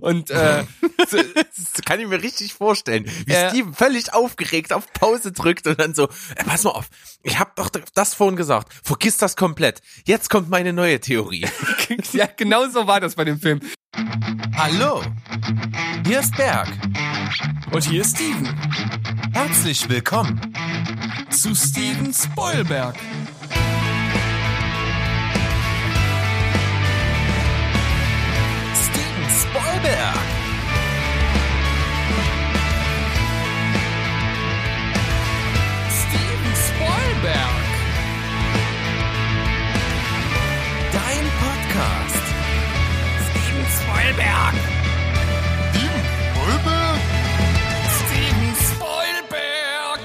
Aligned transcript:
Und 0.00 0.30
äh, 0.30 0.64
das 0.98 1.84
kann 1.84 2.00
ich 2.00 2.06
mir 2.06 2.22
richtig 2.22 2.54
vorstellen, 2.54 3.04
wie 3.26 3.32
Äh. 3.32 3.50
Steven 3.50 3.74
völlig 3.74 4.12
aufgeregt 4.12 4.72
auf 4.72 4.92
Pause 4.92 5.32
drückt 5.32 5.66
und 5.66 5.78
dann 5.80 5.94
so, 5.94 6.08
äh, 6.36 6.44
pass 6.44 6.64
mal 6.64 6.70
auf, 6.70 6.88
ich 7.22 7.38
hab 7.38 7.56
doch 7.56 7.70
das 7.94 8.14
vorhin 8.14 8.36
gesagt, 8.36 8.72
vergiss 8.82 9.16
das 9.18 9.36
komplett. 9.36 9.82
Jetzt 10.04 10.30
kommt 10.30 10.48
meine 10.48 10.72
neue 10.72 11.00
Theorie. 11.00 11.46
ja, 12.12 12.26
genau 12.36 12.68
so 12.68 12.86
war 12.86 13.00
das 13.00 13.14
bei 13.14 13.24
dem 13.24 13.40
Film. 13.40 13.60
Hallo, 14.56 15.02
hier 16.06 16.20
ist 16.20 16.36
Berg. 16.36 16.68
Und 17.72 17.84
hier 17.84 18.02
ist 18.02 18.16
Steven 18.16 18.54
Herzlich 19.32 19.88
willkommen. 19.88 20.40
zu 21.30 21.54
Steven 21.54 22.12
Spoilberg. 22.12 22.94
Steven 29.76 29.92
Spoilberg. 29.92 30.26
Steven 35.90 36.54
Spoilberg. 36.66 37.64
Dein 40.92 41.24
Podcast. 41.42 42.24
Steven 43.28 43.66
Spoilberg. 43.76 44.54
Steven 45.74 46.04
Spoilberg. 46.32 47.00
Steven 47.98 48.54
Spoilberg. 48.68 50.00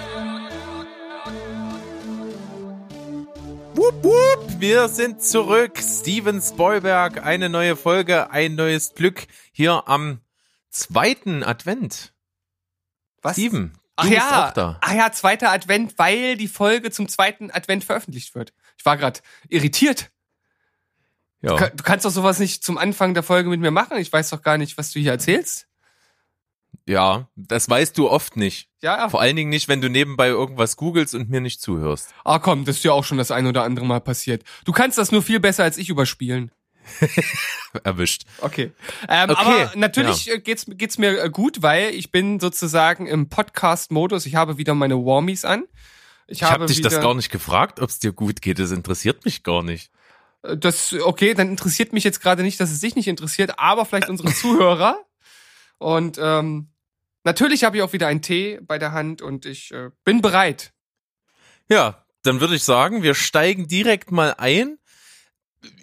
Wupp, 3.76 4.04
wupp, 4.04 4.51
wir 4.62 4.88
sind 4.90 5.22
zurück. 5.24 5.80
Steven 5.80 6.42
Spoilberg, 6.42 7.24
eine 7.26 7.50
neue 7.50 7.76
Folge, 7.76 8.30
ein 8.32 8.56
neues 8.56 8.94
Glück 8.94 9.28
hier 9.52 9.88
am 9.88 10.22
zweiten 10.70 11.44
Advent. 11.44 12.14
Was? 13.22 13.34
Steven, 13.34 13.72
du 13.74 13.80
Ach 13.98 14.06
ja, 14.06 14.54
ach 14.82 14.94
ja, 14.94 15.12
zweiter 15.12 15.52
Advent, 15.52 15.98
weil 15.98 16.38
die 16.38 16.48
Folge 16.48 16.92
zum 16.92 17.08
zweiten 17.08 17.52
Advent 17.52 17.84
veröffentlicht 17.84 18.34
wird. 18.36 18.54
Ich 18.78 18.86
war 18.86 18.98
gerade 18.98 19.20
irritiert. 19.50 20.12
Ja. 21.42 21.56
Ka- 21.56 21.70
Du 21.70 21.84
kannst 21.84 22.06
doch 22.06 22.12
sowas 22.12 22.40
nicht 22.40 22.64
zum 22.64 22.78
Anfang 22.78 23.14
der 23.14 23.24
Folge 23.24 23.50
mit 23.50 23.60
mir 23.60 23.72
machen. 23.72 23.98
Ich 23.98 24.12
weiß 24.14 24.30
doch 24.30 24.42
gar 24.42 24.58
nicht, 24.58 24.78
was 24.78 24.92
du 24.92 25.00
hier 25.00 25.12
erzählst. 25.12 25.68
Ja, 26.88 27.28
das 27.36 27.70
weißt 27.70 27.98
du 27.98 28.10
oft 28.10 28.36
nicht. 28.38 28.70
Ja, 28.82 29.10
Vor 29.10 29.22
allen 29.22 29.36
Dingen 29.36 29.50
nicht, 29.50 29.68
wenn 29.68 29.82
du 29.82 29.90
nebenbei 29.90 30.28
irgendwas 30.28 30.76
googelst 30.76 31.14
und 31.16 31.30
mir 31.30 31.42
nicht 31.42 31.62
zuhörst. 31.62 32.14
ah 32.26 32.40
komm, 32.40 32.66
das 32.66 32.78
ist 32.78 32.84
ja 32.84 32.92
auch 32.92 33.04
schon 33.04 33.18
das 33.18 33.32
ein 33.32 33.46
oder 33.48 33.64
andere 33.64 33.86
Mal 33.86 34.00
passiert. 34.02 34.44
Du 34.66 34.72
kannst 34.72 34.98
das 34.98 35.12
nur 35.12 35.22
viel 35.22 35.40
besser 35.40 35.64
als 35.64 35.78
ich 35.78 35.90
überspielen. 35.90 36.52
Erwischt. 37.84 38.24
Okay. 38.40 38.72
Ähm, 39.08 39.30
Okay, 39.30 39.40
Aber 39.40 39.72
natürlich 39.76 40.30
äh, 40.32 40.40
geht's, 40.40 40.66
geht's 40.68 40.98
mir 40.98 41.24
äh, 41.24 41.30
gut, 41.30 41.62
weil 41.62 41.94
ich 41.94 42.12
bin 42.12 42.40
sozusagen 42.40 43.06
im 43.08 43.30
Podcast-Modus. 43.30 44.26
Ich 44.26 44.36
habe 44.36 44.58
wieder 44.58 44.74
meine 44.74 44.96
Warmies 44.98 45.46
an. 45.46 45.66
Ich, 46.28 46.38
Ich 46.40 46.44
habe 46.44 46.54
habe 46.54 46.66
dich 46.66 46.82
das 46.82 47.00
gar 47.00 47.14
nicht 47.14 47.30
gefragt, 47.32 47.80
ob 47.80 47.90
es 47.90 48.00
dir 48.00 48.14
gut 48.14 48.42
geht. 48.42 48.58
Das 48.60 48.72
interessiert 48.72 49.26
mich 49.26 49.44
gar 49.44 49.62
nicht. 49.64 49.92
Äh, 50.44 50.58
Das, 50.58 50.94
okay, 50.94 51.34
dann 51.36 51.50
interessiert 51.50 51.94
mich 51.94 52.04
jetzt 52.04 52.20
gerade 52.20 52.42
nicht, 52.44 52.60
dass 52.60 52.72
es 52.72 52.80
dich 52.80 52.96
nicht 52.96 53.08
interessiert, 53.08 53.60
aber 53.60 53.86
vielleicht 53.86 54.10
unsere 54.10 54.34
Zuhörer. 54.34 54.98
Und 55.78 56.20
ähm, 56.22 56.71
natürlich 57.24 57.64
habe 57.64 57.78
ich 57.78 57.84
auch 57.84 57.94
wieder 57.94 58.08
einen 58.08 58.22
Tee 58.22 58.60
bei 58.62 58.78
der 58.78 58.92
Hand 58.92 59.22
und 59.22 59.46
ich 59.46 59.72
äh, 59.72 59.90
bin 60.04 60.22
bereit. 60.22 60.74
Ja, 61.70 62.06
dann 62.24 62.40
würde 62.40 62.56
ich 62.56 62.64
sagen, 62.64 63.04
wir 63.04 63.16
steigen 63.16 63.68
direkt 63.68 64.12
mal 64.12 64.36
ein. 64.38 64.78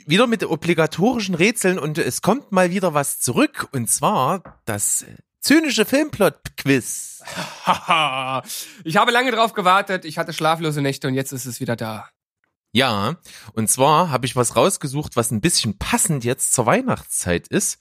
Wieder 0.06 0.26
mit 0.26 0.44
obligatorischen 0.44 1.34
Rätseln 1.34 1.78
und 1.78 1.98
es 1.98 2.22
kommt 2.22 2.50
mal 2.50 2.70
wieder 2.70 2.94
was 2.94 3.20
zurück 3.20 3.68
und 3.72 3.90
zwar 3.90 4.60
das 4.64 5.04
zynische 5.40 5.84
Filmplot-Quiz. 5.84 7.22
Ich 8.84 8.96
habe 8.96 9.10
lange 9.10 9.30
drauf 9.32 9.52
gewartet, 9.52 10.04
ich 10.04 10.18
hatte 10.18 10.32
schlaflose 10.32 10.80
Nächte 10.80 11.08
und 11.08 11.14
jetzt 11.14 11.32
ist 11.32 11.44
es 11.44 11.60
wieder 11.60 11.76
da. 11.76 12.08
Ja, 12.72 13.16
und 13.54 13.68
zwar 13.68 14.10
habe 14.10 14.26
ich 14.26 14.36
was 14.36 14.56
rausgesucht, 14.56 15.16
was 15.16 15.30
ein 15.30 15.40
bisschen 15.40 15.78
passend 15.78 16.24
jetzt 16.24 16.52
zur 16.52 16.66
Weihnachtszeit 16.66 17.48
ist. 17.48 17.78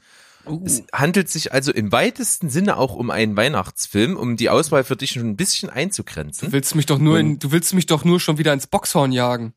Es 0.65 0.83
handelt 0.93 1.29
sich 1.29 1.51
also 1.53 1.71
im 1.71 1.91
weitesten 1.91 2.49
Sinne 2.49 2.77
auch 2.77 2.95
um 2.95 3.09
einen 3.09 3.35
Weihnachtsfilm, 3.37 4.15
um 4.17 4.37
die 4.37 4.49
Auswahl 4.49 4.83
für 4.83 4.95
dich 4.95 5.11
schon 5.11 5.27
ein 5.29 5.35
bisschen 5.37 5.69
Du 5.69 5.75
einzugrenzen. 5.75 6.51
willst 6.51 6.75
mich 6.75 6.85
doch 6.85 6.99
nur 6.99 7.19
in, 7.19 7.39
du 7.39 7.51
willst 7.51 7.73
mich 7.73 7.85
doch 7.85 8.03
nur 8.03 8.19
schon 8.19 8.37
wieder 8.37 8.53
ins 8.53 8.67
Boxhorn 8.67 9.11
jagen. 9.11 9.53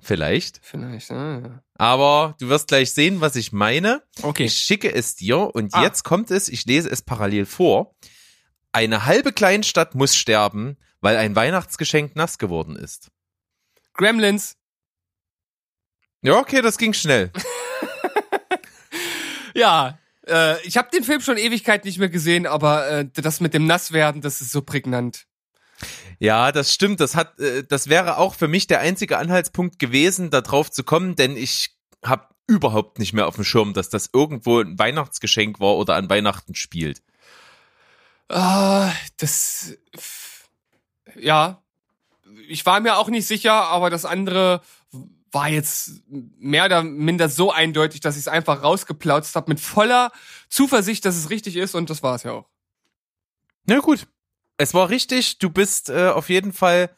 Vielleicht. 0.00 0.60
Vielleicht. 0.62 1.10
Ah. 1.10 1.62
Aber 1.74 2.36
du 2.38 2.48
wirst 2.48 2.68
gleich 2.68 2.92
sehen, 2.92 3.20
was 3.20 3.34
ich 3.36 3.52
meine. 3.52 4.02
Okay. 4.22 4.44
Ich 4.44 4.54
schicke 4.58 4.92
es 4.94 5.16
dir 5.16 5.54
und 5.54 5.74
Ah. 5.74 5.82
jetzt 5.82 6.04
kommt 6.04 6.30
es, 6.30 6.48
ich 6.48 6.64
lese 6.66 6.88
es 6.88 7.02
parallel 7.02 7.46
vor. 7.46 7.96
Eine 8.70 9.06
halbe 9.06 9.32
Kleinstadt 9.32 9.94
muss 9.96 10.14
sterben, 10.14 10.76
weil 11.00 11.16
ein 11.16 11.34
Weihnachtsgeschenk 11.34 12.14
nass 12.14 12.38
geworden 12.38 12.76
ist. 12.76 13.08
Gremlins. 13.94 14.56
Ja, 16.22 16.34
okay, 16.38 16.62
das 16.62 16.78
ging 16.78 16.92
schnell. 16.92 17.32
Ja, 19.54 19.98
äh, 20.28 20.60
ich 20.62 20.76
habe 20.76 20.90
den 20.92 21.04
Film 21.04 21.20
schon 21.20 21.36
Ewigkeit 21.36 21.84
nicht 21.84 21.98
mehr 21.98 22.08
gesehen, 22.08 22.46
aber 22.46 22.88
äh, 22.88 23.08
das 23.14 23.40
mit 23.40 23.54
dem 23.54 23.66
Nasswerden, 23.66 24.20
das 24.20 24.40
ist 24.40 24.52
so 24.52 24.62
prägnant. 24.62 25.26
Ja, 26.18 26.52
das 26.52 26.74
stimmt. 26.74 27.00
Das 27.00 27.14
hat, 27.14 27.38
äh, 27.38 27.64
das 27.64 27.88
wäre 27.88 28.18
auch 28.18 28.34
für 28.34 28.48
mich 28.48 28.66
der 28.66 28.80
einzige 28.80 29.18
Anhaltspunkt 29.18 29.78
gewesen, 29.78 30.30
da 30.30 30.40
drauf 30.40 30.70
zu 30.70 30.84
kommen, 30.84 31.16
denn 31.16 31.36
ich 31.36 31.76
habe 32.04 32.26
überhaupt 32.46 32.98
nicht 32.98 33.12
mehr 33.12 33.26
auf 33.26 33.36
dem 33.36 33.44
Schirm, 33.44 33.74
dass 33.74 33.88
das 33.90 34.10
irgendwo 34.12 34.60
ein 34.60 34.78
Weihnachtsgeschenk 34.78 35.60
war 35.60 35.76
oder 35.76 35.94
an 35.96 36.10
Weihnachten 36.10 36.54
spielt. 36.54 37.02
Ah, 38.28 38.90
das. 39.18 39.76
Ja. 41.16 41.62
Ich 42.48 42.64
war 42.64 42.80
mir 42.80 42.96
auch 42.96 43.08
nicht 43.08 43.26
sicher, 43.26 43.52
aber 43.52 43.90
das 43.90 44.04
andere 44.04 44.62
war 45.32 45.48
jetzt 45.48 46.02
mehr 46.08 46.64
oder 46.66 46.82
minder 46.82 47.28
so 47.28 47.52
eindeutig, 47.52 48.00
dass 48.00 48.16
ich 48.16 48.22
es 48.22 48.28
einfach 48.28 48.62
rausgeplautzt 48.62 49.34
habe 49.34 49.50
mit 49.50 49.60
voller 49.60 50.10
Zuversicht, 50.48 51.04
dass 51.04 51.16
es 51.16 51.30
richtig 51.30 51.56
ist 51.56 51.74
und 51.74 51.90
das 51.90 52.02
war 52.02 52.14
es 52.14 52.22
ja 52.22 52.32
auch. 52.32 52.46
Na 53.66 53.78
gut. 53.78 54.06
Es 54.56 54.74
war 54.74 54.90
richtig. 54.90 55.38
Du 55.38 55.50
bist 55.50 55.88
äh, 55.88 56.08
auf 56.08 56.28
jeden 56.28 56.52
Fall 56.52 56.90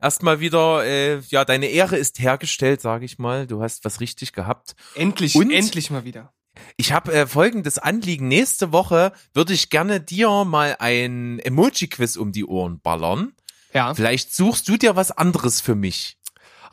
erstmal 0.00 0.40
wieder, 0.40 0.84
äh, 0.84 1.20
ja, 1.28 1.44
deine 1.44 1.66
Ehre 1.66 1.96
ist 1.96 2.18
hergestellt, 2.18 2.80
sage 2.80 3.04
ich 3.04 3.18
mal. 3.18 3.46
Du 3.46 3.62
hast 3.62 3.84
was 3.84 4.00
richtig 4.00 4.32
gehabt. 4.32 4.74
Endlich, 4.94 5.34
Und? 5.34 5.50
endlich 5.50 5.90
mal 5.90 6.04
wieder. 6.04 6.32
Ich 6.76 6.92
habe 6.92 7.12
äh, 7.12 7.26
folgendes 7.26 7.78
Anliegen. 7.78 8.28
Nächste 8.28 8.72
Woche 8.72 9.12
würde 9.34 9.52
ich 9.52 9.70
gerne 9.70 10.00
dir 10.00 10.44
mal 10.44 10.76
ein 10.78 11.38
Emoji-Quiz 11.38 12.16
um 12.16 12.32
die 12.32 12.44
Ohren 12.44 12.80
ballern. 12.80 13.32
Ja. 13.72 13.94
Vielleicht 13.94 14.34
suchst 14.34 14.68
du 14.68 14.76
dir 14.76 14.96
was 14.96 15.10
anderes 15.10 15.60
für 15.60 15.74
mich. 15.74 16.18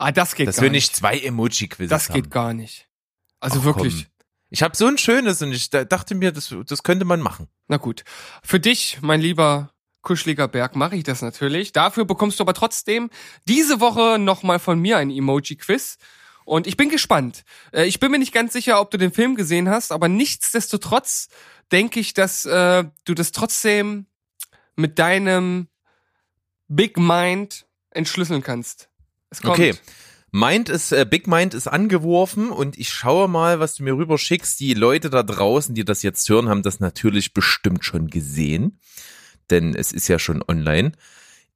Ah, 0.00 0.12
das 0.12 0.34
geht 0.34 0.48
Dass 0.48 0.56
gar 0.56 0.62
nicht. 0.64 0.72
nicht 0.72 0.96
zwei 0.96 1.18
Emoji-Quizzes 1.18 1.90
Das 1.90 2.08
haben. 2.08 2.14
geht 2.14 2.30
gar 2.30 2.54
nicht. 2.54 2.88
Also 3.38 3.60
Ach, 3.60 3.64
wirklich. 3.64 3.94
komm. 3.94 4.06
Ich 4.48 4.62
habe 4.62 4.76
so 4.76 4.86
ein 4.86 4.98
schönes 4.98 5.42
und 5.42 5.52
ich 5.52 5.70
da- 5.70 5.84
dachte 5.84 6.14
mir, 6.14 6.32
das, 6.32 6.54
das 6.66 6.82
könnte 6.82 7.04
man 7.04 7.20
machen. 7.20 7.48
Na 7.68 7.76
gut. 7.76 8.04
Für 8.42 8.58
dich, 8.58 8.98
mein 9.02 9.20
lieber 9.20 9.72
kuscheliger 10.02 10.48
Berg, 10.48 10.74
mache 10.74 10.96
ich 10.96 11.04
das 11.04 11.20
natürlich. 11.22 11.72
Dafür 11.72 12.04
bekommst 12.06 12.38
du 12.40 12.44
aber 12.44 12.54
trotzdem 12.54 13.10
diese 13.46 13.80
Woche 13.80 14.18
nochmal 14.18 14.58
von 14.58 14.80
mir 14.80 14.96
ein 14.96 15.10
Emoji-Quiz. 15.10 15.98
Und 16.46 16.66
ich 16.66 16.76
bin 16.76 16.88
gespannt. 16.88 17.44
Äh, 17.72 17.84
Ich 17.84 18.00
bin 18.00 18.10
mir 18.10 18.18
nicht 18.18 18.32
ganz 18.32 18.52
sicher, 18.54 18.80
ob 18.80 18.90
du 18.90 18.96
den 18.96 19.12
Film 19.12 19.36
gesehen 19.36 19.68
hast, 19.68 19.92
aber 19.92 20.08
nichtsdestotrotz 20.08 21.28
denke 21.70 22.00
ich, 22.00 22.14
dass 22.14 22.44
äh, 22.46 22.84
du 23.04 23.14
das 23.14 23.30
trotzdem 23.32 24.06
mit 24.74 24.98
deinem 24.98 25.68
Big 26.68 26.96
Mind 26.98 27.66
entschlüsseln 27.90 28.42
kannst. 28.42 28.88
Es 29.30 29.40
kommt. 29.40 29.54
Okay. 29.54 29.74
Mind 30.32 30.68
ist, 30.68 30.92
äh, 30.92 31.04
Big 31.08 31.26
Mind 31.26 31.54
ist 31.54 31.66
angeworfen 31.66 32.50
und 32.50 32.78
ich 32.78 32.90
schaue 32.90 33.28
mal, 33.28 33.58
was 33.58 33.74
du 33.74 33.82
mir 33.82 33.96
rüber 33.96 34.16
schickst. 34.16 34.60
Die 34.60 34.74
Leute 34.74 35.10
da 35.10 35.24
draußen, 35.24 35.74
die 35.74 35.84
das 35.84 36.02
jetzt 36.02 36.28
hören, 36.28 36.48
haben 36.48 36.62
das 36.62 36.78
natürlich 36.78 37.34
bestimmt 37.34 37.84
schon 37.84 38.08
gesehen. 38.08 38.78
Denn 39.50 39.74
es 39.74 39.90
ist 39.90 40.06
ja 40.06 40.20
schon 40.20 40.44
online. 40.46 40.92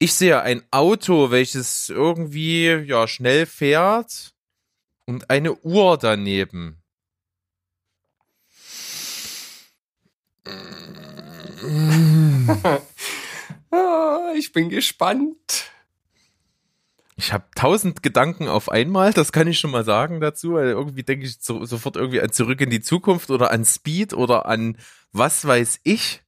Ich 0.00 0.14
sehe 0.14 0.42
ein 0.42 0.62
Auto, 0.72 1.30
welches 1.30 1.88
irgendwie, 1.88 2.66
ja, 2.66 3.06
schnell 3.06 3.46
fährt 3.46 4.34
und 5.04 5.30
eine 5.30 5.54
Uhr 5.54 5.98
daneben. 5.98 6.82
Ah, 13.70 14.32
ich 14.36 14.52
bin 14.52 14.68
gespannt. 14.68 15.72
Ich 17.16 17.32
habe 17.32 17.44
tausend 17.54 18.02
Gedanken 18.02 18.48
auf 18.48 18.68
einmal, 18.68 19.12
das 19.12 19.30
kann 19.32 19.46
ich 19.46 19.60
schon 19.60 19.70
mal 19.70 19.84
sagen 19.84 20.20
dazu. 20.20 20.54
Weil 20.54 20.68
irgendwie 20.70 21.02
denke 21.04 21.26
ich 21.26 21.36
so, 21.40 21.64
sofort 21.64 21.96
irgendwie 21.96 22.20
an 22.20 22.32
Zurück 22.32 22.60
in 22.60 22.70
die 22.70 22.80
Zukunft 22.80 23.30
oder 23.30 23.50
an 23.52 23.64
Speed 23.64 24.12
oder 24.14 24.46
an 24.46 24.76
was 25.12 25.46
weiß 25.46 25.80
ich. 25.84 26.22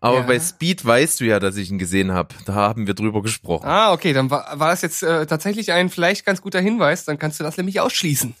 Aber 0.00 0.18
Ja. 0.20 0.26
bei 0.26 0.38
Speed 0.40 0.84
weißt 0.84 1.20
du 1.20 1.24
ja, 1.24 1.40
dass 1.40 1.56
ich 1.56 1.70
ihn 1.70 1.78
gesehen 1.78 2.12
habe. 2.12 2.34
Da 2.46 2.54
haben 2.54 2.86
wir 2.86 2.94
drüber 2.94 3.22
gesprochen. 3.22 3.66
Ah, 3.66 3.92
okay, 3.92 4.12
dann 4.12 4.30
war, 4.30 4.58
war 4.58 4.70
das 4.70 4.82
jetzt 4.82 5.02
äh, 5.02 5.26
tatsächlich 5.26 5.72
ein 5.72 5.90
vielleicht 5.90 6.24
ganz 6.26 6.40
guter 6.42 6.60
Hinweis. 6.60 7.04
Dann 7.04 7.18
kannst 7.18 7.38
du 7.40 7.44
das 7.44 7.56
nämlich 7.56 7.80
ausschließen. 7.80 8.34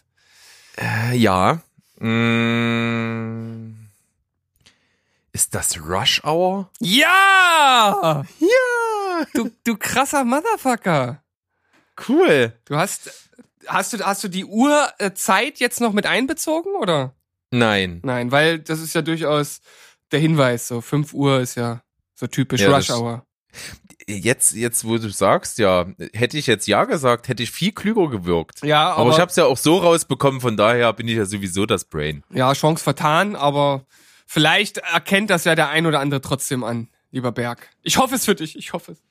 Äh, 0.80 1.16
ja. 1.16 1.60
Mm. 1.98 3.88
Ist 5.32 5.54
das 5.54 5.78
Rush 5.80 6.22
Hour? 6.24 6.70
Ja! 6.80 8.24
Ja! 8.40 9.24
Du, 9.34 9.50
du 9.64 9.76
krasser 9.76 10.24
Motherfucker. 10.24 11.22
Cool. 12.06 12.52
Du 12.64 12.76
hast, 12.76 13.10
hast 13.66 13.92
du, 13.92 13.98
hast 13.98 14.22
du 14.24 14.28
die 14.28 14.44
Uhrzeit 14.44 15.58
jetzt 15.58 15.80
noch 15.80 15.92
mit 15.92 16.06
einbezogen, 16.06 16.74
oder? 16.76 17.14
Nein. 17.50 18.00
Nein, 18.04 18.30
weil 18.30 18.58
das 18.58 18.80
ist 18.80 18.94
ja 18.94 19.02
durchaus 19.02 19.60
der 20.10 20.20
Hinweis, 20.20 20.68
so 20.68 20.80
5 20.80 21.12
Uhr 21.14 21.40
ist 21.40 21.54
ja 21.54 21.82
so 22.14 22.26
typisch 22.26 22.60
Ja, 22.60 22.74
Rush 22.74 22.90
Hour. 22.90 23.24
Jetzt, 24.06 24.52
jetzt, 24.54 24.86
wo 24.86 24.96
du 24.96 25.10
sagst, 25.10 25.58
ja, 25.58 25.86
hätte 26.14 26.38
ich 26.38 26.46
jetzt 26.46 26.66
ja 26.66 26.84
gesagt, 26.84 27.28
hätte 27.28 27.42
ich 27.42 27.50
viel 27.50 27.72
klüger 27.72 28.08
gewirkt. 28.08 28.62
Ja, 28.62 28.90
Aber, 28.90 29.02
aber, 29.02 29.10
ich 29.10 29.20
habe 29.20 29.30
es 29.30 29.36
ja 29.36 29.44
auch 29.44 29.58
so 29.58 29.78
rausbekommen, 29.78 30.40
von 30.40 30.56
daher 30.56 30.92
bin 30.94 31.08
ich 31.08 31.16
ja 31.16 31.26
sowieso 31.26 31.66
das 31.66 31.84
Brain. 31.84 32.22
ja, 32.32 32.52
Chance 32.54 32.82
vertan, 32.82 33.36
aber 33.36 33.84
vielleicht 34.26 34.78
erkennt 34.78 35.28
das 35.30 35.44
ja 35.44 35.54
der 35.54 35.68
ein 35.68 35.84
oder 35.86 36.00
andere 36.00 36.22
trotzdem 36.22 36.64
an, 36.64 36.88
lieber 37.10 37.32
Berg. 37.32 37.68
Ich 37.82 37.98
hoffe 37.98 38.14
es 38.14 38.24
für 38.24 38.34
dich, 38.34 38.56
ich 38.56 38.72
hoffe 38.72 38.92
es. 38.92 39.02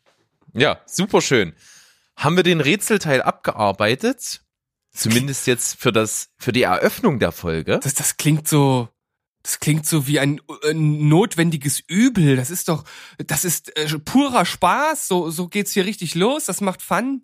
Ja, 0.54 0.80
super 0.88 1.22
schön. 1.22 1.54
Haben 2.18 2.36
wir 2.36 2.44
den 2.44 2.62
Rätselteil 2.62 3.22
abgearbeitet? 3.22 4.42
Zumindest 4.92 5.46
jetzt 5.46 5.80
für 5.80 5.92
das, 5.92 6.30
für 6.38 6.52
die 6.52 6.64
Eröffnung 6.64 7.20
der 7.20 7.32
Folge. 7.32 7.80
Das, 7.82 7.94
das 7.94 8.18
klingt 8.18 8.48
so, 8.48 8.90
das 9.44 9.60
klingt 9.60 9.86
so 9.86 10.08
wie 10.08 10.20
ein, 10.20 10.42
äh, 10.64 10.74
notwendiges 10.74 11.80
Übel. 11.80 12.36
Das 12.36 12.50
ist 12.50 12.70
doch, 12.70 12.84
das 13.20 13.46
ist 13.46 13.78
äh, 13.78 13.88
purer 14.00 14.46
Spaß. 14.46 15.08
So, 15.08 15.30
so 15.30 15.48
geht's 15.48 15.72
hier 15.72 15.86
richtig 15.86 16.16
los. 16.16 16.46
Das 16.46 16.60
macht 16.60 16.82
Fun. 16.82 17.22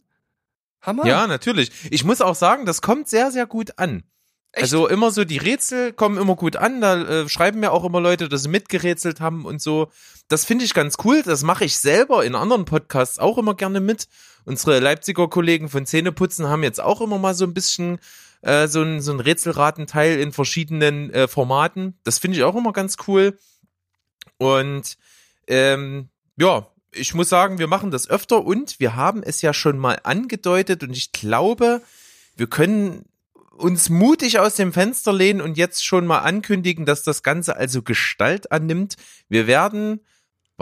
Hammer. 0.81 1.07
Ja, 1.07 1.25
natürlich. 1.25 1.71
Ich 1.89 2.03
muss 2.03 2.21
auch 2.21 2.35
sagen, 2.35 2.67
das 2.67 2.83
kommt 2.83 3.09
sehr, 3.09 3.31
sehr 3.31 3.47
gut 3.47 3.79
an. 3.79 4.03
Echt? 4.51 4.63
Also 4.63 4.87
immer 4.87 5.09
so 5.09 5.25
die 5.25 5.37
Rätsel 5.39 5.93
kommen 5.93 6.19
immer 6.19 6.35
gut 6.35 6.57
an. 6.57 6.79
Da 6.79 7.01
äh, 7.01 7.29
schreiben 7.29 7.59
mir 7.59 7.71
auch 7.71 7.83
immer 7.83 7.99
Leute, 7.99 8.29
dass 8.29 8.43
sie 8.43 8.49
mitgerätselt 8.49 9.19
haben 9.19 9.45
und 9.45 9.59
so. 9.59 9.91
Das 10.27 10.45
finde 10.45 10.65
ich 10.65 10.75
ganz 10.75 10.97
cool. 11.03 11.23
Das 11.23 11.41
mache 11.41 11.65
ich 11.65 11.77
selber 11.77 12.23
in 12.23 12.35
anderen 12.35 12.65
Podcasts 12.65 13.17
auch 13.17 13.39
immer 13.39 13.55
gerne 13.55 13.79
mit. 13.79 14.07
Unsere 14.45 14.79
Leipziger 14.79 15.27
Kollegen 15.27 15.69
von 15.69 15.85
Zähneputzen 15.85 16.47
haben 16.47 16.63
jetzt 16.63 16.81
auch 16.81 17.01
immer 17.01 17.17
mal 17.17 17.33
so 17.33 17.45
ein 17.45 17.53
bisschen 17.53 17.99
äh, 18.41 18.67
so 18.67 18.81
ein, 18.81 19.01
so 19.01 19.11
ein 19.13 19.19
Rätselratenteil 19.19 20.19
in 20.19 20.31
verschiedenen 20.31 21.09
äh, 21.11 21.27
Formaten. 21.27 21.97
Das 22.03 22.19
finde 22.19 22.37
ich 22.37 22.43
auch 22.43 22.55
immer 22.55 22.73
ganz 22.73 22.97
cool. 23.07 23.37
Und 24.37 24.97
ähm, 25.47 26.09
ja, 26.37 26.67
ich 26.91 27.13
muss 27.13 27.29
sagen, 27.29 27.57
wir 27.57 27.67
machen 27.67 27.91
das 27.91 28.09
öfter 28.09 28.45
und 28.45 28.79
wir 28.79 28.95
haben 28.95 29.23
es 29.23 29.41
ja 29.41 29.53
schon 29.53 29.77
mal 29.77 29.99
angedeutet 30.03 30.83
und 30.83 30.95
ich 30.95 31.11
glaube, 31.11 31.81
wir 32.35 32.47
können 32.47 33.05
uns 33.55 33.89
mutig 33.89 34.39
aus 34.39 34.55
dem 34.55 34.73
Fenster 34.73 35.13
lehnen 35.13 35.41
und 35.41 35.57
jetzt 35.57 35.85
schon 35.85 36.05
mal 36.05 36.19
ankündigen, 36.19 36.85
dass 36.85 37.03
das 37.03 37.23
Ganze 37.23 37.55
also 37.55 37.81
Gestalt 37.81 38.51
annimmt. 38.51 38.95
Wir 39.29 39.47
werden 39.47 40.01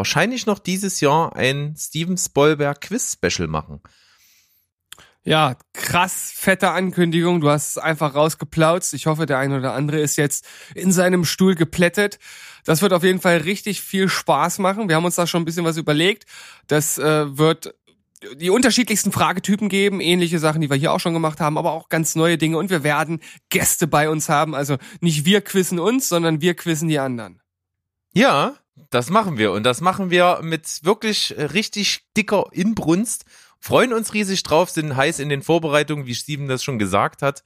wahrscheinlich 0.02 0.48
noch 0.48 0.58
dieses 0.58 1.00
Jahr 1.00 1.36
ein 1.36 1.76
Steven 1.78 2.18
Spielberg 2.18 2.82
Quiz 2.82 3.14
Special 3.14 3.48
machen. 3.48 3.82
Ja, 5.24 5.56
krass 5.74 6.34
fette 6.36 6.72
Ankündigung. 6.72 7.40
Du 7.40 7.52
hast 7.52 7.70
es 7.70 7.78
einfach 7.78 8.16
rausgeplautzt. 8.16 8.96
Ich 8.96 9.06
hoffe, 9.06 9.28
der 9.28 9.38
eine 9.38 9.60
oder 9.60 9.74
andere 9.76 10.00
ist 10.00 10.16
jetzt 10.16 10.48
in 10.74 10.92
seinem 10.92 11.24
Stuhl 11.24 11.54
geplättet. 11.54 12.18
Das 12.66 12.82
wird 12.82 12.94
auf 12.94 13.04
jeden 13.04 13.22
Fall 13.22 13.38
richtig 13.38 13.84
viel 13.84 14.10
Spaß 14.10 14.58
machen. 14.58 14.90
Wir 14.90 14.96
haben 14.96 15.06
uns 15.06 15.14
da 15.14 15.28
schon 15.28 15.44
ein 15.44 15.46
bisschen 15.46 15.66
was 15.66 15.78
überlegt. 15.78 16.26
Das 16.66 16.98
äh, 16.98 17.38
wird 17.38 17.76
die 18.38 18.50
unterschiedlichsten 18.50 19.12
Fragetypen 19.12 19.70
geben, 19.70 20.02
ähnliche 20.02 20.40
Sachen, 20.40 20.62
die 20.62 20.70
wir 20.72 20.78
hier 20.78 20.94
auch 20.94 21.00
schon 21.00 21.14
gemacht 21.14 21.40
haben, 21.40 21.60
aber 21.60 21.74
auch 21.74 21.90
ganz 21.90 22.16
neue 22.16 22.40
Dinge. 22.40 22.58
Und 22.58 22.72
wir 22.72 22.84
werden 22.84 23.20
Gäste 23.50 23.86
bei 23.86 24.10
uns 24.10 24.30
haben. 24.30 24.56
Also 24.56 24.78
nicht 25.00 25.26
wir 25.26 25.42
quizzen 25.42 25.78
uns, 25.78 26.10
sondern 26.10 26.42
wir 26.42 26.56
quizzen 26.56 26.88
die 26.88 26.98
anderen. 26.98 27.40
Ja, 28.14 28.56
das 28.90 29.10
machen 29.10 29.38
wir 29.38 29.52
und 29.52 29.64
das 29.64 29.82
machen 29.82 30.10
wir 30.10 30.40
mit 30.42 30.84
wirklich 30.84 31.38
äh, 31.38 31.44
richtig 31.44 32.02
dicker 32.18 32.46
Inbrunst. 32.52 33.26
Freuen 33.60 33.94
uns 33.94 34.14
riesig 34.14 34.44
drauf, 34.44 34.70
sind 34.70 34.96
heiß 34.96 35.20
in 35.20 35.30
den 35.30 35.44
Vorbereitungen, 35.44 36.08
wie 36.08 36.16
Steven 36.16 36.48
das 36.48 36.64
schon 36.64 36.80
gesagt 36.80 37.22
hat. 37.22 37.44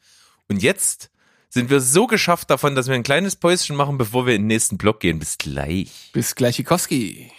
Und 0.47 0.63
jetzt 0.63 1.09
sind 1.49 1.69
wir 1.69 1.81
so 1.81 2.07
geschafft 2.07 2.49
davon, 2.49 2.75
dass 2.75 2.87
wir 2.87 2.95
ein 2.95 3.03
kleines 3.03 3.35
Päuschen 3.35 3.75
machen, 3.75 3.97
bevor 3.97 4.25
wir 4.25 4.35
in 4.35 4.43
den 4.43 4.47
nächsten 4.47 4.77
Block 4.77 4.99
gehen. 4.99 5.19
Bis 5.19 5.37
gleich. 5.37 6.11
Bis 6.13 6.35
gleich, 6.35 6.59
Ikowski. 6.59 7.31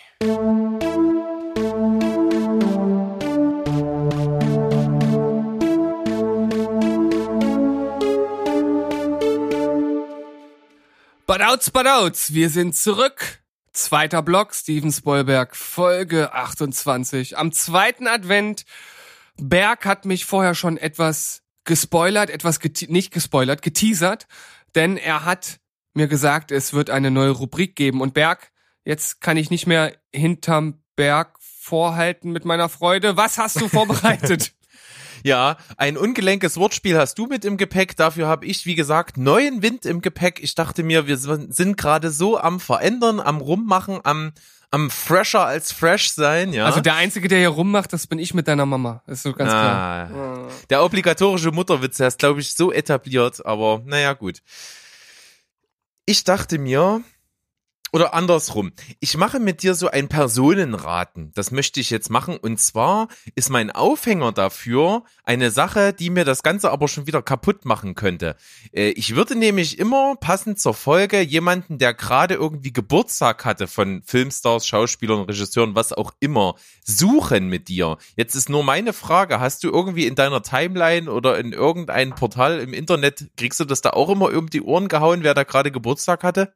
Badouts, 11.26 11.70
Badouts, 11.70 12.32
wir 12.32 12.50
sind 12.50 12.74
zurück. 12.76 13.40
Zweiter 13.76 14.22
Block, 14.22 14.54
Steven 14.54 14.90
Spoilberg, 14.90 15.54
Folge 15.54 16.32
28. 16.32 17.36
Am 17.36 17.52
zweiten 17.52 18.06
Advent. 18.06 18.64
Berg 19.36 19.84
hat 19.84 20.06
mich 20.06 20.24
vorher 20.24 20.54
schon 20.54 20.78
etwas 20.78 21.42
gespoilert, 21.64 22.30
etwas 22.30 22.60
gete 22.60 22.90
nicht 22.90 23.12
gespoilert, 23.12 23.60
geteasert, 23.60 24.28
denn 24.74 24.96
er 24.96 25.26
hat 25.26 25.60
mir 25.92 26.08
gesagt, 26.08 26.52
es 26.52 26.72
wird 26.72 26.88
eine 26.88 27.10
neue 27.10 27.32
Rubrik 27.32 27.76
geben. 27.76 28.00
Und 28.00 28.14
Berg, 28.14 28.50
jetzt 28.86 29.20
kann 29.20 29.36
ich 29.36 29.50
nicht 29.50 29.66
mehr 29.66 29.94
hinterm 30.10 30.82
Berg 30.96 31.36
vorhalten 31.38 32.32
mit 32.32 32.46
meiner 32.46 32.70
Freude. 32.70 33.18
Was 33.18 33.36
hast 33.36 33.60
du 33.60 33.68
vorbereitet? 33.68 34.54
Ja, 35.22 35.56
ein 35.76 35.96
ungelenkes 35.96 36.56
Wortspiel 36.56 36.98
hast 36.98 37.18
du 37.18 37.26
mit 37.26 37.44
im 37.44 37.56
Gepäck. 37.56 37.96
Dafür 37.96 38.26
habe 38.26 38.46
ich, 38.46 38.66
wie 38.66 38.74
gesagt, 38.74 39.16
neuen 39.16 39.62
Wind 39.62 39.86
im 39.86 40.00
Gepäck. 40.00 40.42
Ich 40.42 40.54
dachte 40.54 40.82
mir, 40.82 41.06
wir 41.06 41.16
sind 41.16 41.76
gerade 41.76 42.10
so 42.10 42.38
am 42.38 42.60
Verändern, 42.60 43.20
am 43.20 43.38
Rummachen, 43.38 44.00
am, 44.04 44.32
am 44.70 44.90
fresher 44.90 45.44
als 45.46 45.72
fresh 45.72 46.10
sein, 46.10 46.52
ja. 46.52 46.64
Also 46.64 46.80
der 46.80 46.96
Einzige, 46.96 47.28
der 47.28 47.38
hier 47.38 47.48
rummacht, 47.48 47.92
das 47.92 48.06
bin 48.06 48.18
ich 48.18 48.34
mit 48.34 48.48
deiner 48.48 48.66
Mama. 48.66 49.02
Das 49.06 49.18
ist 49.18 49.22
so 49.22 49.32
ganz 49.32 49.50
klar. 49.50 50.10
Ah, 50.12 50.48
der 50.70 50.84
obligatorische 50.84 51.50
Mutterwitz, 51.50 51.98
der 51.98 52.08
ist, 52.08 52.18
glaube 52.18 52.40
ich, 52.40 52.54
so 52.54 52.72
etabliert, 52.72 53.44
aber 53.44 53.82
naja, 53.84 54.12
gut. 54.12 54.42
Ich 56.04 56.24
dachte 56.24 56.58
mir, 56.58 57.02
oder 57.92 58.14
andersrum, 58.14 58.72
ich 59.00 59.16
mache 59.16 59.38
mit 59.38 59.62
dir 59.62 59.74
so 59.74 59.88
ein 59.88 60.08
Personenraten. 60.08 61.30
Das 61.34 61.50
möchte 61.50 61.80
ich 61.80 61.88
jetzt 61.90 62.10
machen. 62.10 62.36
Und 62.36 62.60
zwar 62.60 63.08
ist 63.36 63.48
mein 63.48 63.70
Aufhänger 63.70 64.32
dafür 64.32 65.04
eine 65.24 65.50
Sache, 65.50 65.92
die 65.92 66.10
mir 66.10 66.24
das 66.24 66.42
Ganze 66.42 66.70
aber 66.72 66.88
schon 66.88 67.06
wieder 67.06 67.22
kaputt 67.22 67.64
machen 67.64 67.94
könnte. 67.94 68.36
Äh, 68.72 68.90
Ich 68.90 69.14
würde 69.14 69.36
nämlich 69.36 69.78
immer 69.78 70.16
passend 70.16 70.58
zur 70.58 70.74
Folge 70.74 71.20
jemanden, 71.20 71.78
der 71.78 71.94
gerade 71.94 72.34
irgendwie 72.34 72.72
Geburtstag 72.72 73.44
hatte 73.44 73.66
von 73.68 74.02
Filmstars, 74.04 74.66
Schauspielern, 74.66 75.22
Regisseuren, 75.22 75.74
was 75.74 75.92
auch 75.92 76.12
immer, 76.20 76.56
suchen 76.84 77.48
mit 77.48 77.68
dir. 77.68 77.98
Jetzt 78.16 78.34
ist 78.34 78.48
nur 78.48 78.64
meine 78.64 78.92
Frage, 78.92 79.40
hast 79.40 79.62
du 79.64 79.70
irgendwie 79.70 80.06
in 80.06 80.16
deiner 80.16 80.42
Timeline 80.42 81.10
oder 81.10 81.38
in 81.38 81.52
irgendein 81.52 82.14
Portal 82.14 82.58
im 82.58 82.74
Internet, 82.74 83.30
kriegst 83.36 83.60
du 83.60 83.64
das 83.64 83.80
da 83.80 83.90
auch 83.90 84.10
immer 84.10 84.32
um 84.36 84.50
die 84.50 84.62
Ohren 84.62 84.88
gehauen, 84.88 85.22
wer 85.22 85.34
da 85.34 85.44
gerade 85.44 85.70
Geburtstag 85.70 86.24
hatte? 86.24 86.52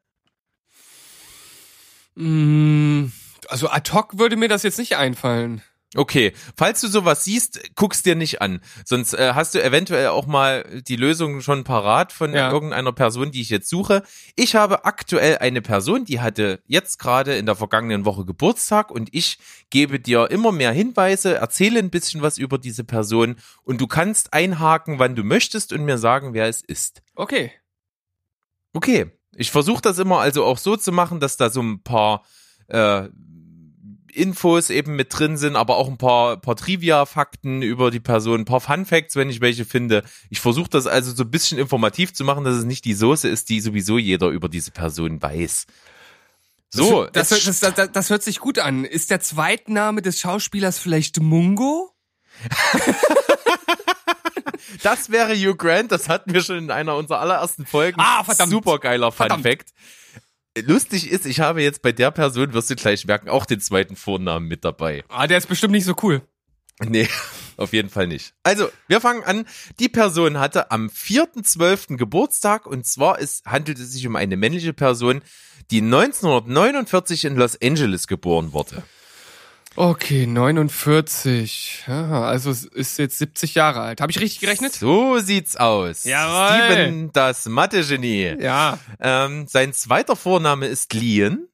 Mm, 2.21 3.11
Also 3.49 3.69
ad 3.69 3.91
hoc 3.93 4.19
würde 4.19 4.37
mir 4.37 4.49
das 4.49 4.63
jetzt 4.63 4.79
nicht 4.79 4.97
einfallen. 4.97 5.63
Okay, 5.97 6.33
falls 6.57 6.81
du 6.83 6.87
sowas 6.87 7.25
siehst, 7.25 7.75
guck's 7.75 8.05
dir 8.05 8.15
nicht 8.15 8.41
an. 8.41 8.61
Sonst 8.85 9.13
äh, 9.13 9.33
hast 9.35 9.57
du 9.57 9.63
eventuell 9.65 10.07
auch 10.09 10.27
mal 10.27 10.83
die 10.87 10.95
Lösung 10.95 11.41
schon 11.41 11.65
parat 11.65 12.13
von 12.13 12.33
Ja. 12.33 12.53
irgendeiner 12.53 12.93
Person, 12.93 13.33
die 13.33 13.41
ich 13.41 13.49
jetzt 13.51 13.69
suche. 13.69 14.05
Ich 14.37 14.55
habe 14.55 14.85
aktuell 14.85 15.39
eine 15.39 15.61
Person, 15.63 16.05
die 16.05 16.21
hatte 16.21 16.63
jetzt 16.69 17.01
gerade 17.01 17.35
in 17.35 17.45
der 17.45 17.57
vergangenen 17.57 18.05
Woche 18.05 18.25
Geburtstag 18.25 18.93
und 18.93 19.09
ich 19.13 19.39
gebe 19.71 19.99
dir 19.99 20.31
immer 20.31 20.53
mehr 20.53 20.71
Hinweise, 20.71 21.35
erzähle 21.35 21.81
ein 21.81 21.91
bisschen 21.91 22.23
was 22.23 22.39
über 22.39 22.59
diese 22.59 22.85
Person 22.85 23.35
und 23.65 23.81
du 23.81 23.89
kannst 23.89 24.33
einhaken, 24.33 25.01
wann 25.01 25.17
du 25.17 25.25
möchtest 25.25 25.73
und 25.73 25.85
mir 25.85 25.99
sagen, 25.99 26.35
wer 26.35 26.47
es 26.47 26.63
ist. 26.63 27.03
Okay. 27.17 27.51
Okay, 28.75 29.11
ich 29.41 29.51
versuche 29.51 29.83
das 29.83 29.99
immer 29.99 30.21
also 30.21 30.45
auch 30.45 30.59
so 30.59 30.77
zu 30.77 30.93
machen, 30.93 31.19
dass 31.21 31.37
da 31.37 31.51
so 31.51 31.61
ein 31.63 31.83
paar 31.83 32.25
äh, 32.69 33.09
Infos 34.13 34.71
eben 34.71 34.97
mit 34.97 35.17
drin 35.17 35.37
sind, 35.37 35.57
aber 35.57 35.77
auch 35.77 35.89
ein 35.89 35.97
paar, 35.97 36.37
paar 36.37 36.57
Trivia-Fakten 36.57 37.63
über 37.63 37.91
die 37.91 38.01
Person, 38.01 38.41
ein 38.41 38.45
paar 38.45 38.61
Fun-Facts, 38.61 39.15
wenn 39.17 39.31
ich 39.31 39.41
welche 39.41 39.65
finde. 39.65 40.03
Ich 40.31 40.41
versuche 40.41 40.69
das 40.69 40.87
also 40.87 41.13
so 41.15 41.23
ein 41.23 41.31
bisschen 41.31 41.59
informativ 41.59 42.13
zu 42.13 42.25
machen, 42.25 42.45
dass 42.45 42.57
es 42.57 42.65
nicht 42.65 42.85
die 42.85 42.95
Soße 42.95 43.29
ist, 43.29 43.49
die 43.49 43.61
sowieso 43.61 43.99
jeder 43.99 44.29
über 44.29 44.49
diese 44.49 44.73
Person 44.73 45.23
weiß. 45.23 45.67
So, 46.71 47.07
das, 47.07 47.31
jetzt- 47.31 47.47
das, 47.47 47.61
das, 47.61 47.75
das, 47.75 47.93
das 47.93 48.11
hört 48.11 48.23
sich 48.23 48.41
gut 48.41 48.59
an. 48.59 48.85
Ist 48.85 49.11
der 49.11 49.21
Zweitname 49.21 50.03
des 50.03 50.21
Schauspielers 50.21 50.79
vielleicht 50.79 51.21
Mungo? 51.21 51.93
das 54.83 55.11
wäre 55.11 55.35
Hugh 55.35 55.57
Grant, 55.57 55.93
das 55.93 56.09
hatten 56.09 56.33
wir 56.33 56.43
schon 56.43 56.59
in 56.59 56.71
einer 56.71 56.97
unserer 56.97 57.21
allerersten 57.21 57.67
Folgen. 57.67 58.01
Ah, 58.01 58.25
verdammt. 58.25 58.51
Super 58.51 58.79
geiler 58.79 59.13
Verdammt. 59.13 59.43
Fun-Fact. 59.43 59.73
Lustig 60.67 61.11
ist, 61.11 61.27
ich 61.27 61.41
habe 61.41 61.63
jetzt 61.63 61.81
bei 61.83 61.93
der 61.93 62.11
Person, 62.11 62.53
wirst 62.53 62.71
du 62.71 62.77
gleich 62.77 63.05
merken, 63.07 63.29
auch 63.29 63.47
den 63.47 63.61
zweiten 63.61 63.97
Vornamen 63.97 64.49
mit 64.49 64.65
dabei. 64.65 65.05
Ah, 65.09 65.27
der 65.27 65.39
ist 65.39 65.47
bestimmt 65.47 65.73
nicht 65.73 65.85
so 65.85 65.95
cool. 66.03 66.23
Nee, 66.81 67.09
Auf 67.61 67.75
jeden 67.75 67.91
Fall 67.91 68.07
nicht. 68.07 68.33
Also, 68.43 68.71
wir 68.89 69.03
fangen 69.03 69.23
an. 69.23 69.45
Die 69.81 69.91
Person 69.91 70.39
hatte 70.39 70.71
am 70.71 70.87
4.12. 70.87 71.99
Geburtstag 71.99 72.65
und 72.65 72.87
zwar 72.87 73.19
ist, 73.19 73.45
handelt 73.45 73.79
es 73.79 73.93
sich 73.93 74.07
um 74.07 74.17
eine 74.17 74.39
männliche 74.39 74.73
Person, 74.73 75.21
die 75.71 75.83
1949 75.83 77.27
in 77.27 77.37
Los 77.37 77.61
Angeles 77.61 78.07
geboren 78.07 78.55
wurde. 78.55 78.83
Okay, 79.81 80.27
49. 80.27 81.85
Ja, 81.89 82.25
also 82.25 82.51
ist 82.51 82.99
jetzt 82.99 83.17
70 83.17 83.55
Jahre 83.55 83.81
alt. 83.81 84.03
Habe 84.03 84.13
ich 84.13 84.21
richtig 84.21 84.41
gerechnet? 84.41 84.75
So 84.75 85.21
sieht's 85.21 85.57
aus. 85.57 86.05
Jawohl. 86.05 86.75
Steven, 86.75 87.13
das 87.15 87.47
Mathe-Genie. 87.47 88.37
Ja. 88.43 88.79
Ähm, 89.01 89.47
sein 89.49 89.73
zweiter 89.73 90.17
Vorname 90.17 90.67
ist 90.67 90.93
Lian. 90.93 91.49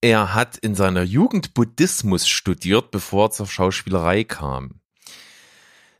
Er 0.00 0.32
hat 0.32 0.56
in 0.58 0.76
seiner 0.76 1.02
Jugend 1.02 1.54
Buddhismus 1.54 2.28
studiert, 2.28 2.92
bevor 2.92 3.26
er 3.26 3.30
zur 3.32 3.48
Schauspielerei 3.48 4.22
kam. 4.22 4.80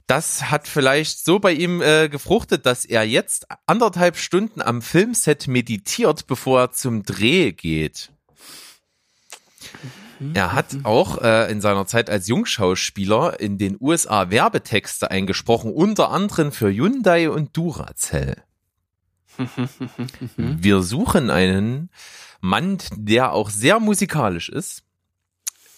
Das 0.06 0.52
hat 0.52 0.68
vielleicht 0.68 1.18
so 1.24 1.40
bei 1.40 1.52
ihm 1.52 1.82
äh, 1.82 2.08
gefruchtet, 2.08 2.64
dass 2.64 2.84
er 2.84 3.02
jetzt 3.02 3.48
anderthalb 3.66 4.16
Stunden 4.16 4.62
am 4.62 4.82
Filmset 4.82 5.48
meditiert, 5.48 6.28
bevor 6.28 6.60
er 6.60 6.70
zum 6.70 7.02
Dreh 7.02 7.50
geht. 7.50 8.12
Er 10.34 10.52
hat 10.52 10.76
auch 10.84 11.22
äh, 11.22 11.50
in 11.50 11.60
seiner 11.60 11.86
Zeit 11.86 12.10
als 12.10 12.28
Jungschauspieler 12.28 13.40
in 13.40 13.58
den 13.58 13.76
USA 13.80 14.30
Werbetexte 14.30 15.10
eingesprochen, 15.10 15.72
unter 15.72 16.10
anderem 16.10 16.52
für 16.52 16.70
Hyundai 16.70 17.30
und 17.30 17.56
Duracell. 17.56 18.42
Wir 20.36 20.82
suchen 20.82 21.30
einen 21.30 21.90
Mann, 22.40 22.78
der 22.96 23.32
auch 23.32 23.50
sehr 23.50 23.80
musikalisch 23.80 24.48
ist. 24.48 24.82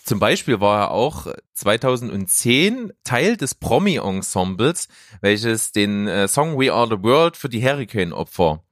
Zum 0.04 0.18
Beispiel 0.18 0.60
war 0.60 0.80
er 0.80 0.90
auch 0.90 1.26
2010 1.52 2.92
Teil 3.04 3.36
des 3.36 3.54
Promi-Ensembles, 3.54 4.88
welches 5.20 5.72
den 5.72 6.08
äh, 6.08 6.26
Song 6.26 6.58
We 6.58 6.72
Are 6.72 6.88
the 6.88 7.02
World 7.02 7.36
für 7.36 7.48
die 7.48 7.62
Hurricane-Opfer 7.62 8.62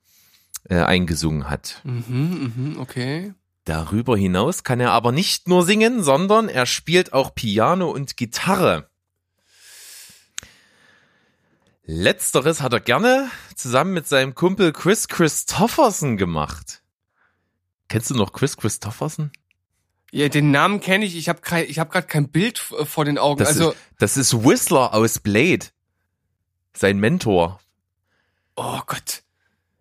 äh, 0.69 0.77
eingesungen 0.77 1.49
hat. 1.49 1.81
Mhm, 1.85 2.53
mhm, 2.57 2.81
okay. 2.81 3.35
Darüber 3.69 4.17
hinaus 4.17 4.65
kann 4.65 4.81
er 4.81 4.93
aber 4.93 5.13
nicht 5.13 5.47
nur 5.47 5.63
singen, 5.63 6.03
sondern 6.03 6.49
er 6.49 6.65
spielt 6.65 7.13
auch 7.13 7.35
Piano 7.35 7.91
und 7.91 8.17
Gitarre. 8.17 8.89
Letzteres 11.85 12.63
hat 12.63 12.73
er 12.73 12.81
gerne 12.81 13.31
zusammen 13.55 13.93
mit 13.93 14.07
seinem 14.07 14.35
Kumpel 14.35 14.73
Chris 14.73 15.07
Christofferson 15.09 16.17
gemacht. 16.17 16.83
Kennst 17.89 18.09
du 18.09 18.15
noch 18.15 18.33
Chris 18.33 18.57
Christofferson? 18.57 19.33
Ja, 20.13 20.31
den 20.31 20.51
Namen 20.51 20.81
kenne 20.81 21.05
ich. 21.05 21.15
Ich 21.15 21.29
habe 21.29 21.41
ich 21.65 21.79
habe 21.79 21.91
gerade 21.91 22.07
kein 22.07 22.31
Bild 22.31 22.59
f- 22.59 22.89
vor 22.89 23.05
den 23.05 23.19
Augen. 23.19 23.39
Das, 23.39 23.49
also, 23.49 23.73
ist, 23.73 23.79
das 23.99 24.17
ist 24.17 24.45
Whistler 24.45 24.95
aus 24.95 25.19
Blade. 25.19 25.67
Sein 26.75 26.99
Mentor. 26.99 27.61
oh 28.57 28.81
Gott. 28.87 29.25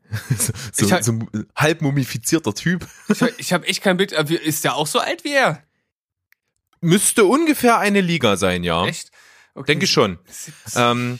So, 0.73 0.85
Ich 0.85 0.91
hab- 0.93 1.03
so 1.03 1.11
ein 1.13 1.29
halb 1.55 1.81
mumifizierter 1.81 2.53
Typ. 2.53 2.87
Ich, 3.09 3.21
hab- 3.21 3.61
habe 3.61 3.67
echt 3.67 3.81
kein 3.81 3.97
Bild. 3.97 4.11
Ist 4.11 4.63
der 4.63 4.75
auch 4.75 4.87
so 4.87 4.99
alt 4.99 5.23
wie 5.23 5.33
er? 5.33 5.63
Müsste 6.81 7.25
ungefähr 7.25 7.79
eine 7.79 8.01
Liga 8.01 8.37
sein, 8.37 8.63
ja. 8.63 8.85
Echt? 8.85 9.11
Okay. 9.55 9.71
Denke 9.73 9.87
schon. 9.87 10.19
70 10.27 10.75
Ähm. 10.75 11.19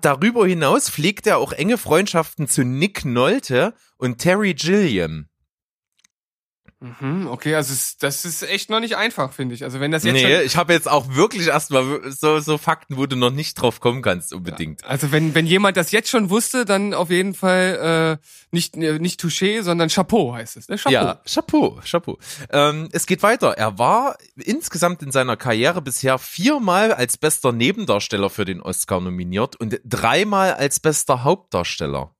Darüber 0.00 0.46
hinaus 0.46 0.90
pflegt 0.90 1.26
er 1.26 1.38
auch 1.38 1.52
enge 1.52 1.78
Freundschaften 1.78 2.46
zu 2.46 2.62
Nick 2.62 3.04
Nolte 3.04 3.74
und 3.96 4.18
Terry 4.18 4.54
Gilliam. 4.54 5.28
Mhm, 6.84 7.28
okay, 7.28 7.54
also 7.54 7.74
das 8.00 8.24
ist 8.26 8.42
echt 8.42 8.68
noch 8.68 8.80
nicht 8.80 8.96
einfach, 8.96 9.32
finde 9.32 9.54
ich. 9.54 9.64
Also 9.64 9.80
wenn 9.80 9.90
das 9.90 10.04
jetzt 10.04 10.12
Nee, 10.12 10.42
ich 10.42 10.56
habe 10.56 10.74
jetzt 10.74 10.86
auch 10.86 11.14
wirklich 11.14 11.46
erstmal 11.46 12.12
so, 12.12 12.40
so 12.40 12.58
Fakten, 12.58 12.98
wo 12.98 13.06
du 13.06 13.16
noch 13.16 13.30
nicht 13.30 13.54
drauf 13.54 13.80
kommen 13.80 14.02
kannst 14.02 14.34
unbedingt. 14.34 14.84
also 14.84 15.10
wenn 15.10 15.34
wenn 15.34 15.46
jemand 15.46 15.78
das 15.78 15.92
jetzt 15.92 16.10
schon 16.10 16.28
wusste, 16.28 16.66
dann 16.66 16.92
auf 16.92 17.08
jeden 17.08 17.32
Fall 17.32 18.18
äh, 18.20 18.26
nicht 18.50 18.76
äh, 18.76 18.98
nicht 18.98 19.18
Touché, 19.18 19.62
sondern 19.62 19.88
Chapeau 19.88 20.34
heißt 20.34 20.58
es. 20.58 20.68
Ne? 20.68 20.76
Chapeau. 20.76 20.92
Ja, 20.92 21.20
Chapeau, 21.26 21.80
Chapeau. 21.90 22.18
Ähm, 22.50 22.90
es 22.92 23.06
geht 23.06 23.22
weiter. 23.22 23.52
Er 23.56 23.78
war 23.78 24.18
insgesamt 24.36 25.02
in 25.02 25.10
seiner 25.10 25.38
Karriere 25.38 25.80
bisher 25.80 26.18
viermal 26.18 26.92
als 26.92 27.16
bester 27.16 27.52
Nebendarsteller 27.52 28.28
für 28.28 28.44
den 28.44 28.60
Oscar 28.60 29.00
nominiert 29.00 29.56
und 29.56 29.80
dreimal 29.84 30.52
als 30.52 30.80
bester 30.80 31.24
Hauptdarsteller. 31.24 32.14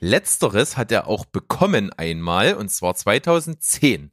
Letzteres 0.00 0.76
hat 0.76 0.92
er 0.92 1.06
auch 1.06 1.24
bekommen 1.24 1.92
einmal, 1.92 2.54
und 2.54 2.70
zwar 2.70 2.94
2010. 2.94 4.10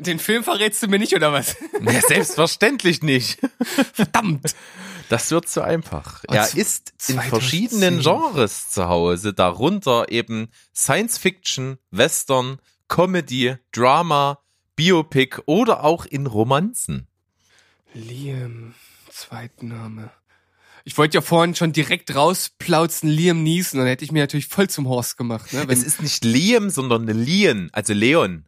Den 0.00 0.18
Film 0.20 0.44
verrätst 0.44 0.82
du 0.82 0.86
mir 0.88 0.98
nicht 0.98 1.14
oder 1.14 1.32
was? 1.32 1.56
Ja, 1.80 2.00
selbstverständlich 2.00 3.02
nicht. 3.02 3.40
Verdammt. 3.94 4.54
Das 5.08 5.30
wird 5.30 5.48
zu 5.48 5.62
einfach. 5.62 6.22
Und 6.28 6.36
Er 6.36 6.44
z- 6.44 6.54
ist 6.58 6.90
in 7.08 7.16
2010. 7.16 7.30
verschiedenen 7.30 8.00
Genres 8.00 8.68
zu 8.70 8.88
Hause, 8.88 9.32
darunter 9.32 10.10
eben 10.10 10.50
Science 10.74 11.18
Fiction, 11.18 11.78
Western, 11.90 12.58
Comedy, 12.88 13.56
Drama, 13.72 14.38
Biopic 14.76 15.40
oder 15.46 15.82
auch 15.82 16.04
in 16.04 16.26
Romanzen. 16.26 17.08
Liam, 17.94 18.74
Zweitname. 19.10 20.10
Ich 20.88 20.96
wollte 20.96 21.18
ja 21.18 21.20
vorhin 21.20 21.54
schon 21.54 21.74
direkt 21.74 22.14
rausplauzen, 22.14 23.10
Liam 23.10 23.42
Neeson, 23.42 23.78
dann 23.78 23.86
hätte 23.86 24.06
ich 24.06 24.10
mir 24.10 24.22
natürlich 24.22 24.46
voll 24.46 24.70
zum 24.70 24.88
Horst 24.88 25.18
gemacht. 25.18 25.52
Ne? 25.52 25.66
Es 25.68 25.82
ist 25.82 26.00
nicht 26.00 26.24
Liam, 26.24 26.70
sondern 26.70 27.06
Lian, 27.06 27.68
also 27.72 27.92
Leon. 27.92 28.46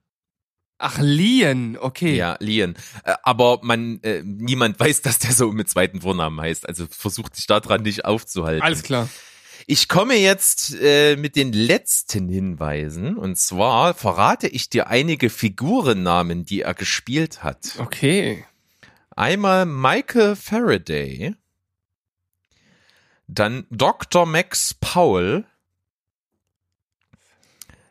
ach, 0.78 0.96
Lian, 1.02 1.76
okay. 1.76 2.16
Ja, 2.16 2.38
Lian. 2.40 2.76
Äh, 3.04 3.12
Aber 3.24 3.58
man, 3.62 4.00
äh, 4.04 4.22
niemand 4.24 4.80
weiß, 4.80 5.02
dass 5.02 5.18
der 5.18 5.32
so 5.32 5.52
mit 5.52 5.68
zweiten 5.68 6.00
Vornamen 6.00 6.40
heißt. 6.40 6.66
Also 6.66 6.86
versucht 6.88 7.36
sich 7.36 7.46
daran 7.46 7.82
nicht 7.82 8.06
aufzuhalten. 8.06 8.62
Alles 8.62 8.84
klar. 8.84 9.10
Ich 9.66 9.88
komme 9.88 10.14
jetzt 10.14 10.74
äh, 10.80 11.16
mit 11.16 11.36
den 11.36 11.52
letzten 11.52 12.30
Hinweisen. 12.30 13.18
Und 13.18 13.36
zwar 13.36 13.92
verrate 13.92 14.48
ich 14.48 14.70
dir 14.70 14.86
einige 14.86 15.28
Figurennamen, 15.28 16.46
die 16.46 16.62
er 16.62 16.72
gespielt 16.72 17.42
hat. 17.42 17.74
Okay. 17.76 18.46
Einmal 19.14 19.66
Michael 19.66 20.36
Faraday, 20.36 21.34
dann 23.34 23.66
Dr. 23.70 24.26
Max 24.26 24.74
Powell, 24.74 25.44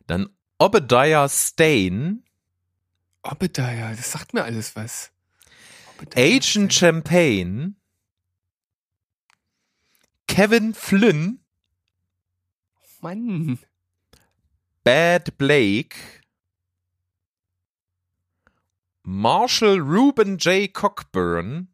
dann 0.08 0.30
Obadiah 0.58 1.30
Stane, 1.30 2.24
Obadiah, 3.24 3.96
das 3.96 4.12
sagt 4.12 4.34
mir 4.34 4.44
alles 4.44 4.76
was. 4.76 5.12
Obadiah. 5.96 6.36
Agent 6.36 6.74
Champagne, 6.74 7.76
Kevin 10.28 10.74
Flynn, 10.74 11.40
Mann. 13.02 13.60
Bad 14.84 15.38
Blake, 15.38 15.96
Marshall 19.04 19.80
Ruben 19.80 20.38
J. 20.38 20.74
Cockburn. 20.74 21.69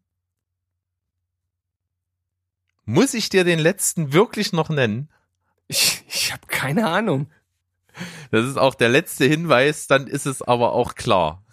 Muss 2.85 3.13
ich 3.13 3.29
dir 3.29 3.43
den 3.43 3.59
letzten 3.59 4.13
wirklich 4.13 4.53
noch 4.53 4.69
nennen? 4.69 5.09
Ich, 5.67 6.03
ich 6.07 6.31
habe 6.31 6.45
keine 6.47 6.87
Ahnung. 6.87 7.31
Das 8.31 8.45
ist 8.45 8.57
auch 8.57 8.75
der 8.75 8.89
letzte 8.89 9.25
Hinweis, 9.25 9.87
dann 9.87 10.07
ist 10.07 10.25
es 10.25 10.41
aber 10.41 10.73
auch 10.73 10.95
klar. 10.95 11.43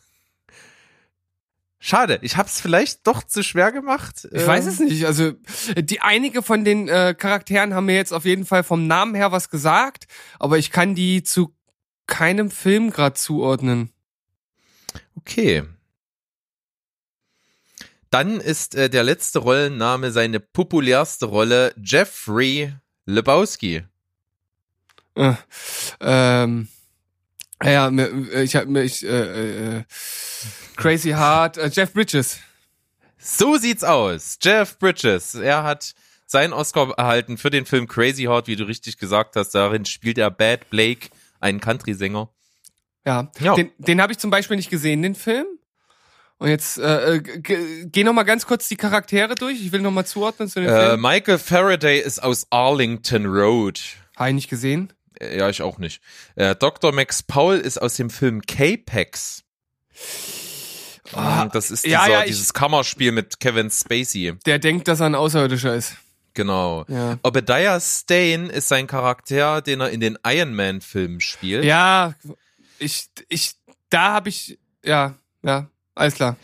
Schade, 1.84 2.20
ich 2.22 2.36
hab's 2.36 2.60
vielleicht 2.60 3.06
doch 3.08 3.24
zu 3.24 3.42
schwer 3.42 3.72
gemacht. 3.72 4.28
Ich 4.30 4.46
weiß 4.46 4.66
es 4.66 4.78
nicht. 4.78 5.04
Also 5.04 5.32
die 5.76 6.00
einige 6.00 6.42
von 6.42 6.64
den 6.64 6.88
äh, 6.88 7.12
Charakteren 7.18 7.74
haben 7.74 7.86
mir 7.86 7.96
jetzt 7.96 8.12
auf 8.12 8.24
jeden 8.24 8.44
Fall 8.44 8.62
vom 8.62 8.86
Namen 8.86 9.16
her 9.16 9.32
was 9.32 9.50
gesagt, 9.50 10.06
aber 10.38 10.58
ich 10.58 10.70
kann 10.70 10.94
die 10.94 11.24
zu 11.24 11.56
keinem 12.06 12.52
Film 12.52 12.90
gerade 12.90 13.14
zuordnen. 13.14 13.90
Okay. 15.16 15.64
Dann 18.12 18.40
ist 18.40 18.74
äh, 18.74 18.90
der 18.90 19.04
letzte 19.04 19.38
Rollenname 19.38 20.12
seine 20.12 20.38
populärste 20.38 21.24
Rolle 21.24 21.72
Jeffrey 21.82 22.74
Lebowski. 23.06 23.84
Äh, 25.14 25.32
ähm, 26.00 26.68
ja, 27.64 27.90
ich 28.42 28.54
habe 28.54 28.66
mir 28.66 28.82
ich, 28.82 29.02
äh, 29.02 29.78
äh, 29.78 29.84
Crazy 30.76 31.10
Heart, 31.10 31.56
äh, 31.56 31.70
Jeff 31.72 31.94
Bridges. 31.94 32.38
So 33.18 33.56
sieht's 33.56 33.82
aus. 33.82 34.38
Jeff 34.42 34.78
Bridges. 34.78 35.34
Er 35.34 35.62
hat 35.62 35.94
seinen 36.26 36.52
Oscar 36.52 36.90
erhalten 36.98 37.38
für 37.38 37.48
den 37.50 37.64
Film 37.64 37.88
Crazy 37.88 38.24
Heart, 38.24 38.46
wie 38.46 38.56
du 38.56 38.64
richtig 38.64 38.98
gesagt 38.98 39.36
hast. 39.36 39.50
Darin 39.54 39.86
spielt 39.86 40.18
er 40.18 40.30
Bad 40.30 40.68
Blake, 40.68 41.08
einen 41.40 41.60
Country-Sänger. 41.60 42.28
Ja, 43.06 43.32
Ja. 43.40 43.54
den, 43.54 43.70
den 43.78 44.02
habe 44.02 44.12
ich 44.12 44.18
zum 44.18 44.30
Beispiel 44.30 44.56
nicht 44.58 44.68
gesehen, 44.70 45.00
den 45.00 45.14
Film. 45.14 45.46
Und 46.42 46.48
jetzt 46.48 46.76
äh, 46.78 47.16
äh, 47.16 47.20
geh 47.20 48.02
noch 48.04 48.12
mal 48.12 48.24
ganz 48.24 48.46
kurz 48.46 48.66
die 48.68 48.76
Charaktere 48.76 49.36
durch. 49.36 49.60
Ich 49.60 49.70
will 49.70 49.80
noch 49.80 49.92
mal 49.92 50.04
zuordnen 50.04 50.48
zu 50.48 50.60
den 50.60 50.68
Äh, 50.68 50.88
Film. 50.88 51.00
Michael 51.00 51.38
Faraday 51.38 52.00
ist 52.00 52.20
aus 52.22 52.46
Arlington 52.50 53.26
Road. 53.26 53.80
Habe 54.16 54.30
ich 54.30 54.34
nicht 54.34 54.50
gesehen. 54.50 54.92
Äh, 55.20 55.38
Ja, 55.38 55.48
ich 55.48 55.62
auch 55.62 55.78
nicht. 55.78 56.02
Äh, 56.34 56.56
Dr. 56.56 56.92
Max 56.92 57.22
Paul 57.22 57.56
ist 57.56 57.80
aus 57.80 57.94
dem 57.94 58.10
Film 58.10 58.42
K-Pax. 58.42 59.44
das 61.52 61.70
ist 61.70 61.86
ja, 61.86 62.00
dieser, 62.04 62.12
ja, 62.12 62.20
ich- 62.22 62.26
dieses 62.30 62.52
Kammerspiel 62.52 63.12
mit 63.12 63.38
Kevin 63.40 63.70
Spacey. 63.70 64.32
Der 64.46 64.58
denkt, 64.58 64.88
dass 64.88 65.00
er 65.00 65.06
ein 65.06 65.14
Außerirdischer 65.14 65.74
ist. 65.74 65.94
Genau. 66.34 66.84
Ja. 66.88 67.18
Obadiah 67.22 67.78
Stane 67.78 68.50
ist 68.50 68.68
sein 68.68 68.86
Charakter, 68.86 69.60
den 69.60 69.80
er 69.80 69.90
in 69.90 70.00
den 70.00 70.18
Iron 70.26 70.54
Man 70.54 70.80
Filmen 70.80 71.20
spielt. 71.20 71.64
Ja, 71.64 72.14
ich, 72.78 73.08
ich, 73.28 73.52
da 73.90 74.14
habe 74.14 74.30
ich, 74.30 74.58
ja, 74.82 75.14
ja, 75.42 75.68
alles 75.94 76.14
klar. 76.14 76.36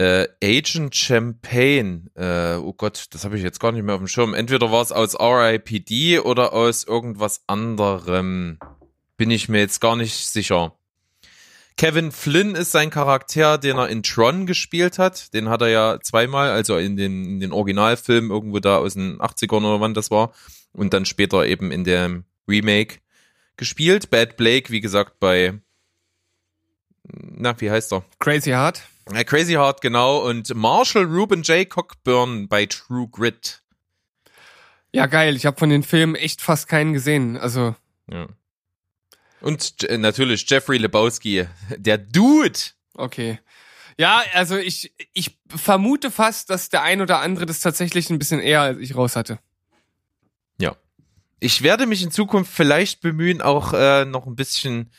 Äh, 0.00 0.28
Agent 0.42 0.94
Champagne, 0.94 2.02
äh, 2.14 2.54
oh 2.54 2.72
Gott, 2.72 3.06
das 3.10 3.24
habe 3.24 3.36
ich 3.36 3.42
jetzt 3.42 3.58
gar 3.58 3.72
nicht 3.72 3.82
mehr 3.82 3.96
auf 3.96 4.00
dem 4.00 4.06
Schirm. 4.06 4.32
Entweder 4.32 4.70
war 4.70 4.82
es 4.82 4.92
aus 4.92 5.14
R.I.P.D. 5.14 6.20
oder 6.20 6.52
aus 6.52 6.84
irgendwas 6.84 7.42
anderem. 7.48 8.58
Bin 9.16 9.32
ich 9.32 9.48
mir 9.48 9.58
jetzt 9.58 9.80
gar 9.80 9.96
nicht 9.96 10.14
sicher. 10.14 10.78
Kevin 11.76 12.10
Flynn 12.10 12.56
ist 12.56 12.72
sein 12.72 12.90
Charakter, 12.90 13.56
den 13.56 13.76
er 13.76 13.88
in 13.88 14.02
Tron 14.02 14.46
gespielt 14.46 14.98
hat. 14.98 15.32
Den 15.32 15.48
hat 15.48 15.62
er 15.62 15.68
ja 15.68 15.98
zweimal, 16.00 16.50
also 16.50 16.76
in 16.76 16.96
den, 16.96 17.24
in 17.24 17.40
den 17.40 17.52
Originalfilmen 17.52 18.30
irgendwo 18.30 18.58
da 18.58 18.78
aus 18.78 18.94
den 18.94 19.18
80ern 19.18 19.58
oder 19.58 19.80
wann 19.80 19.94
das 19.94 20.10
war. 20.10 20.32
Und 20.72 20.92
dann 20.92 21.06
später 21.06 21.46
eben 21.46 21.70
in 21.70 21.84
dem 21.84 22.24
Remake 22.48 22.98
gespielt. 23.56 24.10
Bad 24.10 24.36
Blake, 24.36 24.70
wie 24.70 24.80
gesagt, 24.80 25.20
bei, 25.20 25.60
na, 27.12 27.58
wie 27.60 27.70
heißt 27.70 27.92
er? 27.92 28.04
Crazy 28.18 28.50
Heart. 28.50 28.82
Äh, 29.12 29.24
Crazy 29.24 29.52
Heart, 29.52 29.80
genau. 29.80 30.18
Und 30.18 30.54
Marshall 30.54 31.04
Ruben 31.04 31.42
J. 31.42 31.68
Cockburn 31.68 32.48
bei 32.48 32.66
True 32.66 33.08
Grit. 33.10 33.62
Ja, 34.92 35.06
geil. 35.06 35.36
Ich 35.36 35.46
habe 35.46 35.58
von 35.58 35.70
den 35.70 35.82
Filmen 35.82 36.14
echt 36.14 36.40
fast 36.40 36.68
keinen 36.68 36.92
gesehen. 36.92 37.36
Also, 37.36 37.74
Ja. 38.10 38.26
Und 39.40 39.84
äh, 39.84 39.98
natürlich 39.98 40.48
Jeffrey 40.50 40.78
Lebowski, 40.78 41.46
der 41.76 41.98
Dude. 41.98 42.58
okay. 42.94 43.38
Ja, 44.00 44.22
also 44.32 44.56
ich, 44.56 44.94
ich 45.12 45.38
vermute 45.48 46.12
fast, 46.12 46.50
dass 46.50 46.68
der 46.68 46.82
ein 46.82 47.00
oder 47.00 47.20
andere 47.20 47.46
das 47.46 47.58
tatsächlich 47.58 48.10
ein 48.10 48.18
bisschen 48.18 48.38
eher 48.40 48.60
als 48.60 48.78
ich 48.78 48.94
raus 48.94 49.16
hatte. 49.16 49.40
Ja. 50.60 50.76
Ich 51.40 51.62
werde 51.62 51.86
mich 51.86 52.02
in 52.02 52.12
Zukunft 52.12 52.52
vielleicht 52.52 53.00
bemühen, 53.00 53.42
auch 53.42 53.72
äh, 53.72 54.04
noch 54.04 54.26
ein 54.26 54.36
bisschen 54.36 54.92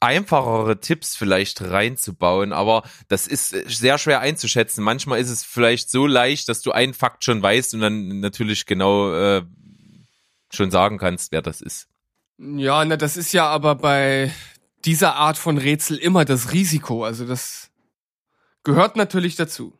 einfachere 0.00 0.80
Tipps 0.80 1.16
vielleicht 1.16 1.60
reinzubauen, 1.60 2.52
aber 2.52 2.82
das 3.08 3.26
ist 3.26 3.52
äh, 3.52 3.64
sehr 3.68 3.98
schwer 3.98 4.20
einzuschätzen. 4.20 4.82
Manchmal 4.82 5.20
ist 5.20 5.30
es 5.30 5.44
vielleicht 5.44 5.90
so 5.90 6.06
leicht, 6.06 6.48
dass 6.48 6.62
du 6.62 6.72
einen 6.72 6.94
Fakt 6.94 7.24
schon 7.24 7.42
weißt 7.42 7.74
und 7.74 7.80
dann 7.80 8.20
natürlich 8.20 8.66
genau 8.66 9.12
äh, 9.12 9.42
schon 10.52 10.70
sagen 10.70 10.98
kannst, 10.98 11.32
wer 11.32 11.42
das 11.42 11.60
ist. 11.60 11.88
Ja, 12.38 12.84
na, 12.84 12.96
das 12.96 13.16
ist 13.16 13.32
ja 13.32 13.46
aber 13.48 13.74
bei 13.74 14.32
dieser 14.84 15.16
Art 15.16 15.36
von 15.36 15.58
Rätsel 15.58 15.96
immer 15.96 16.24
das 16.24 16.52
Risiko. 16.52 17.04
Also 17.04 17.26
das 17.26 17.70
gehört 18.62 18.96
natürlich 18.96 19.36
dazu. 19.36 19.78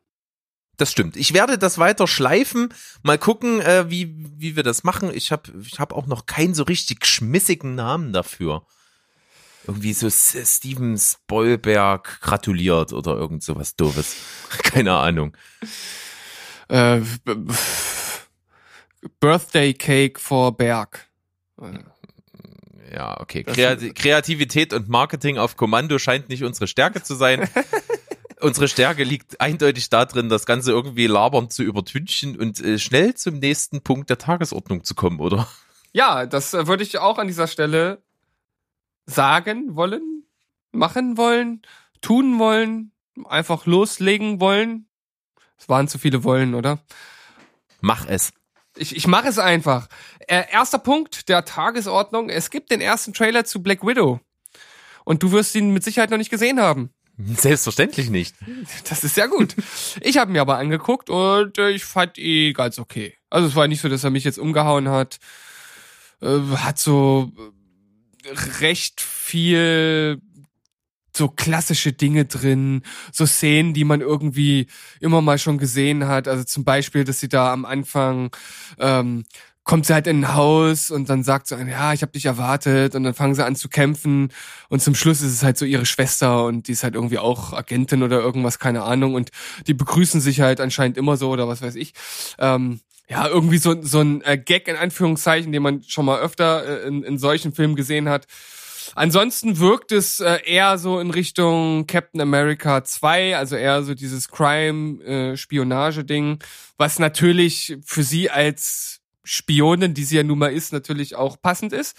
Das 0.76 0.92
stimmt. 0.92 1.16
Ich 1.16 1.32
werde 1.32 1.56
das 1.56 1.78
weiter 1.78 2.06
schleifen. 2.06 2.68
Mal 3.02 3.18
gucken, 3.18 3.60
äh, 3.60 3.88
wie, 3.88 4.14
wie 4.36 4.56
wir 4.56 4.62
das 4.62 4.84
machen. 4.84 5.10
Ich 5.14 5.32
habe 5.32 5.50
ich 5.60 5.78
hab 5.78 5.92
auch 5.92 6.06
noch 6.06 6.26
keinen 6.26 6.54
so 6.54 6.64
richtig 6.64 7.06
schmissigen 7.06 7.74
Namen 7.74 8.12
dafür. 8.12 8.66
Irgendwie 9.66 9.92
so 9.92 10.08
Steven 10.10 10.96
Spoilberg 10.96 12.20
gratuliert 12.20 12.92
oder 12.92 13.16
irgend 13.16 13.42
sowas 13.42 13.74
doofes. 13.74 14.16
Keine 14.62 14.94
Ahnung. 14.94 15.36
Äh, 16.68 17.00
Birthday 19.20 19.74
Cake 19.74 20.20
for 20.20 20.56
Berg. 20.56 21.08
Ja, 22.92 23.20
okay. 23.20 23.42
Kreati 23.42 23.92
Kreativität 23.92 24.72
und 24.72 24.88
Marketing 24.88 25.38
auf 25.38 25.56
Kommando 25.56 25.98
scheint 25.98 26.28
nicht 26.28 26.44
unsere 26.44 26.66
Stärke 26.66 27.02
zu 27.02 27.14
sein. 27.14 27.48
unsere 28.40 28.68
Stärke 28.68 29.04
liegt 29.04 29.40
eindeutig 29.40 29.90
darin, 29.90 30.28
das 30.28 30.46
Ganze 30.46 30.72
irgendwie 30.72 31.06
labern 31.06 31.50
zu 31.50 31.62
übertünchen 31.62 32.38
und 32.38 32.60
äh, 32.60 32.78
schnell 32.78 33.14
zum 33.14 33.38
nächsten 33.38 33.82
Punkt 33.82 34.10
der 34.10 34.18
Tagesordnung 34.18 34.84
zu 34.84 34.94
kommen, 34.94 35.20
oder? 35.20 35.48
Ja, 35.92 36.26
das 36.26 36.54
äh, 36.54 36.66
würde 36.66 36.82
ich 36.82 36.98
auch 36.98 37.18
an 37.18 37.26
dieser 37.26 37.46
Stelle 37.46 38.02
sagen 39.06 39.76
wollen, 39.76 40.24
machen 40.72 41.16
wollen, 41.16 41.62
tun 42.00 42.38
wollen, 42.38 42.92
einfach 43.24 43.66
loslegen 43.66 44.40
wollen. 44.40 44.88
Es 45.58 45.68
waren 45.68 45.88
zu 45.88 45.98
viele 45.98 46.24
wollen, 46.24 46.54
oder? 46.54 46.80
Mach 47.80 48.06
es. 48.06 48.32
Ich, 48.76 48.94
ich 48.94 49.06
mache 49.06 49.28
es 49.28 49.38
einfach. 49.38 49.88
Äh, 50.26 50.44
erster 50.50 50.78
Punkt 50.78 51.28
der 51.28 51.44
Tagesordnung. 51.44 52.28
Es 52.28 52.50
gibt 52.50 52.70
den 52.70 52.80
ersten 52.80 53.14
Trailer 53.14 53.44
zu 53.44 53.62
Black 53.62 53.86
Widow. 53.86 54.20
Und 55.04 55.22
du 55.22 55.32
wirst 55.32 55.54
ihn 55.54 55.72
mit 55.72 55.84
Sicherheit 55.84 56.10
noch 56.10 56.18
nicht 56.18 56.30
gesehen 56.30 56.60
haben. 56.60 56.90
Selbstverständlich 57.18 58.10
nicht. 58.10 58.34
Das 58.88 59.02
ist 59.02 59.14
sehr 59.14 59.28
gut. 59.28 59.54
ich 60.00 60.18
habe 60.18 60.32
mir 60.32 60.42
aber 60.42 60.58
angeguckt 60.58 61.08
und 61.08 61.56
äh, 61.56 61.70
ich 61.70 61.84
fand 61.84 62.18
ihn 62.18 62.52
ganz 62.52 62.78
okay. 62.78 63.14
Also 63.30 63.48
es 63.48 63.54
war 63.54 63.68
nicht 63.68 63.80
so, 63.80 63.88
dass 63.88 64.04
er 64.04 64.10
mich 64.10 64.24
jetzt 64.24 64.38
umgehauen 64.38 64.88
hat. 64.90 65.18
Äh, 66.20 66.40
hat 66.56 66.78
so 66.78 67.32
recht 68.60 69.00
viel 69.00 70.20
so 71.16 71.28
klassische 71.28 71.92
Dinge 71.92 72.26
drin, 72.26 72.82
so 73.10 73.26
Szenen, 73.26 73.74
die 73.74 73.84
man 73.84 74.00
irgendwie 74.00 74.66
immer 75.00 75.22
mal 75.22 75.38
schon 75.38 75.58
gesehen 75.58 76.06
hat. 76.06 76.28
Also 76.28 76.44
zum 76.44 76.64
Beispiel, 76.64 77.04
dass 77.04 77.20
sie 77.20 77.28
da 77.28 77.52
am 77.52 77.64
Anfang 77.64 78.30
ähm, 78.78 79.24
kommt 79.66 79.84
sie 79.84 79.94
halt 79.94 80.06
in 80.06 80.20
ein 80.20 80.34
Haus 80.34 80.92
und 80.92 81.10
dann 81.10 81.24
sagt 81.24 81.48
sie, 81.48 81.56
ja, 81.56 81.92
ich 81.92 82.02
habe 82.02 82.12
dich 82.12 82.26
erwartet 82.26 82.94
und 82.94 83.02
dann 83.02 83.14
fangen 83.14 83.34
sie 83.34 83.44
an 83.44 83.56
zu 83.56 83.68
kämpfen 83.68 84.28
und 84.68 84.80
zum 84.80 84.94
Schluss 84.94 85.22
ist 85.22 85.32
es 85.32 85.42
halt 85.42 85.58
so 85.58 85.64
ihre 85.64 85.86
Schwester 85.86 86.44
und 86.44 86.68
die 86.68 86.72
ist 86.72 86.84
halt 86.84 86.94
irgendwie 86.94 87.18
auch 87.18 87.52
Agentin 87.52 88.04
oder 88.04 88.20
irgendwas, 88.20 88.60
keine 88.60 88.84
Ahnung 88.84 89.14
und 89.14 89.30
die 89.66 89.74
begrüßen 89.74 90.20
sich 90.20 90.40
halt 90.40 90.60
anscheinend 90.60 90.96
immer 90.96 91.16
so 91.16 91.30
oder 91.30 91.48
was 91.48 91.62
weiß 91.62 91.74
ich. 91.74 91.94
Ähm, 92.38 92.80
ja, 93.08 93.28
irgendwie 93.28 93.58
so, 93.58 93.80
so 93.82 94.00
ein 94.00 94.22
äh, 94.22 94.36
Gag 94.36 94.66
in 94.68 94.76
Anführungszeichen, 94.76 95.52
den 95.52 95.62
man 95.62 95.82
schon 95.84 96.06
mal 96.06 96.20
öfter 96.20 96.84
äh, 96.84 96.88
in, 96.88 97.04
in 97.04 97.18
solchen 97.18 97.52
Filmen 97.52 97.76
gesehen 97.76 98.08
hat. 98.08 98.26
Ansonsten 98.94 99.58
wirkt 99.58 99.92
es 99.92 100.20
äh, 100.20 100.38
eher 100.44 100.78
so 100.78 101.00
in 101.00 101.10
Richtung 101.10 101.86
Captain 101.86 102.20
America 102.20 102.84
2, 102.84 103.36
also 103.36 103.56
eher 103.56 103.82
so 103.82 103.94
dieses 103.94 104.28
Crime-Spionage-Ding, 104.28 106.38
was 106.76 106.98
natürlich 106.98 107.78
für 107.84 108.02
sie 108.02 108.30
als 108.30 109.00
Spionin, 109.24 109.94
die 109.94 110.04
sie 110.04 110.16
ja 110.16 110.22
nun 110.22 110.38
mal 110.38 110.52
ist, 110.52 110.72
natürlich 110.72 111.16
auch 111.16 111.40
passend 111.40 111.72
ist. 111.72 111.96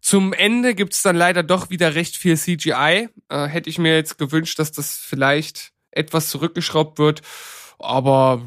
Zum 0.00 0.32
Ende 0.32 0.74
gibt's 0.74 1.02
dann 1.02 1.16
leider 1.16 1.42
doch 1.42 1.70
wieder 1.70 1.94
recht 1.94 2.16
viel 2.16 2.36
CGI. 2.36 3.08
Äh, 3.28 3.46
hätte 3.46 3.68
ich 3.68 3.78
mir 3.78 3.94
jetzt 3.94 4.18
gewünscht, 4.18 4.58
dass 4.58 4.72
das 4.72 4.96
vielleicht 4.96 5.72
etwas 5.90 6.30
zurückgeschraubt 6.30 6.98
wird. 6.98 7.22
Aber 7.78 8.42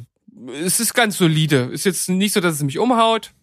es 0.63 0.79
ist 0.79 0.93
ganz 0.93 1.17
solide. 1.17 1.69
Ist 1.71 1.85
jetzt 1.85 2.09
nicht 2.09 2.33
so, 2.33 2.39
dass 2.39 2.55
es 2.55 2.63
mich 2.63 2.79
umhaut. 2.79 3.33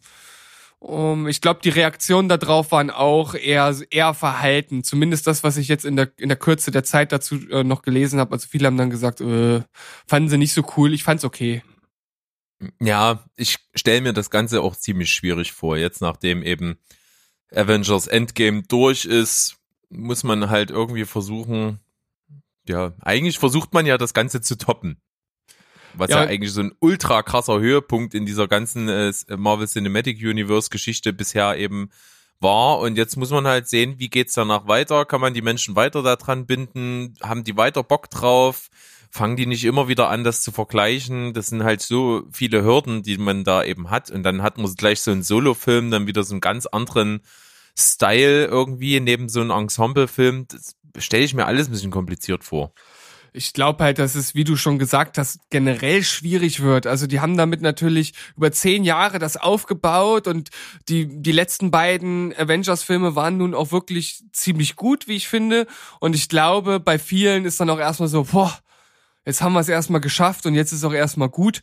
Um, 0.81 1.27
ich 1.27 1.41
glaube, 1.41 1.61
die 1.63 1.71
Reaktionen 1.71 2.29
darauf 2.29 2.71
waren 2.71 2.91
auch 2.91 3.35
eher 3.35 3.77
eher 3.91 4.15
verhalten. 4.15 4.85
Zumindest 4.85 5.27
das, 5.27 5.43
was 5.43 5.57
ich 5.57 5.67
jetzt 5.67 5.85
in 5.85 5.97
der 5.97 6.13
in 6.19 6.29
der 6.29 6.39
Kürze 6.39 6.71
der 6.71 6.85
Zeit 6.85 7.11
dazu 7.11 7.37
äh, 7.51 7.65
noch 7.65 7.83
gelesen 7.83 8.21
habe. 8.21 8.33
Also 8.33 8.47
viele 8.49 8.69
haben 8.69 8.77
dann 8.77 8.91
gesagt, 8.91 9.21
äh, 9.21 9.63
fanden 10.07 10.29
sie 10.29 10.39
nicht 10.39 10.53
so 10.53 10.63
cool. 10.77 10.95
Ich 10.95 11.03
fand's 11.03 11.25
okay. 11.25 11.63
Ja, 12.81 13.25
ich 13.37 13.59
stelle 13.75 14.03
mir 14.03 14.13
das 14.13 14.31
Ganze 14.31 14.63
auch 14.63 14.77
ziemlich 14.77 15.13
schwierig 15.13 15.53
vor. 15.53 15.77
Jetzt 15.77 16.01
nachdem 16.01 16.43
eben 16.43 16.79
Avengers 17.53 18.07
Endgame 18.07 18.63
durch 18.63 19.05
ist, 19.05 19.57
muss 19.91 20.23
man 20.23 20.51
halt 20.51 20.71
irgendwie 20.71 21.05
versuchen, 21.05 21.81
ja, 22.69 22.93
eigentlich 23.01 23.39
versucht 23.39 23.73
man 23.73 23.87
ja 23.87 23.99
das 23.99 24.15
Ganze 24.15 24.41
zu 24.41 24.57
toppen. 24.59 25.01
Was 25.95 26.11
ja, 26.11 26.23
Ja. 26.23 26.29
eigentlich 26.29 26.53
so 26.53 26.61
ein 26.61 26.73
ultra 26.81 27.23
krasser 27.23 27.59
Höhepunkt 27.61 28.15
in 28.15 28.27
dieser 28.27 28.49
ganzen 28.49 28.89
äh, 28.89 29.13
Marvel 29.37 29.67
Cinematic 29.67 30.19
Universe 30.19 30.71
Geschichte 30.71 31.13
bisher 31.13 31.57
eben 31.57 31.91
war. 32.41 32.79
Und 32.79 32.97
jetzt 32.97 33.17
muss 33.17 33.31
man 33.31 33.47
halt 33.47 33.69
sehen, 33.69 33.95
wie 33.99 34.09
geht's 34.09 34.35
danach 34.35 34.69
weiter? 34.69 35.05
Kann 35.05 35.21
man 35.21 35.35
die 35.35 35.43
Menschen 35.43 35.77
weiter 35.77 36.03
daran 36.03 36.47
binden? 36.47 37.15
Haben 37.23 37.45
die 37.45 37.57
weiter 37.57 37.83
Bock 37.83 38.11
drauf? 38.11 38.69
Fangen 39.11 39.37
die 39.37 39.47
nicht 39.47 39.65
immer 39.65 39.89
wieder 39.89 40.09
an, 40.11 40.23
das 40.23 40.43
zu 40.43 40.53
vergleichen? 40.53 41.33
Das 41.33 41.49
sind 41.49 41.65
halt 41.65 41.81
so 41.81 42.25
viele 42.31 42.63
Hürden, 42.63 43.03
die 43.03 43.17
man 43.19 43.43
da 43.43 43.65
eben 43.65 43.91
hat. 43.91 44.11
Und 44.11 44.23
dann 44.23 44.43
hat 44.43 44.59
man 44.59 44.73
gleich 44.75 45.01
so 45.01 45.11
einen 45.11 45.23
Solo-Film, 45.23 45.91
dann 45.91 46.07
wieder 46.07 46.23
so 46.25 46.35
einen 46.35 46.41
ganz 46.43 46.67
anderen 46.67 47.23
Style 47.77 48.45
irgendwie 48.47 49.01
neben 49.01 49.29
so 49.29 49.41
einem 49.41 49.51
Ensemble-Film. 49.51 50.47
Das 50.49 50.77
stelle 50.99 51.25
ich 51.25 51.35
mir 51.35 51.47
alles 51.47 51.69
ein 51.69 51.73
bisschen 51.73 51.91
kompliziert 51.91 52.45
vor. 52.45 52.73
Ich 53.33 53.53
glaube 53.53 53.85
halt, 53.85 53.99
dass 53.99 54.15
es, 54.15 54.35
wie 54.35 54.45
du 54.45 54.57
schon 54.57 54.79
gesagt 54.79 55.19
hast, 55.19 55.39
generell 55.51 56.03
schwierig 56.03 56.61
wird. 56.61 56.87
Also 56.87 57.07
die 57.07 57.21
haben 57.21 57.37
damit 57.37 57.61
natürlich 57.61 58.15
über 58.37 58.51
zehn 58.53 58.85
Jahre 58.85 59.19
das 59.19 59.37
aufgebaut 59.37 60.27
und 60.27 60.51
die, 60.89 61.09
die 61.23 61.33
letzten 61.33 61.71
beiden 61.71 62.35
Avengers-Filme 62.37 63.15
waren 63.15 63.37
nun 63.37 63.55
auch 63.55 63.73
wirklich 63.73 64.23
ziemlich 64.33 64.77
gut, 64.77 65.09
wie 65.09 65.17
ich 65.17 65.29
finde. 65.29 65.67
Und 66.01 66.15
ich 66.15 66.29
glaube, 66.29 66.81
bei 66.81 66.99
vielen 66.99 67.45
ist 67.45 67.61
dann 67.61 67.71
auch 67.71 67.79
erstmal 67.79 68.09
so, 68.09 68.25
boah, 68.25 68.59
jetzt 69.25 69.43
haben 69.43 69.53
wir 69.53 69.61
es 69.61 69.69
erstmal 69.69 70.01
geschafft 70.01 70.47
und 70.47 70.55
jetzt 70.55 70.73
ist 70.73 70.85
auch 70.85 70.95
erstmal 70.95 71.29
gut. 71.29 71.63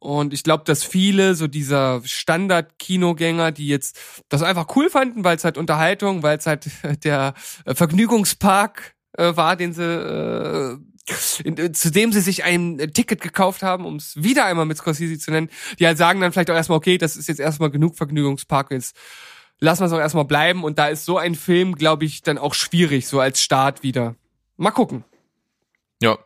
Und 0.00 0.32
ich 0.32 0.44
glaube, 0.44 0.62
dass 0.64 0.84
viele 0.84 1.34
so 1.34 1.48
dieser 1.48 2.00
Standard-Kinogänger, 2.04 3.50
die 3.50 3.66
jetzt 3.66 3.98
das 4.28 4.42
einfach 4.42 4.76
cool 4.76 4.90
fanden, 4.90 5.24
weil 5.24 5.36
es 5.36 5.44
halt 5.44 5.58
Unterhaltung, 5.58 6.22
weil 6.22 6.38
es 6.38 6.46
halt 6.46 6.70
der 7.04 7.34
Vergnügungspark 7.66 8.94
äh, 9.14 9.36
war, 9.36 9.56
den 9.56 9.72
sie 9.72 9.82
äh, 9.82 10.78
äh, 11.44 11.72
zu 11.72 11.90
dem 11.90 12.12
sie 12.12 12.20
sich 12.20 12.44
ein 12.44 12.78
äh, 12.78 12.88
Ticket 12.88 13.20
gekauft 13.20 13.62
haben, 13.62 13.84
um 13.84 13.96
es 13.96 14.22
wieder 14.22 14.44
einmal 14.44 14.66
mit 14.66 14.78
Scorsese 14.78 15.18
zu 15.18 15.30
nennen, 15.30 15.50
die 15.78 15.86
halt 15.86 15.98
sagen 15.98 16.20
dann 16.20 16.32
vielleicht 16.32 16.50
auch 16.50 16.54
erstmal, 16.54 16.78
okay, 16.78 16.98
das 16.98 17.16
ist 17.16 17.28
jetzt 17.28 17.40
erstmal 17.40 17.70
genug 17.70 17.96
Vergnügungspark, 17.96 18.70
jetzt 18.70 18.96
lassen 19.60 19.82
wir 19.82 19.86
es 19.86 19.92
auch 19.92 19.98
erstmal 19.98 20.24
bleiben. 20.24 20.64
Und 20.64 20.78
da 20.78 20.88
ist 20.88 21.04
so 21.04 21.18
ein 21.18 21.34
Film, 21.34 21.74
glaube 21.74 22.04
ich, 22.04 22.22
dann 22.22 22.38
auch 22.38 22.54
schwierig, 22.54 23.06
so 23.06 23.20
als 23.20 23.42
Start 23.42 23.82
wieder. 23.82 24.14
Mal 24.56 24.70
gucken. 24.70 25.04
Ja. 26.00 26.18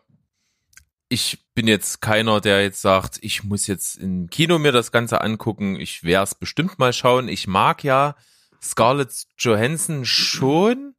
Ich 1.08 1.44
bin 1.54 1.68
jetzt 1.68 2.00
keiner, 2.00 2.40
der 2.40 2.62
jetzt 2.62 2.80
sagt, 2.80 3.18
ich 3.20 3.44
muss 3.44 3.66
jetzt 3.66 3.96
im 3.96 4.30
Kino 4.30 4.58
mir 4.58 4.72
das 4.72 4.92
Ganze 4.92 5.20
angucken. 5.20 5.76
Ich 5.78 6.04
werde 6.04 6.24
es 6.24 6.34
bestimmt 6.34 6.78
mal 6.78 6.94
schauen. 6.94 7.28
Ich 7.28 7.46
mag 7.46 7.84
ja 7.84 8.16
Scarlett 8.62 9.26
Johansson 9.36 10.06
schon, 10.06 10.94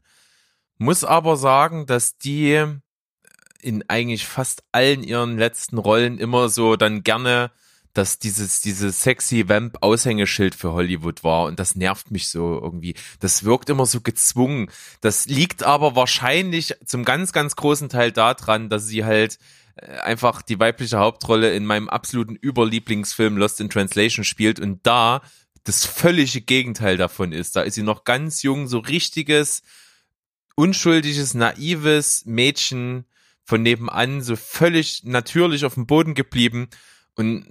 muss 0.78 1.04
aber 1.04 1.36
sagen, 1.36 1.88
dass 1.88 2.20
die 2.20 2.64
in 3.64 3.84
eigentlich 3.90 4.26
fast 4.26 4.64
allen 4.72 5.04
ihren 5.04 5.38
letzten 5.38 5.78
Rollen 5.78 6.18
immer 6.18 6.50
so 6.50 6.76
dann 6.76 7.04
gerne 7.04 7.52
dass 7.94 8.18
dieses, 8.18 8.62
dieses 8.62 9.02
sexy 9.02 9.48
Vamp 9.48 9.78
Aushängeschild 9.82 10.56
für 10.56 10.74
Hollywood 10.74 11.24
war 11.24 11.46
und 11.46 11.60
das 11.60 11.76
nervt 11.76 12.10
mich 12.10 12.28
so 12.30 12.60
irgendwie. 12.62 12.96
Das 13.20 13.44
wirkt 13.44 13.70
immer 13.70 13.86
so 13.86 14.02
gezwungen. 14.02 14.70
Das 15.02 15.28
liegt 15.28 15.64
aber 15.64 15.96
wahrscheinlich 15.96 16.76
zum 16.86 17.06
ganz, 17.06 17.34
ganz 17.34 17.56
großen 17.56 17.90
Teil 17.90 18.12
daran, 18.12 18.70
dass 18.70 18.88
sie 18.88 19.06
halt 19.06 19.38
äh, 19.76 19.86
einfach 20.00 20.42
die 20.42 20.60
weibliche 20.60 20.98
Hauptrolle 20.98 21.54
in 21.54 21.66
meinem 21.66 21.88
absoluten 21.88 22.38
Überlieblingsfilm 22.44 23.38
Lost 23.38 23.62
in 23.62 23.70
Translation 23.70 24.26
spielt 24.26 24.60
und 24.60 24.80
da 24.84 25.22
das 25.64 25.86
völlige 25.86 26.42
Gegenteil 26.42 26.98
davon 26.98 27.32
ist. 27.32 27.56
Da 27.56 27.62
ist 27.62 27.76
sie 27.76 27.84
noch 27.84 28.06
ganz 28.06 28.42
jung, 28.42 28.68
so 28.68 28.80
richtiges, 28.80 29.62
unschuldiges, 30.56 31.36
naives 31.36 32.26
Mädchen 32.26 33.06
von 33.46 33.62
nebenan, 33.62 34.22
so 34.22 34.36
völlig 34.36 35.04
natürlich 35.04 35.66
auf 35.66 35.74
dem 35.74 35.86
Boden 35.86 36.14
geblieben 36.14 36.70
und 37.16 37.46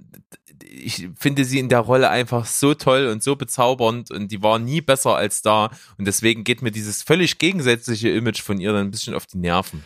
ich 0.63 1.09
finde 1.17 1.45
sie 1.45 1.59
in 1.59 1.69
der 1.69 1.79
Rolle 1.79 2.09
einfach 2.09 2.45
so 2.45 2.73
toll 2.73 3.07
und 3.07 3.23
so 3.23 3.35
bezaubernd 3.35 4.11
und 4.11 4.31
die 4.31 4.41
war 4.43 4.59
nie 4.59 4.81
besser 4.81 5.15
als 5.15 5.41
da. 5.41 5.69
Und 5.97 6.05
deswegen 6.05 6.43
geht 6.43 6.61
mir 6.61 6.71
dieses 6.71 7.01
völlig 7.01 7.37
gegensätzliche 7.37 8.09
Image 8.09 8.41
von 8.41 8.59
ihr 8.59 8.73
dann 8.73 8.87
ein 8.87 8.91
bisschen 8.91 9.13
auf 9.13 9.25
die 9.25 9.37
Nerven. 9.37 9.83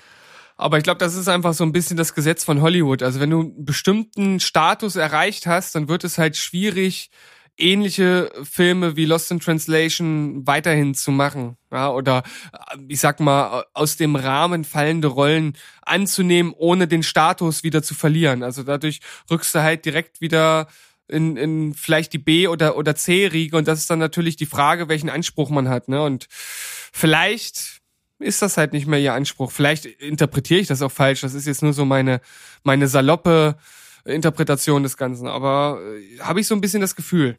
Aber 0.55 0.77
ich 0.77 0.83
glaube, 0.83 0.97
das 0.97 1.15
ist 1.15 1.27
einfach 1.27 1.53
so 1.53 1.63
ein 1.63 1.71
bisschen 1.71 1.97
das 1.97 2.15
Gesetz 2.15 2.43
von 2.43 2.61
Hollywood. 2.61 3.03
Also 3.03 3.19
wenn 3.19 3.29
du 3.29 3.41
einen 3.41 3.65
bestimmten 3.65 4.39
Status 4.39 4.95
erreicht 4.95 5.45
hast, 5.45 5.75
dann 5.75 5.87
wird 5.87 6.03
es 6.03 6.17
halt 6.17 6.35
schwierig, 6.35 7.11
ähnliche 7.57 8.31
Filme 8.43 8.95
wie 8.95 9.05
Lost 9.05 9.31
in 9.31 9.39
Translation 9.39 10.45
weiterhin 10.45 10.93
zu 10.93 11.11
machen. 11.11 11.57
Ja, 11.71 11.89
oder 11.91 12.23
äh, 12.53 12.77
ich 12.87 12.99
sag 12.99 13.19
mal, 13.19 13.65
aus 13.73 13.97
dem 13.97 14.15
Rahmen 14.15 14.63
fallende 14.63 15.07
Rollen 15.07 15.53
anzunehmen, 15.81 16.53
ohne 16.55 16.87
den 16.87 17.03
Status 17.03 17.63
wieder 17.63 17.83
zu 17.83 17.93
verlieren. 17.95 18.43
Also 18.43 18.63
dadurch 18.63 18.99
rückst 19.29 19.55
du 19.55 19.63
halt 19.63 19.85
direkt 19.85 20.21
wieder 20.21 20.67
in, 21.07 21.37
in 21.37 21.73
vielleicht 21.73 22.13
die 22.13 22.17
B- 22.17 22.47
oder, 22.47 22.77
oder 22.77 22.95
C-Riege 22.95 23.57
und 23.57 23.67
das 23.67 23.79
ist 23.79 23.89
dann 23.89 23.99
natürlich 23.99 24.35
die 24.35 24.45
Frage, 24.45 24.89
welchen 24.89 25.09
Anspruch 25.09 25.49
man 25.49 25.69
hat. 25.69 25.87
Ne? 25.87 26.03
Und 26.03 26.27
vielleicht 26.29 27.81
ist 28.19 28.41
das 28.41 28.57
halt 28.57 28.73
nicht 28.73 28.87
mehr 28.87 28.99
ihr 28.99 29.13
Anspruch. 29.13 29.51
Vielleicht 29.51 29.85
interpretiere 29.85 30.59
ich 30.59 30.67
das 30.67 30.81
auch 30.81 30.91
falsch. 30.91 31.21
Das 31.21 31.33
ist 31.33 31.45
jetzt 31.45 31.61
nur 31.63 31.73
so 31.73 31.85
meine, 31.85 32.19
meine 32.63 32.87
saloppe 32.87 33.57
Interpretation 34.05 34.83
des 34.83 34.97
Ganzen. 34.97 35.27
Aber 35.27 35.79
äh, 35.81 36.19
habe 36.19 36.39
ich 36.39 36.47
so 36.47 36.55
ein 36.55 36.61
bisschen 36.61 36.81
das 36.81 36.95
Gefühl. 36.95 37.37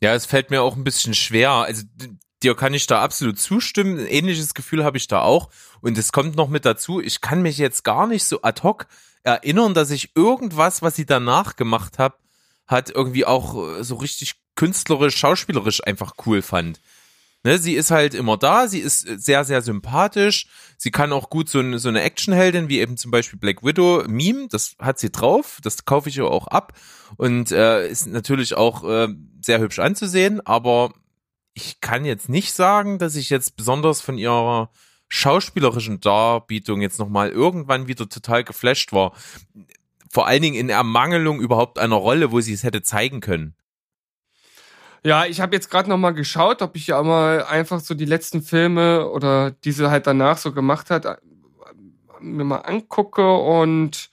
Ja, 0.00 0.14
es 0.14 0.26
fällt 0.26 0.50
mir 0.50 0.62
auch 0.62 0.76
ein 0.76 0.84
bisschen 0.84 1.14
schwer. 1.14 1.50
Also 1.50 1.82
dir 2.42 2.54
kann 2.54 2.74
ich 2.74 2.86
da 2.86 3.02
absolut 3.02 3.38
zustimmen. 3.38 3.98
Ein 3.98 4.06
ähnliches 4.06 4.54
Gefühl 4.54 4.84
habe 4.84 4.96
ich 4.96 5.08
da 5.08 5.22
auch. 5.22 5.50
Und 5.80 5.98
es 5.98 6.12
kommt 6.12 6.36
noch 6.36 6.48
mit 6.48 6.64
dazu, 6.64 7.00
ich 7.00 7.20
kann 7.20 7.42
mich 7.42 7.58
jetzt 7.58 7.84
gar 7.84 8.06
nicht 8.06 8.24
so 8.24 8.42
ad 8.42 8.62
hoc 8.62 8.86
erinnern, 9.22 9.74
dass 9.74 9.90
ich 9.90 10.16
irgendwas, 10.16 10.80
was 10.82 10.96
sie 10.96 11.06
danach 11.06 11.56
gemacht 11.56 11.98
hat, 11.98 12.14
hat 12.66 12.90
irgendwie 12.90 13.26
auch 13.26 13.78
äh, 13.78 13.84
so 13.84 13.96
richtig 13.96 14.36
künstlerisch, 14.54 15.16
schauspielerisch 15.16 15.84
einfach 15.84 16.14
cool 16.24 16.40
fand. 16.40 16.80
Ne, 17.42 17.58
sie 17.58 17.72
ist 17.72 17.90
halt 17.90 18.12
immer 18.12 18.36
da, 18.36 18.68
sie 18.68 18.80
ist 18.80 19.00
sehr, 19.00 19.44
sehr 19.44 19.62
sympathisch, 19.62 20.46
sie 20.76 20.90
kann 20.90 21.10
auch 21.10 21.30
gut 21.30 21.48
so 21.48 21.60
eine, 21.60 21.78
so 21.78 21.88
eine 21.88 22.02
Actionheldin 22.02 22.68
wie 22.68 22.80
eben 22.80 22.98
zum 22.98 23.10
Beispiel 23.10 23.38
Black 23.38 23.64
Widow 23.64 24.04
Meme, 24.06 24.48
das 24.50 24.76
hat 24.78 24.98
sie 24.98 25.10
drauf, 25.10 25.58
das 25.62 25.86
kaufe 25.86 26.10
ich 26.10 26.18
ihr 26.18 26.26
auch 26.26 26.48
ab. 26.48 26.74
Und 27.16 27.50
äh, 27.50 27.88
ist 27.88 28.06
natürlich 28.06 28.54
auch 28.54 28.84
äh, 28.84 29.08
sehr 29.40 29.58
hübsch 29.58 29.78
anzusehen, 29.78 30.44
aber 30.46 30.92
ich 31.54 31.80
kann 31.80 32.04
jetzt 32.04 32.28
nicht 32.28 32.52
sagen, 32.52 32.98
dass 32.98 33.16
ich 33.16 33.30
jetzt 33.30 33.56
besonders 33.56 34.02
von 34.02 34.18
ihrer 34.18 34.70
schauspielerischen 35.08 36.00
Darbietung 36.00 36.82
jetzt 36.82 36.98
nochmal 36.98 37.30
irgendwann 37.30 37.88
wieder 37.88 38.06
total 38.08 38.44
geflasht 38.44 38.92
war. 38.92 39.12
Vor 40.12 40.26
allen 40.26 40.42
Dingen 40.42 40.56
in 40.56 40.68
Ermangelung 40.68 41.40
überhaupt 41.40 41.78
einer 41.78 41.96
Rolle, 41.96 42.32
wo 42.32 42.40
sie 42.40 42.52
es 42.52 42.64
hätte 42.64 42.82
zeigen 42.82 43.20
können. 43.20 43.54
Ja, 45.02 45.24
ich 45.24 45.40
habe 45.40 45.54
jetzt 45.54 45.70
gerade 45.70 45.88
noch 45.88 45.96
mal 45.96 46.10
geschaut, 46.12 46.60
ob 46.60 46.76
ich 46.76 46.88
ja 46.88 47.02
mal 47.02 47.44
einfach 47.44 47.80
so 47.80 47.94
die 47.94 48.04
letzten 48.04 48.42
Filme 48.42 49.08
oder 49.08 49.50
diese 49.50 49.90
halt 49.90 50.06
danach 50.06 50.36
so 50.36 50.52
gemacht 50.52 50.90
hat, 50.90 51.06
äh, 51.06 51.16
mir 52.20 52.44
mal 52.44 52.58
angucke 52.58 53.34
und 53.34 54.10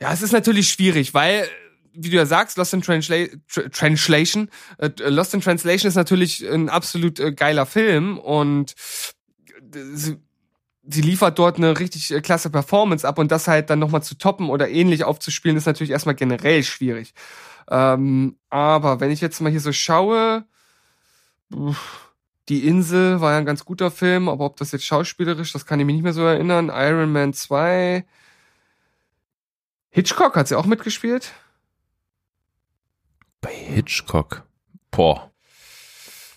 ja, 0.00 0.12
es 0.12 0.20
ist 0.20 0.32
natürlich 0.32 0.70
schwierig, 0.70 1.14
weil 1.14 1.48
wie 1.94 2.10
du 2.10 2.16
ja 2.16 2.26
sagst, 2.26 2.56
Lost 2.56 2.74
in 2.74 2.82
Transla 2.82 3.26
Tr 3.48 3.70
Translation, 3.70 4.48
äh, 4.78 4.90
Lost 5.08 5.34
in 5.34 5.40
Translation 5.40 5.88
ist 5.88 5.94
natürlich 5.94 6.46
ein 6.46 6.68
absolut 6.68 7.20
äh, 7.20 7.32
geiler 7.32 7.66
Film 7.66 8.18
und 8.18 8.74
sie, 9.72 10.16
sie 10.86 11.00
liefert 11.00 11.38
dort 11.38 11.58
eine 11.58 11.78
richtig 11.78 12.10
äh, 12.10 12.20
klasse 12.20 12.50
Performance 12.50 13.06
ab 13.06 13.18
und 13.18 13.30
das 13.30 13.48
halt 13.48 13.70
dann 13.70 13.78
nochmal 13.78 14.02
zu 14.02 14.16
toppen 14.16 14.48
oder 14.48 14.68
ähnlich 14.68 15.04
aufzuspielen, 15.04 15.56
ist 15.56 15.66
natürlich 15.66 15.90
erstmal 15.90 16.14
generell 16.14 16.62
schwierig. 16.62 17.14
Ähm, 17.72 18.36
aber 18.50 19.00
wenn 19.00 19.10
ich 19.10 19.22
jetzt 19.22 19.40
mal 19.40 19.48
hier 19.50 19.60
so 19.60 19.72
schaue, 19.72 20.44
die 22.50 22.66
Insel 22.68 23.22
war 23.22 23.32
ja 23.32 23.38
ein 23.38 23.46
ganz 23.46 23.64
guter 23.64 23.90
Film, 23.90 24.28
aber 24.28 24.44
ob 24.44 24.58
das 24.58 24.72
jetzt 24.72 24.84
schauspielerisch, 24.84 25.52
das 25.52 25.64
kann 25.64 25.80
ich 25.80 25.86
mich 25.86 25.94
nicht 25.94 26.02
mehr 26.02 26.12
so 26.12 26.20
erinnern. 26.20 26.70
Iron 26.72 27.10
Man 27.12 27.32
2. 27.32 28.04
Hitchcock 29.88 30.36
hat 30.36 30.48
sie 30.48 30.58
auch 30.58 30.66
mitgespielt. 30.66 31.32
Bei 33.40 33.54
Hitchcock. 33.54 34.42
Boah. 34.90 35.32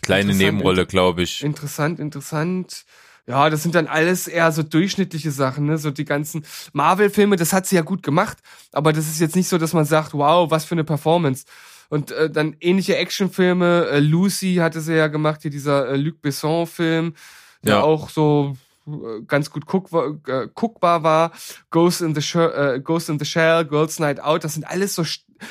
Kleine 0.01 0.33
Nebenrolle, 0.33 0.85
glaube 0.85 1.23
ich. 1.23 1.43
Interessant, 1.43 1.99
interessant. 1.99 2.85
Ja, 3.27 3.49
das 3.49 3.63
sind 3.63 3.73
dann 3.73 3.87
alles 3.87 4.27
eher 4.27 4.51
so 4.51 4.61
durchschnittliche 4.61 5.31
Sachen, 5.31 5.65
ne? 5.65 5.77
So 5.79 5.89
die 5.89 6.05
ganzen 6.05 6.45
Marvel-Filme, 6.73 7.37
das 7.37 7.53
hat 7.53 7.65
sie 7.65 7.75
ja 7.75 7.81
gut 7.81 8.03
gemacht, 8.03 8.37
aber 8.71 8.93
das 8.93 9.07
ist 9.07 9.19
jetzt 9.19 9.35
nicht 9.35 9.47
so, 9.47 9.57
dass 9.57 9.73
man 9.73 9.85
sagt, 9.85 10.13
wow, 10.13 10.51
was 10.51 10.65
für 10.65 10.75
eine 10.75 10.83
Performance. 10.83 11.45
Und 11.89 12.11
äh, 12.11 12.29
dann 12.29 12.55
ähnliche 12.59 12.97
Actionfilme, 12.97 13.87
äh, 13.87 13.99
Lucy 13.99 14.55
hatte 14.55 14.81
sie 14.81 14.95
ja 14.95 15.07
gemacht, 15.07 15.41
hier 15.41 15.51
dieser 15.51 15.89
äh, 15.89 15.97
Luc 15.97 16.21
Besson-Film, 16.21 17.15
der 17.63 17.75
Ja. 17.75 17.81
auch 17.81 18.09
so 18.09 18.57
äh, 18.87 18.91
ganz 19.27 19.49
gut 19.49 19.65
guck, 19.65 19.91
äh, 20.27 20.47
guckbar 20.53 21.01
war. 21.01 21.31
Ghost 21.71 22.01
in 22.01 22.13
the 22.13 22.21
Shell, 22.21 22.75
äh, 22.75 22.79
Ghost 22.79 23.09
in 23.09 23.17
the 23.17 23.25
Shell, 23.25 23.65
Girls 23.65 23.99
Night 23.99 24.19
Out, 24.19 24.43
das 24.43 24.53
sind 24.53 24.65
alles 24.67 24.93
so 24.93 25.03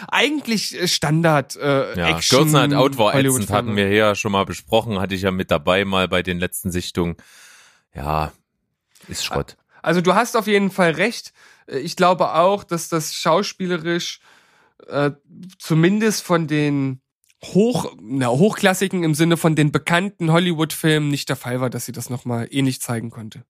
eigentlich 0.08 0.80
äh, 0.80 0.86
Standard 0.86 1.56
äh, 1.56 1.98
Ja, 1.98 2.16
Action. 2.16 2.38
Girls 2.38 2.52
Night 2.52 2.74
Out 2.74 2.98
war 2.98 3.14
ätzend, 3.14 3.50
hatten 3.50 3.74
wir 3.76 3.86
hier 3.86 3.96
ja 3.96 4.14
schon 4.14 4.32
mal 4.32 4.44
besprochen, 4.44 5.00
hatte 5.00 5.14
ich 5.14 5.22
ja 5.22 5.30
mit 5.32 5.50
dabei 5.50 5.84
mal 5.84 6.06
bei 6.08 6.22
den 6.22 6.38
letzten 6.38 6.70
Sichtungen. 6.70 7.16
Ja, 7.94 8.32
ist 9.08 9.24
Schrott. 9.24 9.56
Also 9.82 10.00
du 10.00 10.14
hast 10.14 10.36
auf 10.36 10.46
jeden 10.46 10.70
Fall 10.70 10.92
recht. 10.92 11.32
Äh, 11.66 11.78
Ich 11.78 11.96
glaube 11.96 12.34
auch, 12.34 12.64
dass 12.64 12.88
das 12.88 13.14
schauspielerisch 13.14 14.20
äh, 14.88 15.12
zumindest 15.58 16.22
von 16.22 16.46
den 16.46 17.00
hoch, 17.44 17.94
na, 18.00 18.28
hochklassigen 18.28 19.04
im 19.04 19.14
Sinne 19.14 19.36
von 19.36 19.54
den 19.54 19.70
bekannten 19.72 20.32
Hollywood-Filmen 20.32 21.08
nicht 21.08 21.28
der 21.28 21.36
Fall 21.36 21.60
war, 21.60 21.70
dass 21.70 21.84
sie 21.86 21.92
das 21.92 22.10
nochmal 22.10 22.48
ähnlich 22.50 22.80
zeigen 22.80 23.10
konnte. 23.10 23.44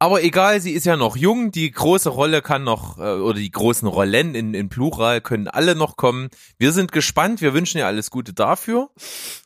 Aber 0.00 0.22
egal, 0.22 0.60
sie 0.60 0.72
ist 0.72 0.84
ja 0.84 0.96
noch 0.96 1.16
jung, 1.16 1.52
die 1.52 1.70
große 1.70 2.08
Rolle 2.08 2.42
kann 2.42 2.64
noch, 2.64 2.98
äh, 2.98 3.02
oder 3.02 3.38
die 3.38 3.50
großen 3.50 3.86
Rollen 3.86 4.34
in, 4.34 4.54
in 4.54 4.68
Plural 4.68 5.20
können 5.20 5.48
alle 5.48 5.74
noch 5.74 5.96
kommen. 5.96 6.28
Wir 6.58 6.72
sind 6.72 6.92
gespannt, 6.92 7.40
wir 7.40 7.54
wünschen 7.54 7.78
ihr 7.78 7.86
alles 7.86 8.10
Gute 8.10 8.32
dafür. 8.32 8.90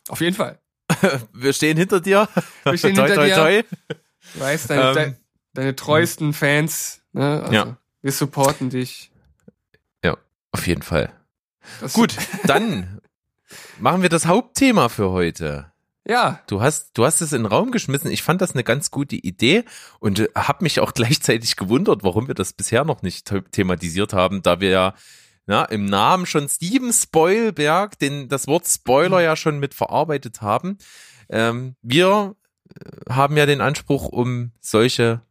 Auf 0.07 0.21
jeden 0.21 0.35
Fall. 0.35 0.59
Wir 1.33 1.53
stehen 1.53 1.77
hinter 1.77 2.01
dir. 2.01 2.27
Wir 2.63 2.77
stehen 2.77 2.95
toi, 2.95 3.07
hinter 3.07 3.15
toi, 3.15 3.27
dir. 3.27 3.35
toi. 3.35 3.63
Du 4.33 4.39
weißt, 4.39 4.69
deine, 4.69 4.81
Ähm, 4.89 4.95
deine, 4.95 5.17
deine 5.53 5.75
treuesten 5.75 6.33
Fans, 6.33 7.01
ne? 7.13 7.41
Also, 7.41 7.53
Ja. 7.53 7.77
Wir 8.01 8.11
supporten 8.13 8.69
dich. 8.69 9.11
Ja, 10.05 10.17
auf 10.51 10.65
jeden 10.67 10.81
Fall. 10.83 11.11
Das, 11.81 11.93
Gut, 11.93 12.15
dann 12.45 13.01
machen 13.79 14.01
wir 14.01 14.09
das 14.09 14.25
Hauptthema 14.25 14.87
für 14.89 15.09
heute. 15.11 15.71
Ja, 16.07 16.41
Du 16.47 16.61
hast, 16.61 16.97
du 16.97 17.05
hast 17.05 17.21
es 17.21 17.33
in 17.33 17.43
den 17.43 17.45
Raum 17.51 17.71
geschmissen. 17.71 18.09
Ich 18.09 18.23
fand 18.23 18.41
das 18.41 18.53
eine 18.53 18.63
ganz 18.63 18.89
gute 18.89 19.15
Idee 19.17 19.63
und 19.99 20.27
habe 20.33 20.63
mich 20.63 20.79
auch 20.79 20.93
gleichzeitig 20.93 21.55
gewundert, 21.55 22.03
warum 22.03 22.27
wir 22.27 22.35
das 22.35 22.53
bisher 22.53 22.83
noch 22.85 23.01
nicht 23.03 23.27
the- 23.29 23.41
thematisiert 23.41 24.13
haben, 24.13 24.41
da 24.41 24.59
wir 24.59 24.69
ja 24.69 24.93
na, 25.49 25.65
im 25.65 25.85
Namen 25.85 26.27
schon 26.27 26.47
Steven 26.47 26.93
Spoilberg, 26.93 27.97
den, 27.97 28.29
das 28.29 28.45
Wort 28.45 28.67
Spoiler 28.67 29.19
ja 29.19 29.35
schon 29.35 29.57
mit 29.59 29.73
verarbeitet 29.73 30.41
haben. 30.43 30.77
Ähm, 31.27 31.75
wir 31.81 32.35
äh, 32.75 33.11
haben 33.13 33.35
ja 33.35 33.47
den 33.47 33.59
Anspruch, 33.59 34.07
um 34.09 34.51
solche 34.61 35.21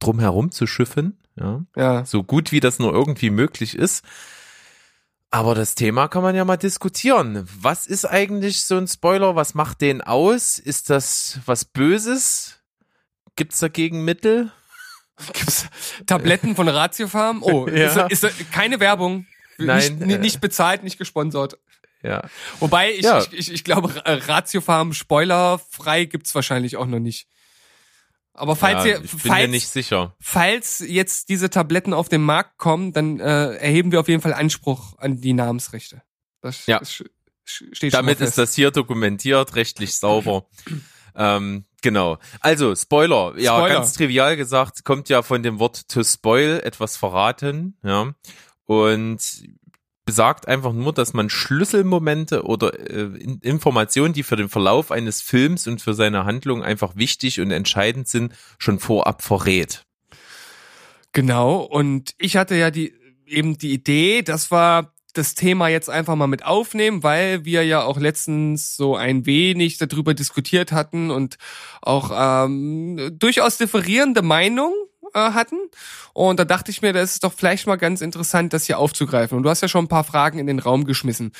drum 0.00 0.18
herum 0.18 0.50
zu 0.50 0.66
schiffen, 0.66 1.16
ja, 1.38 1.62
Ja. 1.76 2.04
so 2.04 2.24
gut 2.24 2.50
wie 2.50 2.58
das 2.58 2.80
nur 2.80 2.92
irgendwie 2.92 3.30
möglich 3.30 3.76
ist. 3.76 4.04
Aber 5.30 5.54
das 5.54 5.76
Thema 5.76 6.08
kann 6.08 6.24
man 6.24 6.34
ja 6.34 6.44
mal 6.44 6.56
diskutieren. 6.56 7.48
Was 7.60 7.86
ist 7.86 8.04
eigentlich 8.04 8.64
so 8.64 8.76
ein 8.76 8.88
Spoiler? 8.88 9.36
Was 9.36 9.54
macht 9.54 9.80
den 9.80 10.00
aus? 10.02 10.58
Ist 10.58 10.90
das 10.90 11.38
was 11.46 11.64
Böses? 11.64 12.58
Gibt's 13.36 13.60
dagegen 13.60 14.04
Mittel? 14.04 14.50
Gibt's 15.32 15.66
Tabletten 16.06 16.56
von 16.56 16.68
Ratiofarm? 16.68 17.42
Oh, 17.44 17.68
Ja. 17.72 18.06
ist, 18.08 18.24
ist 18.24 18.50
keine 18.52 18.80
Werbung. 18.80 19.24
Nein, 19.66 19.98
nicht, 19.98 20.16
äh. 20.16 20.18
nicht 20.18 20.40
bezahlt, 20.40 20.82
nicht 20.82 20.98
gesponsert. 20.98 21.58
Ja. 22.02 22.22
Wobei, 22.58 22.92
ich, 22.94 23.02
Ja. 23.02 23.18
ich, 23.22 23.32
ich, 23.32 23.52
ich 23.52 23.64
glaube, 23.64 23.94
Ratiofarm 24.04 24.92
spoilerfrei 24.92 26.04
gibt's 26.06 26.34
wahrscheinlich 26.34 26.76
auch 26.76 26.86
noch 26.86 26.98
nicht. 26.98 27.28
Aber 28.34 28.56
falls 28.56 28.84
ja, 28.86 28.92
ihr, 28.98 29.02
falls, 29.06 29.42
mir 29.42 29.48
nicht 29.48 29.68
sicher. 29.68 30.16
falls 30.18 30.78
jetzt 30.86 31.28
diese 31.28 31.50
Tabletten 31.50 31.92
auf 31.92 32.08
den 32.08 32.22
Markt 32.22 32.56
kommen, 32.58 32.92
dann 32.94 33.20
äh, 33.20 33.54
erheben 33.56 33.92
wir 33.92 34.00
auf 34.00 34.08
jeden 34.08 34.22
Fall 34.22 34.32
Anspruch 34.32 34.98
an 34.98 35.20
die 35.20 35.34
Namensrechte. 35.34 36.02
Das, 36.40 36.64
Ja. 36.66 36.78
sch- 36.80 37.06
steht 37.44 37.92
Damit 37.92 38.20
ist 38.20 38.38
das 38.38 38.54
hier 38.54 38.70
dokumentiert, 38.70 39.54
rechtlich 39.54 39.96
sauber. 39.98 40.46
ähm, 41.14 41.66
genau. 41.82 42.18
Also, 42.40 42.74
Spoiler. 42.74 43.34
Ja, 43.36 43.58
Spoiler. 43.58 43.74
ganz 43.74 43.92
trivial 43.92 44.36
gesagt, 44.36 44.82
kommt 44.84 45.10
ja 45.10 45.20
von 45.22 45.42
dem 45.42 45.58
Wort 45.58 45.86
to 45.88 46.02
spoil, 46.02 46.60
etwas 46.64 46.96
verraten, 46.96 47.76
ja. 47.84 48.14
Und 48.66 49.20
besagt 50.04 50.48
einfach 50.48 50.72
nur, 50.72 50.92
dass 50.92 51.14
man 51.14 51.30
Schlüsselmomente 51.30 52.44
oder 52.44 52.78
äh, 52.78 53.02
In- 53.20 53.38
Informationen, 53.40 54.12
die 54.12 54.24
für 54.24 54.36
den 54.36 54.48
Verlauf 54.48 54.90
eines 54.90 55.20
Films 55.20 55.66
und 55.66 55.80
für 55.80 55.94
seine 55.94 56.24
Handlung 56.24 56.62
einfach 56.62 56.96
wichtig 56.96 57.40
und 57.40 57.50
entscheidend 57.50 58.08
sind, 58.08 58.32
schon 58.58 58.78
vorab 58.78 59.22
verrät. 59.22 59.84
Genau, 61.12 61.60
und 61.60 62.14
ich 62.18 62.36
hatte 62.36 62.56
ja 62.56 62.70
die 62.70 62.94
eben 63.26 63.58
die 63.58 63.72
Idee, 63.72 64.22
dass 64.22 64.50
wir 64.50 64.92
das 65.14 65.34
Thema 65.34 65.68
jetzt 65.68 65.90
einfach 65.90 66.16
mal 66.16 66.26
mit 66.26 66.44
aufnehmen, 66.44 67.02
weil 67.02 67.44
wir 67.44 67.64
ja 67.64 67.82
auch 67.82 67.98
letztens 67.98 68.76
so 68.76 68.96
ein 68.96 69.26
wenig 69.26 69.78
darüber 69.78 70.14
diskutiert 70.14 70.72
hatten 70.72 71.10
und 71.10 71.36
auch 71.82 72.10
ähm, 72.44 73.10
durchaus 73.18 73.58
differierende 73.58 74.22
Meinungen 74.22 74.74
äh, 75.14 75.32
hatten. 75.32 75.56
Und 76.12 76.38
da 76.38 76.44
dachte 76.44 76.70
ich 76.70 76.82
mir, 76.82 76.92
das 76.92 77.12
ist 77.12 77.24
doch 77.24 77.32
vielleicht 77.32 77.66
mal 77.66 77.76
ganz 77.76 78.00
interessant, 78.00 78.52
das 78.52 78.66
hier 78.66 78.78
aufzugreifen. 78.78 79.36
Und 79.36 79.44
du 79.44 79.50
hast 79.50 79.62
ja 79.62 79.68
schon 79.68 79.84
ein 79.84 79.88
paar 79.88 80.04
Fragen 80.04 80.38
in 80.38 80.46
den 80.46 80.58
Raum 80.58 80.84
geschmissen. 80.84 81.32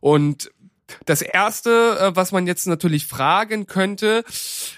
Und 0.00 0.50
das 1.06 1.22
erste, 1.22 1.98
äh, 1.98 2.16
was 2.16 2.32
man 2.32 2.46
jetzt 2.46 2.66
natürlich 2.66 3.06
fragen 3.06 3.66
könnte, 3.66 4.24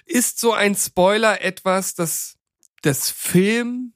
ist 0.05 0.39
so 0.39 0.53
ein 0.53 0.75
Spoiler 0.75 1.43
etwas, 1.43 1.95
das 1.95 2.37
das 2.83 3.11
Film 3.11 3.93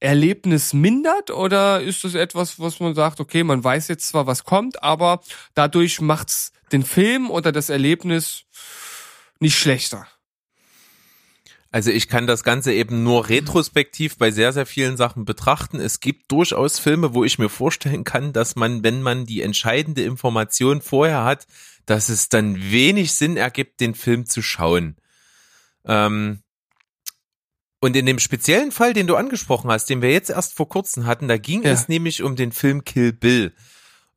Erlebnis 0.00 0.72
mindert 0.72 1.30
oder 1.30 1.80
ist 1.80 2.04
das 2.04 2.14
etwas, 2.14 2.60
was 2.60 2.80
man 2.80 2.94
sagt, 2.94 3.20
okay, 3.20 3.44
man 3.44 3.64
weiß 3.64 3.88
jetzt 3.88 4.08
zwar, 4.08 4.26
was 4.26 4.44
kommt, 4.44 4.82
aber 4.82 5.20
dadurch 5.54 6.00
macht's 6.00 6.52
den 6.72 6.82
Film 6.82 7.30
oder 7.30 7.50
das 7.50 7.70
Erlebnis 7.70 8.44
nicht 9.38 9.58
schlechter? 9.58 10.06
Also 11.70 11.90
ich 11.90 12.08
kann 12.08 12.26
das 12.26 12.44
Ganze 12.44 12.72
eben 12.72 13.02
nur 13.02 13.28
retrospektiv 13.28 14.16
bei 14.16 14.30
sehr, 14.30 14.52
sehr 14.52 14.66
vielen 14.66 14.96
Sachen 14.96 15.24
betrachten. 15.24 15.80
Es 15.80 16.00
gibt 16.00 16.30
durchaus 16.32 16.78
Filme, 16.78 17.12
wo 17.12 17.24
ich 17.24 17.38
mir 17.38 17.48
vorstellen 17.48 18.04
kann, 18.04 18.32
dass 18.32 18.56
man, 18.56 18.82
wenn 18.82 19.02
man 19.02 19.26
die 19.26 19.42
entscheidende 19.42 20.02
Information 20.02 20.80
vorher 20.80 21.24
hat, 21.24 21.46
dass 21.84 22.08
es 22.08 22.28
dann 22.28 22.56
wenig 22.70 23.12
Sinn 23.12 23.36
ergibt, 23.36 23.80
den 23.80 23.94
Film 23.94 24.26
zu 24.26 24.42
schauen. 24.42 24.96
Ähm 25.84 26.40
und 27.80 27.94
in 27.94 28.06
dem 28.06 28.18
speziellen 28.18 28.72
Fall, 28.72 28.94
den 28.94 29.06
du 29.06 29.16
angesprochen 29.16 29.70
hast, 29.70 29.90
den 29.90 30.02
wir 30.02 30.10
jetzt 30.10 30.30
erst 30.30 30.54
vor 30.54 30.68
kurzem 30.68 31.06
hatten, 31.06 31.28
da 31.28 31.36
ging 31.36 31.62
Ja. 31.62 31.70
es 31.70 31.88
nämlich 31.88 32.22
um 32.22 32.34
den 32.34 32.52
Film 32.52 32.84
Kill 32.84 33.12
Bill. 33.12 33.52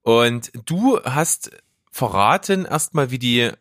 Und 0.01 0.51
du 0.65 0.99
hast 1.03 1.51
verraten 1.91 2.65
erstmal, 2.65 3.12
wie 3.12 3.19
die 3.19 3.51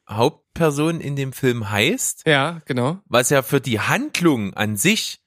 Hauptperson 0.59 1.01
in 1.01 1.16
dem 1.16 1.33
Film 1.33 1.71
heißt 1.71 2.23
Ja, 2.27 2.61
genau. 2.66 2.99
was 3.07 3.31
ja 3.31 3.42
für 3.42 3.61
die 3.61 3.81
Handlung 3.81 4.55
an 4.55 4.77
sich 4.77 5.21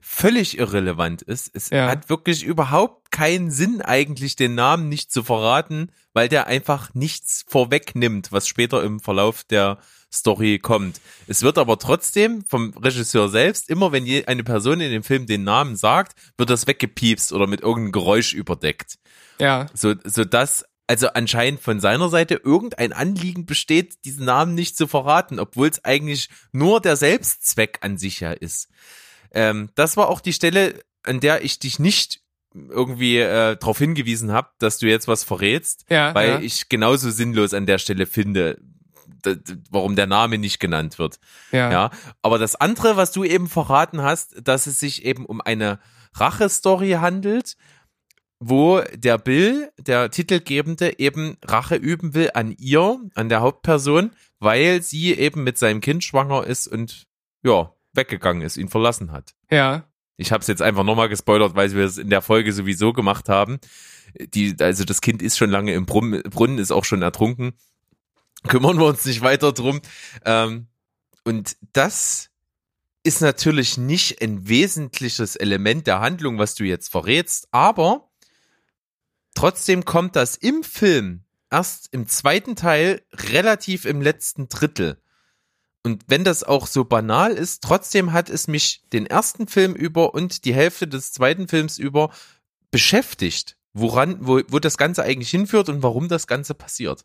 völlig 0.00 0.58
irrelevant 0.58 1.22
ist. 1.22 1.50
Es 1.54 1.70
Ja. 1.70 1.88
hat 1.88 2.08
wirklich 2.08 2.44
überhaupt 2.44 3.10
keinen 3.10 3.50
Sinn, 3.50 3.82
eigentlich 3.82 4.36
den 4.36 4.54
Namen 4.54 4.88
nicht 4.88 5.10
zu 5.10 5.24
verraten, 5.24 5.90
weil 6.12 6.28
der 6.28 6.46
einfach 6.46 6.94
nichts 6.94 7.44
vorwegnimmt, 7.48 8.30
was 8.30 8.46
später 8.46 8.84
im 8.84 9.00
Verlauf 9.00 9.42
der 9.44 9.78
Story 10.12 10.60
kommt. 10.60 11.00
Es 11.26 11.42
wird 11.42 11.58
aber 11.58 11.78
trotzdem 11.80 12.44
vom 12.44 12.70
Regisseur 12.76 13.28
selbst, 13.28 13.68
immer 13.68 13.90
wenn 13.90 14.06
je 14.06 14.26
eine 14.26 14.44
Person 14.44 14.80
in 14.80 14.92
dem 14.92 15.02
Film 15.02 15.26
den 15.26 15.42
Namen 15.42 15.74
sagt, 15.74 16.16
wird 16.38 16.50
das 16.50 16.68
weggepiepst 16.68 17.32
oder 17.32 17.48
mit 17.48 17.60
irgendeinem 17.62 17.92
Geräusch 17.92 18.32
überdeckt. 18.32 18.98
Ja, 19.40 19.66
So, 19.74 19.94
so 20.04 20.24
dass 20.24 20.64
also 20.86 21.08
anscheinend 21.08 21.60
von 21.60 21.80
seiner 21.80 22.08
Seite 22.08 22.40
irgendein 22.42 22.92
Anliegen 22.92 23.46
besteht, 23.46 24.04
diesen 24.04 24.24
Namen 24.24 24.54
nicht 24.54 24.76
zu 24.76 24.86
verraten, 24.86 25.40
obwohl 25.40 25.68
es 25.68 25.84
eigentlich 25.84 26.28
nur 26.52 26.80
der 26.80 26.96
Selbstzweck 26.96 27.78
an 27.80 27.98
sich 27.98 28.20
ja 28.20 28.32
ist. 28.32 28.68
Ähm, 29.32 29.70
das 29.74 29.96
war 29.96 30.08
auch 30.08 30.20
die 30.20 30.32
Stelle, 30.32 30.80
an 31.02 31.20
der 31.20 31.44
ich 31.44 31.58
dich 31.58 31.78
nicht 31.78 32.20
irgendwie 32.54 33.18
äh, 33.18 33.56
darauf 33.56 33.78
hingewiesen 33.78 34.32
habe, 34.32 34.48
dass 34.58 34.78
du 34.78 34.86
jetzt 34.86 35.08
was 35.08 35.24
verrätst, 35.24 35.84
ja, 35.90 36.14
weil 36.14 36.28
ja. 36.28 36.40
ich 36.40 36.68
genauso 36.68 37.10
sinnlos 37.10 37.52
an 37.52 37.66
der 37.66 37.78
Stelle 37.78 38.06
finde, 38.06 38.58
warum 39.70 39.96
der 39.96 40.06
Name 40.06 40.38
nicht 40.38 40.60
genannt 40.60 40.98
wird. 40.98 41.18
ja. 41.52 41.70
Ja, 41.70 41.90
aber 42.22 42.38
das 42.38 42.54
andere, 42.54 42.96
was 42.96 43.12
du 43.12 43.24
eben 43.24 43.48
verraten 43.48 44.02
hast, 44.02 44.36
dass 44.42 44.66
es 44.66 44.78
sich 44.78 45.04
eben 45.04 45.26
um 45.26 45.40
eine 45.40 45.80
Rache-Story 46.14 46.92
handelt, 46.92 47.56
wo 48.38 48.80
der 48.94 49.18
Bill, 49.18 49.70
der 49.78 50.10
Titelgebende, 50.10 50.98
eben 50.98 51.36
Rache 51.44 51.76
üben 51.76 52.14
will 52.14 52.30
an 52.34 52.54
ihr, 52.58 53.00
an 53.14 53.28
der 53.28 53.40
Hauptperson, 53.40 54.10
weil 54.38 54.82
sie 54.82 55.14
eben 55.14 55.44
mit 55.44 55.58
seinem 55.58 55.80
Kind 55.80 56.04
schwanger 56.04 56.44
ist 56.44 56.68
und 56.68 57.06
ja, 57.42 57.72
weggegangen 57.94 58.42
ist, 58.42 58.56
ihn 58.56 58.68
verlassen 58.68 59.12
hat. 59.12 59.34
ja. 59.50 59.84
Ich 60.18 60.32
habe 60.32 60.40
es 60.40 60.46
jetzt 60.46 60.62
einfach 60.62 60.82
nochmal 60.82 61.10
gespoilert, 61.10 61.56
weil 61.56 61.74
wir 61.74 61.84
es 61.84 61.98
in 61.98 62.08
der 62.08 62.22
Folge 62.22 62.50
sowieso 62.52 62.94
gemacht 62.94 63.28
haben. 63.28 63.58
Die, 64.18 64.56
also 64.60 64.84
das 64.84 65.02
Kind 65.02 65.20
ist 65.20 65.36
schon 65.36 65.50
lange 65.50 65.74
im 65.74 65.84
Brunnen, 65.84 66.58
ist 66.58 66.70
auch 66.70 66.86
schon 66.86 67.02
ertrunken. 67.02 67.52
Kümmern 68.48 68.78
wir 68.78 68.86
uns 68.86 69.04
nicht 69.04 69.20
weiter 69.20 69.52
drum. 69.52 69.82
Ähm, 70.24 70.68
und 71.24 71.58
das 71.74 72.30
ist 73.02 73.20
natürlich 73.20 73.76
nicht 73.76 74.22
ein 74.22 74.48
wesentliches 74.48 75.36
Element 75.36 75.86
der 75.86 76.00
Handlung, 76.00 76.38
was 76.38 76.54
du 76.54 76.64
jetzt 76.64 76.90
verrätst, 76.90 77.48
aber 77.50 78.08
trotzdem 79.36 79.84
kommt 79.84 80.16
das 80.16 80.36
im 80.36 80.64
Film 80.64 81.22
erst 81.50 81.88
im 81.92 82.08
zweiten 82.08 82.56
Teil 82.56 83.02
relativ 83.12 83.84
im 83.84 84.02
letzten 84.02 84.48
Drittel. 84.48 84.98
Und 85.84 86.02
wenn 86.08 86.24
das 86.24 86.42
auch 86.42 86.66
so 86.66 86.84
banal 86.84 87.32
ist, 87.32 87.62
trotzdem 87.62 88.12
hat 88.12 88.28
es 88.28 88.48
mich 88.48 88.82
den 88.92 89.06
ersten 89.06 89.46
Film 89.46 89.74
über 89.74 90.14
und 90.14 90.44
die 90.44 90.54
Hälfte 90.54 90.88
des 90.88 91.12
zweiten 91.12 91.46
Films 91.46 91.78
über 91.78 92.10
beschäftigt, 92.72 93.56
woran, 93.72 94.16
wo, 94.20 94.40
wo 94.48 94.58
das 94.58 94.78
Ganze 94.78 95.04
eigentlich 95.04 95.30
hinführt 95.30 95.68
und 95.68 95.84
warum 95.84 96.08
das 96.08 96.26
Ganze 96.26 96.54
passiert. 96.54 97.04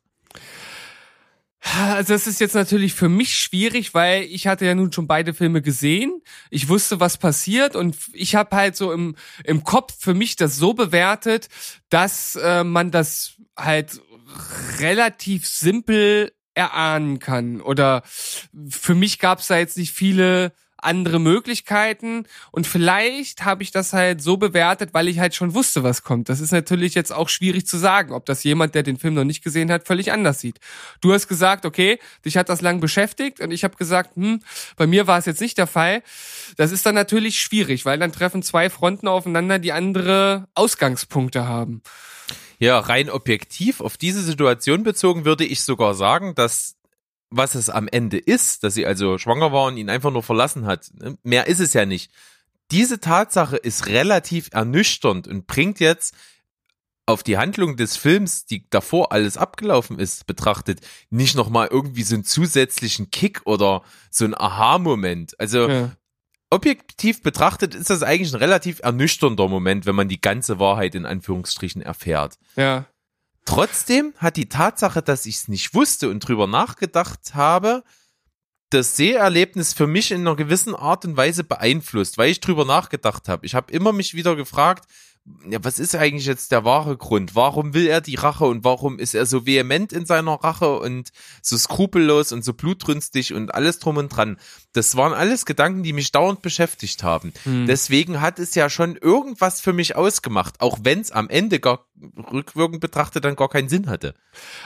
Also 1.63 2.13
das 2.13 2.25
ist 2.25 2.39
jetzt 2.39 2.55
natürlich 2.55 2.93
für 2.93 3.07
mich 3.07 3.35
schwierig, 3.35 3.93
weil 3.93 4.23
ich 4.23 4.47
hatte 4.47 4.65
ja 4.65 4.73
nun 4.73 4.91
schon 4.91 5.05
beide 5.05 5.33
Filme 5.33 5.61
gesehen. 5.61 6.21
Ich 6.49 6.69
wusste, 6.69 6.99
was 6.99 7.17
passiert 7.17 7.75
und 7.75 7.95
ich 8.13 8.35
habe 8.35 8.55
halt 8.55 8.75
so 8.75 8.91
im, 8.91 9.15
im 9.43 9.63
Kopf 9.63 9.93
für 9.99 10.15
mich 10.15 10.35
das 10.35 10.57
so 10.57 10.73
bewertet, 10.73 11.49
dass 11.89 12.35
äh, 12.35 12.63
man 12.63 12.89
das 12.89 13.33
halt 13.55 14.01
relativ 14.79 15.45
simpel 15.45 16.31
erahnen 16.55 17.19
kann. 17.19 17.61
Oder 17.61 18.03
für 18.69 18.95
mich 18.95 19.19
gab 19.19 19.39
es 19.39 19.47
da 19.47 19.57
jetzt 19.57 19.77
nicht 19.77 19.91
viele 19.91 20.53
andere 20.81 21.19
Möglichkeiten 21.19 22.25
und 22.51 22.67
vielleicht 22.67 23.45
habe 23.45 23.63
ich 23.63 23.71
das 23.71 23.93
halt 23.93 24.21
so 24.21 24.37
bewertet, 24.37 24.93
weil 24.93 25.07
ich 25.07 25.19
halt 25.19 25.35
schon 25.35 25.53
wusste, 25.53 25.83
was 25.83 26.03
kommt. 26.03 26.29
Das 26.29 26.39
ist 26.39 26.51
natürlich 26.51 26.95
jetzt 26.95 27.11
auch 27.11 27.29
schwierig 27.29 27.67
zu 27.67 27.77
sagen, 27.77 28.13
ob 28.13 28.25
das 28.25 28.43
jemand, 28.43 28.75
der 28.75 28.83
den 28.83 28.97
Film 28.97 29.13
noch 29.13 29.23
nicht 29.23 29.43
gesehen 29.43 29.71
hat, 29.71 29.87
völlig 29.87 30.11
anders 30.11 30.39
sieht. 30.39 30.59
Du 31.01 31.13
hast 31.13 31.27
gesagt, 31.27 31.65
okay, 31.65 31.99
dich 32.25 32.37
hat 32.37 32.49
das 32.49 32.61
lang 32.61 32.79
beschäftigt 32.79 33.39
und 33.39 33.51
ich 33.51 33.63
habe 33.63 33.75
gesagt, 33.75 34.15
hm, 34.15 34.41
bei 34.75 34.87
mir 34.87 35.07
war 35.07 35.17
es 35.17 35.25
jetzt 35.25 35.41
nicht 35.41 35.57
der 35.57 35.67
Fall. 35.67 36.03
Das 36.57 36.71
ist 36.71 36.85
dann 36.85 36.95
natürlich 36.95 37.39
schwierig, 37.39 37.85
weil 37.85 37.99
dann 37.99 38.11
treffen 38.11 38.43
zwei 38.43 38.69
Fronten 38.69 39.07
aufeinander, 39.07 39.59
die 39.59 39.71
andere 39.71 40.47
Ausgangspunkte 40.55 41.47
haben. 41.47 41.81
Ja, 42.59 42.77
rein 42.77 43.09
objektiv 43.09 43.81
auf 43.81 43.97
diese 43.97 44.21
Situation 44.21 44.83
bezogen 44.83 45.25
würde 45.25 45.45
ich 45.45 45.63
sogar 45.63 45.95
sagen, 45.95 46.35
dass 46.35 46.75
was 47.31 47.55
es 47.55 47.69
am 47.69 47.87
Ende 47.87 48.17
ist, 48.17 48.63
dass 48.63 48.73
sie 48.75 48.85
also 48.85 49.17
schwanger 49.17 49.51
war 49.51 49.65
und 49.67 49.77
ihn 49.77 49.89
einfach 49.89 50.11
nur 50.11 50.21
verlassen 50.23 50.65
hat, 50.65 50.91
ne, 50.93 51.17
mehr 51.23 51.47
ist 51.47 51.59
es 51.59 51.73
ja 51.73 51.85
nicht. 51.85 52.11
Diese 52.71 52.99
Tatsache 52.99 53.57
ist 53.57 53.87
relativ 53.87 54.49
ernüchternd 54.51 55.27
und 55.27 55.47
bringt 55.47 55.79
jetzt 55.79 56.13
auf 57.05 57.23
die 57.23 57.37
Handlung 57.37 57.75
des 57.77 57.97
Films, 57.97 58.45
die 58.45 58.69
davor 58.69 59.11
alles 59.11 59.35
abgelaufen 59.35 59.97
ist, 59.99 60.27
betrachtet, 60.27 60.81
nicht 61.09 61.35
nochmal 61.35 61.67
irgendwie 61.71 62.03
so 62.03 62.15
einen 62.15 62.23
zusätzlichen 62.23 63.09
Kick 63.11 63.41
oder 63.45 63.81
so 64.09 64.23
ein 64.25 64.35
Aha-Moment. 64.37 65.37
Also 65.39 65.67
Ja. 65.67 65.91
objektiv 66.49 67.21
betrachtet 67.23 67.75
ist 67.75 67.89
das 67.89 68.03
eigentlich 68.03 68.33
ein 68.33 68.39
relativ 68.39 68.79
ernüchternder 68.83 69.47
Moment, 69.47 69.85
wenn 69.85 69.95
man 69.95 70.09
die 70.09 70.21
ganze 70.21 70.59
Wahrheit 70.59 70.95
in 70.95 71.05
Anführungsstrichen 71.05 71.81
erfährt. 71.81 72.37
Ja. 72.55 72.85
Trotzdem 73.45 74.13
hat 74.17 74.37
die 74.37 74.49
Tatsache, 74.49 75.01
dass 75.01 75.25
ich 75.25 75.35
es 75.35 75.47
nicht 75.47 75.73
wusste 75.73 76.09
und 76.09 76.19
drüber 76.19 76.47
nachgedacht 76.47 77.33
habe, 77.33 77.83
das 78.69 78.95
Seherlebnis 78.95 79.73
für 79.73 79.87
mich 79.87 80.11
in 80.11 80.21
einer 80.21 80.35
gewissen 80.35 80.75
Art 80.75 81.05
und 81.05 81.17
Weise 81.17 81.43
beeinflusst, 81.43 82.17
weil 82.17 82.31
ich 82.31 82.39
drüber 82.39 82.65
nachgedacht 82.65 83.27
habe. 83.27 83.45
Ich 83.45 83.53
habe 83.53 83.71
immer 83.71 83.91
mich 83.91 84.13
wieder 84.13 84.35
gefragt, 84.35 84.85
ja, 85.47 85.63
was 85.63 85.77
ist 85.77 85.95
eigentlich 85.95 86.25
jetzt 86.25 86.51
der 86.51 86.65
wahre 86.65 86.97
Grund? 86.97 87.35
Warum 87.35 87.73
will 87.75 87.85
er 87.85 88.01
die 88.01 88.15
Rache 88.15 88.45
und 88.45 88.63
warum 88.63 88.97
ist 88.97 89.13
er 89.13 89.25
so 89.25 89.45
vehement 89.45 89.93
in 89.93 90.05
seiner 90.05 90.33
Rache 90.33 90.79
und 90.79 91.11
so 91.43 91.57
skrupellos 91.57 92.31
und 92.31 92.43
so 92.43 92.53
blutrünstig 92.53 93.33
und 93.33 93.53
alles 93.53 93.77
drum 93.77 93.97
und 93.97 94.09
dran? 94.09 94.37
Das 94.73 94.95
waren 94.95 95.13
alles 95.13 95.45
Gedanken, 95.45 95.83
die 95.83 95.93
mich 95.93 96.11
dauernd 96.11 96.41
beschäftigt 96.41 97.03
haben. 97.03 97.33
Hm. 97.43 97.67
Deswegen 97.67 98.19
hat 98.19 98.39
es 98.39 98.55
ja 98.55 98.69
schon 98.69 98.95
irgendwas 98.95 99.61
für 99.61 99.73
mich 99.73 99.95
ausgemacht, 99.95 100.59
auch 100.59 100.79
wenn 100.83 101.01
es 101.01 101.11
am 101.11 101.29
Ende 101.29 101.59
gar 101.59 101.85
rückwirkend 102.31 102.81
betrachtet 102.81 103.23
dann 103.23 103.35
gar 103.35 103.49
keinen 103.49 103.69
Sinn 103.69 103.87
hatte. 103.89 104.15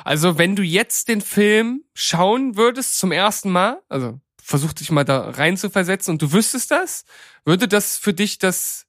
Also, 0.06 0.38
wenn 0.38 0.56
du 0.56 0.64
jetzt 0.64 1.10
den 1.10 1.20
Film 1.20 1.84
schauen 1.94 2.56
würdest 2.56 2.98
zum 2.98 3.12
ersten 3.12 3.52
Mal, 3.52 3.82
also 3.90 4.20
versuch 4.42 4.74
dich 4.74 4.92
mal 4.92 5.04
da 5.04 5.32
rein 5.32 5.58
zu 5.58 5.70
versetzen 5.70 6.12
und 6.12 6.22
du 6.22 6.32
wüsstest 6.32 6.70
das, 6.72 7.04
würde 7.46 7.68
das 7.68 7.98
für 7.98 8.14
dich 8.14 8.38
das, 8.38 8.85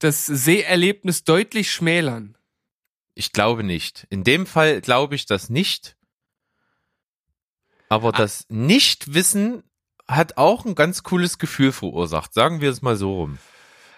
das 0.00 0.26
Seherlebnis 0.26 1.24
deutlich 1.24 1.70
schmälern? 1.70 2.36
Ich 3.14 3.32
glaube 3.32 3.62
nicht. 3.62 4.06
In 4.10 4.24
dem 4.24 4.46
Fall 4.46 4.80
glaube 4.80 5.14
ich 5.14 5.26
das 5.26 5.50
nicht. 5.50 5.96
Aber 7.88 8.12
das 8.12 8.46
Nichtwissen 8.48 9.62
hat 10.06 10.36
auch 10.36 10.64
ein 10.64 10.74
ganz 10.74 11.02
cooles 11.02 11.38
Gefühl 11.38 11.72
verursacht. 11.72 12.34
Sagen 12.34 12.60
wir 12.60 12.70
es 12.70 12.82
mal 12.82 12.96
so 12.96 13.14
rum. 13.14 13.38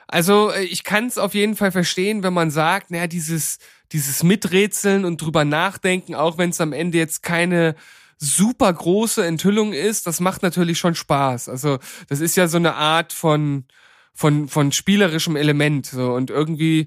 Also 0.08 0.50
äh, 0.50 0.64
ich 0.64 0.84
kann 0.84 1.06
es 1.06 1.18
auf 1.18 1.34
jeden 1.34 1.56
Fall 1.56 1.72
verstehen, 1.72 2.22
wenn 2.22 2.34
man 2.34 2.50
sagt, 2.50 2.90
naja, 2.90 3.06
dieses, 3.06 3.58
dieses 3.92 4.22
Miträtseln 4.22 5.04
und 5.04 5.20
drüber 5.20 5.44
nachdenken, 5.44 6.14
auch 6.14 6.38
wenn 6.38 6.50
es 6.50 6.60
am 6.60 6.72
Ende 6.72 6.98
jetzt 6.98 7.22
keine 7.22 7.76
super 8.18 8.72
große 8.72 9.24
Enthüllung 9.24 9.72
ist, 9.72 10.06
das 10.06 10.20
macht 10.20 10.42
natürlich 10.42 10.78
schon 10.78 10.94
Spaß. 10.94 11.48
Also 11.48 11.78
das 12.08 12.20
ist 12.20 12.36
ja 12.36 12.46
so 12.46 12.56
eine 12.56 12.74
Art 12.74 13.12
von 13.12 13.64
von 14.14 14.48
von 14.48 14.72
spielerischem 14.72 15.36
Element 15.36 15.86
so 15.86 16.12
und 16.12 16.30
irgendwie 16.30 16.86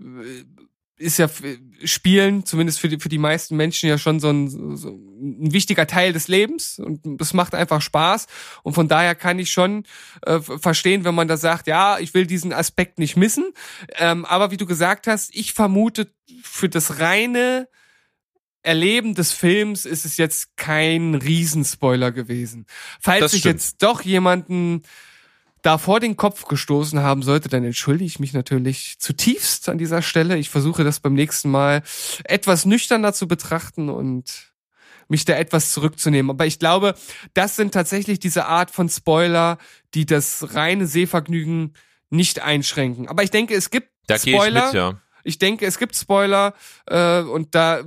äh, 0.00 0.44
ist 0.98 1.18
ja 1.18 1.28
Spielen 1.84 2.46
zumindest 2.46 2.80
für 2.80 2.88
die 2.88 2.98
für 2.98 3.10
die 3.10 3.18
meisten 3.18 3.56
Menschen 3.56 3.88
ja 3.88 3.98
schon 3.98 4.18
so 4.18 4.30
ein, 4.30 4.76
so 4.76 4.88
ein 4.88 5.52
wichtiger 5.52 5.86
Teil 5.86 6.12
des 6.14 6.26
Lebens 6.28 6.78
und 6.78 7.20
es 7.20 7.34
macht 7.34 7.54
einfach 7.54 7.82
Spaß 7.82 8.26
und 8.62 8.72
von 8.72 8.88
daher 8.88 9.14
kann 9.14 9.38
ich 9.38 9.50
schon 9.50 9.84
äh, 10.22 10.40
verstehen, 10.40 11.04
wenn 11.04 11.14
man 11.14 11.28
da 11.28 11.36
sagt, 11.36 11.66
ja, 11.66 11.98
ich 11.98 12.14
will 12.14 12.26
diesen 12.26 12.52
Aspekt 12.52 12.98
nicht 12.98 13.16
missen, 13.16 13.52
ähm, 13.96 14.24
aber 14.24 14.50
wie 14.50 14.56
du 14.56 14.64
gesagt 14.64 15.06
hast, 15.06 15.34
ich 15.34 15.52
vermute 15.52 16.10
für 16.42 16.68
das 16.68 16.98
reine 16.98 17.68
Erleben 18.62 19.14
des 19.14 19.30
Films 19.32 19.84
ist 19.84 20.04
es 20.04 20.16
jetzt 20.16 20.56
kein 20.56 21.14
Riesenspoiler 21.14 22.10
gewesen. 22.10 22.66
Falls 23.00 23.20
Das 23.20 23.34
ich 23.34 23.40
stimmt. 23.40 23.54
jetzt 23.54 23.82
doch 23.82 24.02
jemanden 24.02 24.82
da 25.66 25.78
vor 25.78 25.98
den 25.98 26.16
Kopf 26.16 26.44
gestoßen 26.44 27.00
haben 27.00 27.22
sollte, 27.22 27.48
dann 27.48 27.64
entschuldige 27.64 28.06
ich 28.06 28.20
mich 28.20 28.32
natürlich 28.32 29.00
zutiefst 29.00 29.68
an 29.68 29.78
dieser 29.78 30.00
Stelle. 30.00 30.38
Ich 30.38 30.48
versuche 30.48 30.84
das 30.84 31.00
beim 31.00 31.14
nächsten 31.14 31.50
Mal 31.50 31.82
etwas 32.22 32.66
nüchterner 32.66 33.12
zu 33.12 33.26
betrachten 33.26 33.88
und 33.88 34.52
mich 35.08 35.24
da 35.24 35.34
etwas 35.34 35.72
zurückzunehmen. 35.72 36.30
Aber 36.30 36.46
ich 36.46 36.60
glaube, 36.60 36.94
das 37.34 37.56
sind 37.56 37.74
tatsächlich 37.74 38.20
diese 38.20 38.46
Art 38.46 38.70
von 38.70 38.88
Spoiler, 38.88 39.58
die 39.94 40.06
das 40.06 40.54
reine 40.54 40.86
Sehvergnügen 40.86 41.74
nicht 42.10 42.42
einschränken. 42.42 43.08
Aber 43.08 43.24
ich 43.24 43.32
denke, 43.32 43.54
es 43.54 43.70
gibt 43.70 43.88
Da 44.06 44.18
gehe 44.18 44.34
ich 44.34 44.40
Spoiler. 44.40 44.66
mit, 44.66 44.74
ja. 44.74 45.00
Ich 45.24 45.38
denke, 45.38 45.66
es 45.66 45.78
gibt 45.78 45.96
Spoiler 45.96 46.54
äh, 46.86 47.22
und 47.22 47.56
da 47.56 47.82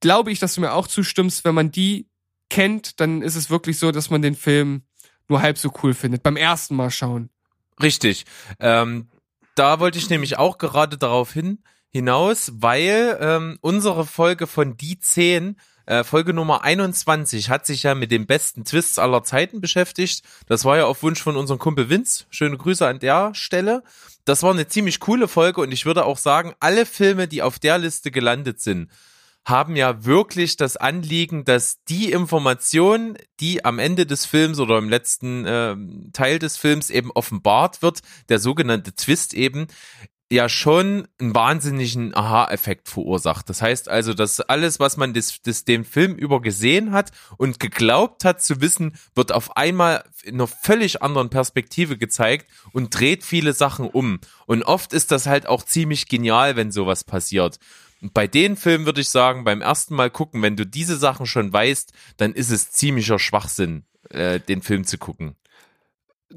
glaube 0.00 0.32
ich, 0.32 0.40
dass 0.40 0.56
du 0.56 0.60
mir 0.60 0.72
auch 0.72 0.88
zustimmst, 0.88 1.44
wenn 1.44 1.54
man 1.54 1.70
die 1.70 2.08
kennt, 2.50 2.98
dann 3.00 3.22
ist 3.22 3.36
es 3.36 3.48
wirklich 3.48 3.78
so, 3.78 3.92
dass 3.92 4.10
man 4.10 4.22
den 4.22 4.34
Film 4.34 4.82
nur 5.28 5.42
halb 5.42 5.58
so 5.58 5.72
cool 5.82 5.94
findet. 5.94 6.22
Beim 6.22 6.36
ersten 6.36 6.76
Mal 6.76 6.90
schauen. 6.90 7.30
Richtig. 7.82 8.24
Ähm, 8.60 9.08
da 9.54 9.80
wollte 9.80 9.98
ich 9.98 10.10
nämlich 10.10 10.38
auch 10.38 10.58
gerade 10.58 10.98
darauf 10.98 11.32
hin 11.32 11.58
hinaus, 11.96 12.52
weil 12.56 13.16
ähm, 13.20 13.58
unsere 13.62 14.04
Folge 14.04 14.46
von 14.46 14.76
Die 14.76 14.98
10, 14.98 15.56
äh, 15.86 16.04
Folge 16.04 16.34
Nummer 16.34 16.62
21, 16.62 17.48
hat 17.48 17.64
sich 17.64 17.84
ja 17.84 17.94
mit 17.94 18.10
den 18.10 18.26
besten 18.26 18.64
Twists 18.64 18.98
aller 18.98 19.22
Zeiten 19.24 19.62
beschäftigt. 19.62 20.22
Das 20.46 20.66
war 20.66 20.76
ja 20.76 20.84
auf 20.84 21.02
Wunsch 21.02 21.22
von 21.22 21.36
unserem 21.36 21.58
Kumpel 21.58 21.88
Vince. 21.88 22.26
Schöne 22.28 22.58
Grüße 22.58 22.86
an 22.86 22.98
der 22.98 23.34
Stelle. 23.34 23.82
Das 24.26 24.42
war 24.42 24.50
eine 24.50 24.68
ziemlich 24.68 25.00
coole 25.00 25.26
Folge 25.26 25.62
und 25.62 25.72
ich 25.72 25.86
würde 25.86 26.04
auch 26.04 26.18
sagen, 26.18 26.54
alle 26.60 26.84
Filme, 26.84 27.28
die 27.28 27.42
auf 27.42 27.58
der 27.58 27.78
Liste 27.78 28.10
gelandet 28.10 28.60
sind, 28.60 28.90
haben 29.46 29.76
ja 29.76 30.04
wirklich 30.04 30.56
das 30.56 30.76
Anliegen, 30.76 31.44
dass 31.44 31.84
die 31.84 32.10
Information, 32.10 33.16
die 33.38 33.64
am 33.64 33.78
Ende 33.78 34.04
des 34.04 34.26
Films 34.26 34.58
oder 34.58 34.76
im 34.76 34.88
letzten 34.88 35.44
ähm, 35.46 36.10
Teil 36.12 36.40
des 36.40 36.56
Films 36.56 36.90
eben 36.90 37.12
offenbart 37.12 37.80
wird, 37.80 38.00
der 38.28 38.40
sogenannte 38.40 38.92
Twist 38.94 39.34
eben, 39.34 39.68
ja 40.30 40.48
schon 40.48 41.06
einen 41.20 41.34
wahnsinnigen 41.34 42.12
Aha-Effekt 42.12 42.88
verursacht. 42.88 43.48
Das 43.48 43.62
heißt 43.62 43.88
also, 43.88 44.12
dass 44.12 44.40
alles, 44.40 44.80
was 44.80 44.96
man 44.96 45.14
des, 45.14 45.40
des, 45.42 45.64
dem 45.64 45.84
Film 45.84 46.16
über 46.16 46.42
gesehen 46.42 46.90
hat 46.90 47.12
und 47.36 47.60
geglaubt 47.60 48.24
hat 48.24 48.42
zu 48.42 48.60
wissen, 48.60 48.96
wird 49.14 49.30
auf 49.30 49.56
einmal 49.56 50.02
in 50.24 50.34
einer 50.34 50.48
völlig 50.48 51.02
anderen 51.02 51.30
Perspektive 51.30 51.96
gezeigt 51.96 52.50
und 52.72 52.98
dreht 52.98 53.22
viele 53.22 53.52
Sachen 53.52 53.86
um. 53.86 54.18
Und 54.46 54.64
oft 54.64 54.92
ist 54.92 55.12
das 55.12 55.26
halt 55.26 55.46
auch 55.46 55.62
ziemlich 55.62 56.08
genial, 56.08 56.56
wenn 56.56 56.72
sowas 56.72 57.04
passiert. 57.04 57.60
Bei 58.00 58.26
den 58.26 58.56
Filmen 58.56 58.84
würde 58.84 59.00
ich 59.00 59.08
sagen, 59.08 59.44
beim 59.44 59.62
ersten 59.62 59.94
Mal 59.94 60.10
gucken, 60.10 60.42
wenn 60.42 60.56
du 60.56 60.66
diese 60.66 60.96
Sachen 60.96 61.26
schon 61.26 61.52
weißt, 61.52 61.92
dann 62.16 62.34
ist 62.34 62.50
es 62.50 62.70
ziemlicher 62.70 63.18
Schwachsinn, 63.18 63.84
äh, 64.10 64.38
den 64.40 64.62
Film 64.62 64.84
zu 64.84 64.98
gucken. 64.98 65.34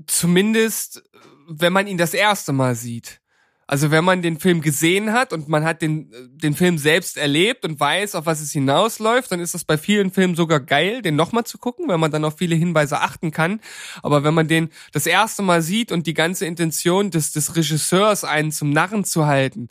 Zumindest, 0.08 1.04
wenn 1.48 1.74
man 1.74 1.88
ihn 1.88 1.98
das 1.98 2.13
erste 2.13 2.54
Mal 2.54 2.76
sieht. 2.76 3.19
Also 3.69 3.91
wenn 3.91 4.04
man 4.04 4.24
den 4.24 4.39
Film 4.39 4.62
gesehen 4.62 5.13
hat 5.13 5.32
und 5.32 5.48
man 5.48 5.63
hat 5.63 5.84
den, 5.84 6.12
den 6.32 6.56
Film 6.56 6.80
selbst 6.80 7.17
erlebt 7.17 7.63
und 7.65 7.80
weiß, 7.80 8.15
auf 8.15 8.26
was 8.26 8.41
es 8.41 8.52
hinausläuft, 8.52 9.32
dann 9.32 9.39
ist 9.39 9.54
das 9.54 9.63
bei 9.63 9.78
vielen 9.78 10.10
Filmen 10.10 10.34
sogar 10.34 10.60
geil, 10.60 11.04
den 11.04 11.15
nochmal 11.15 11.43
zu 11.43 11.60
gucken, 11.60 11.88
weil 11.88 12.00
man 12.00 12.10
dann 12.10 12.26
auf 12.26 12.39
viele 12.39 12.56
Hinweise 12.56 13.00
achten 13.00 13.30
kann. 13.30 13.62
Aber 14.02 14.24
wenn 14.24 14.34
man 14.34 14.48
den 14.48 14.72
das 14.91 15.06
erste 15.06 15.43
Mal 15.43 15.62
sieht 15.62 15.91
und 15.91 16.08
die 16.08 16.15
ganze 16.15 16.48
Intention 16.48 17.12
des, 17.12 17.32
des 17.32 17.56
Regisseurs, 17.56 18.24
einen 18.24 18.52
zum 18.52 18.72
Narren 18.72 19.04
zu 19.04 19.28
halten 19.28 19.67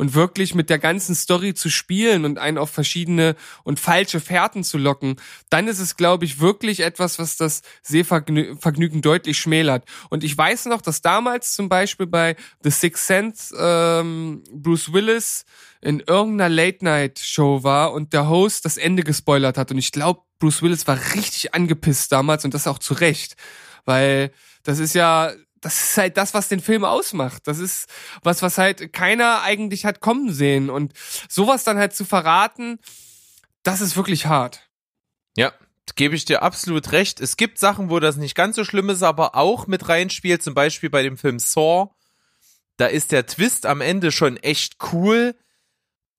und 0.00 0.14
wirklich 0.14 0.54
mit 0.54 0.70
der 0.70 0.78
ganzen 0.78 1.14
Story 1.14 1.52
zu 1.52 1.68
spielen 1.68 2.24
und 2.24 2.38
einen 2.38 2.56
auf 2.56 2.70
verschiedene 2.70 3.36
und 3.64 3.78
falsche 3.78 4.18
Fährten 4.18 4.64
zu 4.64 4.78
locken, 4.78 5.16
dann 5.50 5.68
ist 5.68 5.78
es, 5.78 5.94
glaube 5.94 6.24
ich, 6.24 6.40
wirklich 6.40 6.80
etwas, 6.80 7.18
was 7.18 7.36
das 7.36 7.60
Sehvergnügen 7.82 9.02
deutlich 9.02 9.38
schmälert. 9.38 9.84
Und 10.08 10.24
ich 10.24 10.38
weiß 10.38 10.64
noch, 10.66 10.80
dass 10.80 11.02
damals 11.02 11.52
zum 11.52 11.68
Beispiel 11.68 12.06
bei 12.06 12.36
The 12.62 12.70
Sixth 12.70 13.06
Sense 13.06 13.54
ähm, 13.60 14.42
Bruce 14.50 14.90
Willis 14.94 15.44
in 15.82 16.00
irgendeiner 16.00 16.48
Late-Night-Show 16.48 17.62
war 17.62 17.92
und 17.92 18.14
der 18.14 18.26
Host 18.26 18.64
das 18.64 18.78
Ende 18.78 19.02
gespoilert 19.02 19.58
hat. 19.58 19.70
Und 19.70 19.76
ich 19.76 19.92
glaube, 19.92 20.22
Bruce 20.38 20.62
Willis 20.62 20.86
war 20.86 20.98
richtig 21.14 21.52
angepisst 21.52 22.10
damals 22.10 22.46
und 22.46 22.54
das 22.54 22.66
auch 22.66 22.78
zu 22.78 22.94
Recht. 22.94 23.36
Weil 23.84 24.32
das 24.62 24.78
ist 24.78 24.94
ja, 24.94 25.30
das 25.60 25.80
ist 25.80 25.96
halt 25.98 26.16
das, 26.16 26.34
was 26.34 26.48
den 26.48 26.60
Film 26.60 26.84
ausmacht. 26.84 27.46
Das 27.46 27.58
ist 27.58 27.86
was, 28.22 28.42
was 28.42 28.58
halt 28.58 28.92
keiner 28.92 29.42
eigentlich 29.42 29.84
hat 29.84 30.00
kommen 30.00 30.32
sehen. 30.32 30.70
Und 30.70 30.92
sowas 31.28 31.64
dann 31.64 31.78
halt 31.78 31.94
zu 31.94 32.04
verraten, 32.04 32.78
das 33.62 33.80
ist 33.80 33.96
wirklich 33.96 34.26
hart. 34.26 34.68
Ja, 35.36 35.52
gebe 35.94 36.14
ich 36.14 36.24
dir 36.24 36.42
absolut 36.42 36.92
recht. 36.92 37.20
Es 37.20 37.36
gibt 37.36 37.58
Sachen, 37.58 37.90
wo 37.90 38.00
das 38.00 38.16
nicht 38.16 38.34
ganz 38.34 38.56
so 38.56 38.64
schlimm 38.64 38.88
ist, 38.88 39.02
aber 39.02 39.34
auch 39.34 39.66
mit 39.66 39.88
reinspielt, 39.88 40.42
zum 40.42 40.54
Beispiel 40.54 40.88
bei 40.88 41.02
dem 41.02 41.18
Film 41.18 41.38
Saw. 41.38 41.90
Da 42.78 42.86
ist 42.86 43.12
der 43.12 43.26
Twist 43.26 43.66
am 43.66 43.82
Ende 43.82 44.10
schon 44.10 44.38
echt 44.38 44.76
cool, 44.92 45.36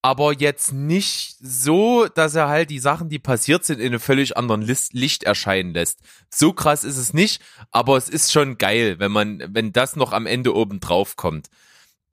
aber 0.01 0.33
jetzt 0.33 0.73
nicht 0.73 1.35
so, 1.39 2.07
dass 2.07 2.33
er 2.33 2.47
halt 2.47 2.69
die 2.71 2.79
Sachen, 2.79 3.09
die 3.09 3.19
passiert 3.19 3.63
sind, 3.63 3.79
in 3.79 3.87
einem 3.87 3.99
völlig 3.99 4.35
anderen 4.35 4.61
Licht 4.61 5.23
erscheinen 5.23 5.73
lässt. 5.73 5.99
So 6.33 6.53
krass 6.53 6.83
ist 6.83 6.97
es 6.97 7.13
nicht, 7.13 7.41
aber 7.71 7.97
es 7.97 8.09
ist 8.09 8.31
schon 8.31 8.57
geil, 8.57 8.97
wenn 8.97 9.11
man, 9.11 9.43
wenn 9.49 9.73
das 9.73 9.95
noch 9.95 10.11
am 10.11 10.25
Ende 10.25 10.55
oben 10.55 10.79
drauf 10.79 11.17
kommt. 11.17 11.49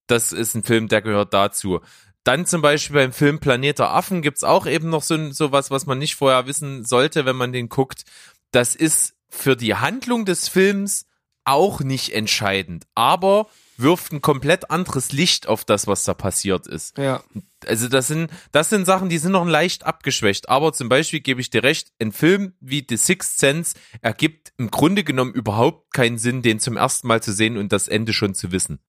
Das 0.05 0.31
ist 0.31 0.55
ein 0.55 0.63
Film, 0.63 0.87
der 0.87 1.01
gehört 1.01 1.33
dazu. 1.33 1.81
Dann 2.23 2.45
zum 2.45 2.61
Beispiel 2.61 2.95
beim 2.95 3.13
Film 3.13 3.39
Planet 3.39 3.79
der 3.79 3.91
Affen 3.91 4.21
gibt's 4.21 4.43
auch 4.43 4.67
eben 4.67 4.89
noch 4.89 5.03
so, 5.03 5.31
so 5.31 5.51
was, 5.51 5.71
was 5.71 5.85
man 5.87 5.97
nicht 5.97 6.15
vorher 6.15 6.45
wissen 6.45 6.85
sollte, 6.85 7.25
wenn 7.25 7.35
man 7.35 7.53
den 7.53 7.69
guckt. 7.69 8.03
Das 8.51 8.75
ist 8.75 9.15
für 9.29 9.55
die 9.55 9.75
Handlung 9.75 10.25
des 10.25 10.47
Films 10.47 11.05
auch 11.43 11.79
nicht 11.79 12.13
entscheidend, 12.13 12.85
aber 12.93 13.47
wirft 13.79 14.11
ein 14.11 14.21
komplett 14.21 14.71
anderes 14.71 15.11
Licht 15.11 15.47
auf 15.47 15.65
das, 15.65 15.87
was 15.87 16.03
da 16.03 16.13
passiert 16.13 16.67
ist. 16.67 16.97
Ja. 16.97 17.23
Also 17.65 17.87
das 17.87 18.07
sind, 18.07 18.31
das 18.51 18.69
sind 18.69 18.85
Sachen, 18.85 19.09
die 19.09 19.17
sind 19.17 19.31
noch 19.33 19.45
leicht 19.45 19.85
abgeschwächt. 19.85 20.49
Aber 20.49 20.73
zum 20.73 20.89
Beispiel 20.89 21.19
gebe 21.19 21.41
ich 21.41 21.49
dir 21.49 21.63
recht, 21.63 21.91
ein 21.99 22.11
Film 22.11 22.53
wie 22.59 22.85
The 22.87 22.97
Sixth 22.97 23.39
Sense 23.39 23.75
ergibt 24.01 24.53
im 24.57 24.71
Grunde 24.71 25.03
genommen 25.03 25.33
überhaupt 25.33 25.93
keinen 25.93 26.17
Sinn, 26.17 26.41
den 26.41 26.59
zum 26.59 26.77
ersten 26.77 27.07
Mal 27.07 27.21
zu 27.21 27.33
sehen 27.33 27.57
und 27.57 27.71
das 27.71 27.87
Ende 27.87 28.13
schon 28.13 28.33
zu 28.35 28.51
wissen. 28.51 28.79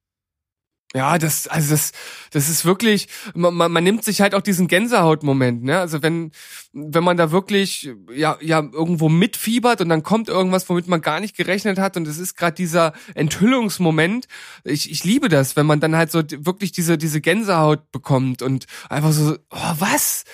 Ja, 0.92 1.18
das, 1.18 1.46
also 1.46 1.70
das, 1.70 1.92
das 2.32 2.48
ist 2.48 2.64
wirklich, 2.64 3.06
man, 3.32 3.54
man, 3.54 3.84
nimmt 3.84 4.02
sich 4.02 4.20
halt 4.20 4.34
auch 4.34 4.40
diesen 4.40 4.66
Gänsehautmoment, 4.66 5.62
ne? 5.62 5.78
Also 5.78 6.02
wenn, 6.02 6.32
wenn 6.72 7.04
man 7.04 7.16
da 7.16 7.30
wirklich, 7.30 7.90
ja, 8.12 8.36
ja, 8.40 8.58
irgendwo 8.58 9.08
mitfiebert 9.08 9.80
und 9.80 9.88
dann 9.88 10.02
kommt 10.02 10.28
irgendwas, 10.28 10.68
womit 10.68 10.88
man 10.88 11.00
gar 11.00 11.20
nicht 11.20 11.36
gerechnet 11.36 11.78
hat 11.78 11.96
und 11.96 12.08
es 12.08 12.18
ist 12.18 12.36
gerade 12.36 12.56
dieser 12.56 12.92
Enthüllungsmoment. 13.14 14.26
Ich, 14.64 14.90
ich 14.90 15.04
liebe 15.04 15.28
das, 15.28 15.54
wenn 15.54 15.66
man 15.66 15.78
dann 15.78 15.94
halt 15.94 16.10
so 16.10 16.22
wirklich 16.28 16.72
diese, 16.72 16.98
diese 16.98 17.20
Gänsehaut 17.20 17.92
bekommt 17.92 18.42
und 18.42 18.66
einfach 18.88 19.12
so, 19.12 19.36
oh, 19.50 19.74
was? 19.78 20.24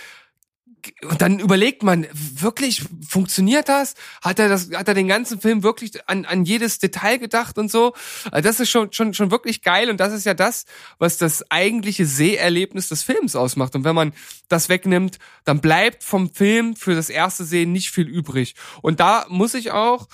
Und 1.03 1.22
dann 1.22 1.39
überlegt 1.39 1.82
man, 1.82 2.07
wirklich, 2.12 2.82
funktioniert 3.07 3.68
das? 3.68 3.95
Hat 4.22 4.39
er 4.39 4.49
das, 4.49 4.70
hat 4.72 4.89
er 4.89 4.95
den 4.95 5.09
ganzen 5.09 5.41
Film 5.41 5.62
wirklich 5.62 6.09
an, 6.09 6.24
an 6.24 6.45
jedes 6.45 6.78
Detail 6.78 7.18
gedacht 7.18 7.59
und 7.59 7.70
so? 7.70 7.95
Also 8.30 8.49
das 8.49 8.61
ist 8.61 8.70
schon, 8.70 8.93
schon, 8.93 9.14
schon 9.14 9.30
wirklich 9.30 9.62
geil 9.62 9.91
und 9.91 10.01
das 10.01 10.12
ist 10.12 10.26
ja 10.26 10.34
das, 10.34 10.64
was 10.99 11.18
das 11.18 11.51
eigentliche 11.51 12.07
Seherlebnis 12.07 12.89
des 12.89 13.03
Films 13.03 13.37
ausmacht. 13.37 13.74
Und 13.74 13.84
wenn 13.84 13.95
man 13.95 14.12
das 14.49 14.68
wegnimmt, 14.68 15.18
dann 15.45 15.61
bleibt 15.61 16.05
vom 16.05 16.32
Film 16.32 16.76
für 16.76 16.95
das 16.95 17.11
erste 17.11 17.45
Sehen 17.45 17.72
nicht 17.72 17.91
viel 17.91 18.09
übrig. 18.09 18.55
Und 18.82 19.01
da 19.01 19.26
muss 19.28 19.55
ich 19.55 19.70
auch, 19.70 20.09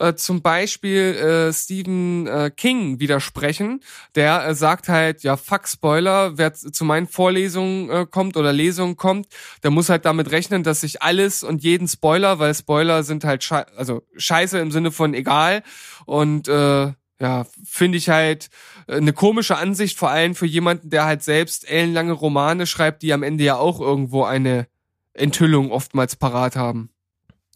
äh, 0.00 0.14
zum 0.14 0.42
Beispiel 0.42 1.14
äh, 1.16 1.52
Stephen 1.52 2.26
äh, 2.26 2.50
King 2.54 3.00
widersprechen. 3.00 3.80
Der 4.14 4.46
äh, 4.46 4.54
sagt 4.54 4.88
halt, 4.88 5.22
ja, 5.22 5.36
fuck 5.36 5.68
Spoiler, 5.68 6.38
wer 6.38 6.54
zu 6.54 6.84
meinen 6.84 7.06
Vorlesungen 7.06 7.90
äh, 7.90 8.06
kommt 8.10 8.36
oder 8.36 8.52
Lesungen 8.52 8.96
kommt, 8.96 9.28
der 9.62 9.70
muss 9.70 9.88
halt 9.88 10.04
damit 10.04 10.30
rechnen, 10.30 10.62
dass 10.62 10.82
sich 10.82 11.02
alles 11.02 11.42
und 11.42 11.62
jeden 11.62 11.88
Spoiler, 11.88 12.38
weil 12.38 12.54
Spoiler 12.54 13.02
sind 13.02 13.24
halt 13.24 13.44
schei 13.44 13.64
also 13.76 14.02
scheiße 14.16 14.58
im 14.58 14.70
Sinne 14.70 14.90
von 14.90 15.14
egal 15.14 15.62
und 16.06 16.48
äh, 16.48 16.92
ja, 17.20 17.46
finde 17.64 17.98
ich 17.98 18.08
halt 18.08 18.48
äh, 18.86 18.96
eine 18.96 19.12
komische 19.12 19.56
Ansicht, 19.56 19.98
vor 19.98 20.10
allem 20.10 20.34
für 20.34 20.46
jemanden, 20.46 20.90
der 20.90 21.04
halt 21.04 21.22
selbst 21.22 21.68
ellenlange 21.68 22.12
Romane 22.12 22.66
schreibt, 22.66 23.02
die 23.02 23.12
am 23.12 23.22
Ende 23.22 23.44
ja 23.44 23.56
auch 23.56 23.80
irgendwo 23.80 24.24
eine 24.24 24.68
Enthüllung 25.14 25.72
oftmals 25.72 26.16
parat 26.16 26.56
haben. 26.56 26.90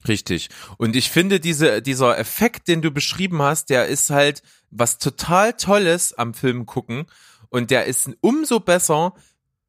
Richtig. 0.08 0.48
Und 0.78 0.96
ich 0.96 1.10
finde, 1.10 1.40
diese, 1.40 1.82
dieser 1.82 2.18
Effekt, 2.18 2.68
den 2.68 2.82
du 2.82 2.90
beschrieben 2.90 3.40
hast, 3.42 3.70
der 3.70 3.86
ist 3.86 4.10
halt 4.10 4.42
was 4.70 4.98
total 4.98 5.52
Tolles 5.52 6.12
am 6.12 6.34
Film 6.34 6.66
gucken. 6.66 7.06
Und 7.50 7.70
der 7.70 7.84
ist 7.84 8.10
umso 8.20 8.60
besser, 8.60 9.14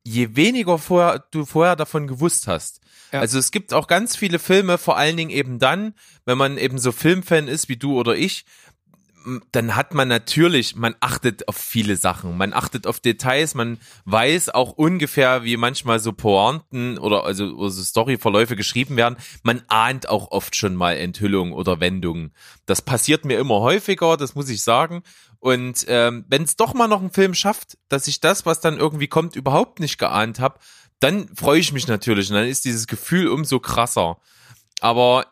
je 0.03 0.35
weniger 0.35 0.77
vorher, 0.77 1.25
du 1.31 1.45
vorher 1.45 1.75
davon 1.75 2.07
gewusst 2.07 2.47
hast. 2.47 2.81
Ja. 3.11 3.19
Also 3.19 3.37
es 3.37 3.51
gibt 3.51 3.73
auch 3.73 3.87
ganz 3.87 4.15
viele 4.15 4.39
Filme, 4.39 4.77
vor 4.77 4.97
allen 4.97 5.17
Dingen 5.17 5.29
eben 5.29 5.59
dann, 5.59 5.93
wenn 6.25 6.37
man 6.37 6.57
eben 6.57 6.79
so 6.79 6.91
Filmfan 6.91 7.47
ist 7.47 7.69
wie 7.69 7.77
du 7.77 7.97
oder 7.99 8.15
ich, 8.15 8.45
dann 9.51 9.75
hat 9.75 9.93
man 9.93 10.07
natürlich, 10.07 10.75
man 10.75 10.95
achtet 10.99 11.47
auf 11.47 11.55
viele 11.55 11.95
Sachen, 11.95 12.37
man 12.37 12.53
achtet 12.53 12.87
auf 12.87 12.99
Details, 12.99 13.55
man 13.55 13.79
weiß 14.05 14.49
auch 14.49 14.71
ungefähr, 14.71 15.43
wie 15.43 15.57
manchmal 15.57 15.99
so 15.99 16.13
Pointen 16.13 16.97
oder 16.97 17.23
also, 17.23 17.57
also 17.59 17.81
Storyverläufe 17.81 18.55
geschrieben 18.55 18.97
werden. 18.97 19.17
Man 19.43 19.61
ahnt 19.67 20.09
auch 20.09 20.31
oft 20.31 20.55
schon 20.55 20.75
mal 20.75 20.97
Enthüllungen 20.97 21.53
oder 21.53 21.79
Wendungen. 21.79 22.33
Das 22.65 22.81
passiert 22.81 23.25
mir 23.25 23.39
immer 23.39 23.59
häufiger, 23.59 24.17
das 24.17 24.35
muss 24.35 24.49
ich 24.49 24.63
sagen. 24.63 25.03
Und 25.39 25.85
ähm, 25.87 26.25
wenn 26.29 26.43
es 26.43 26.55
doch 26.55 26.73
mal 26.73 26.87
noch 26.87 27.01
einen 27.01 27.11
Film 27.11 27.33
schafft, 27.33 27.77
dass 27.89 28.07
ich 28.07 28.21
das, 28.21 28.45
was 28.45 28.61
dann 28.61 28.77
irgendwie 28.77 29.07
kommt, 29.07 29.35
überhaupt 29.35 29.79
nicht 29.79 29.97
geahnt 29.97 30.39
habe, 30.39 30.59
dann 30.99 31.27
freue 31.35 31.59
ich 31.59 31.73
mich 31.73 31.87
natürlich 31.87 32.29
und 32.29 32.35
dann 32.35 32.47
ist 32.47 32.63
dieses 32.63 32.87
Gefühl 32.87 33.27
umso 33.27 33.59
krasser. 33.59 34.17
Aber 34.81 35.27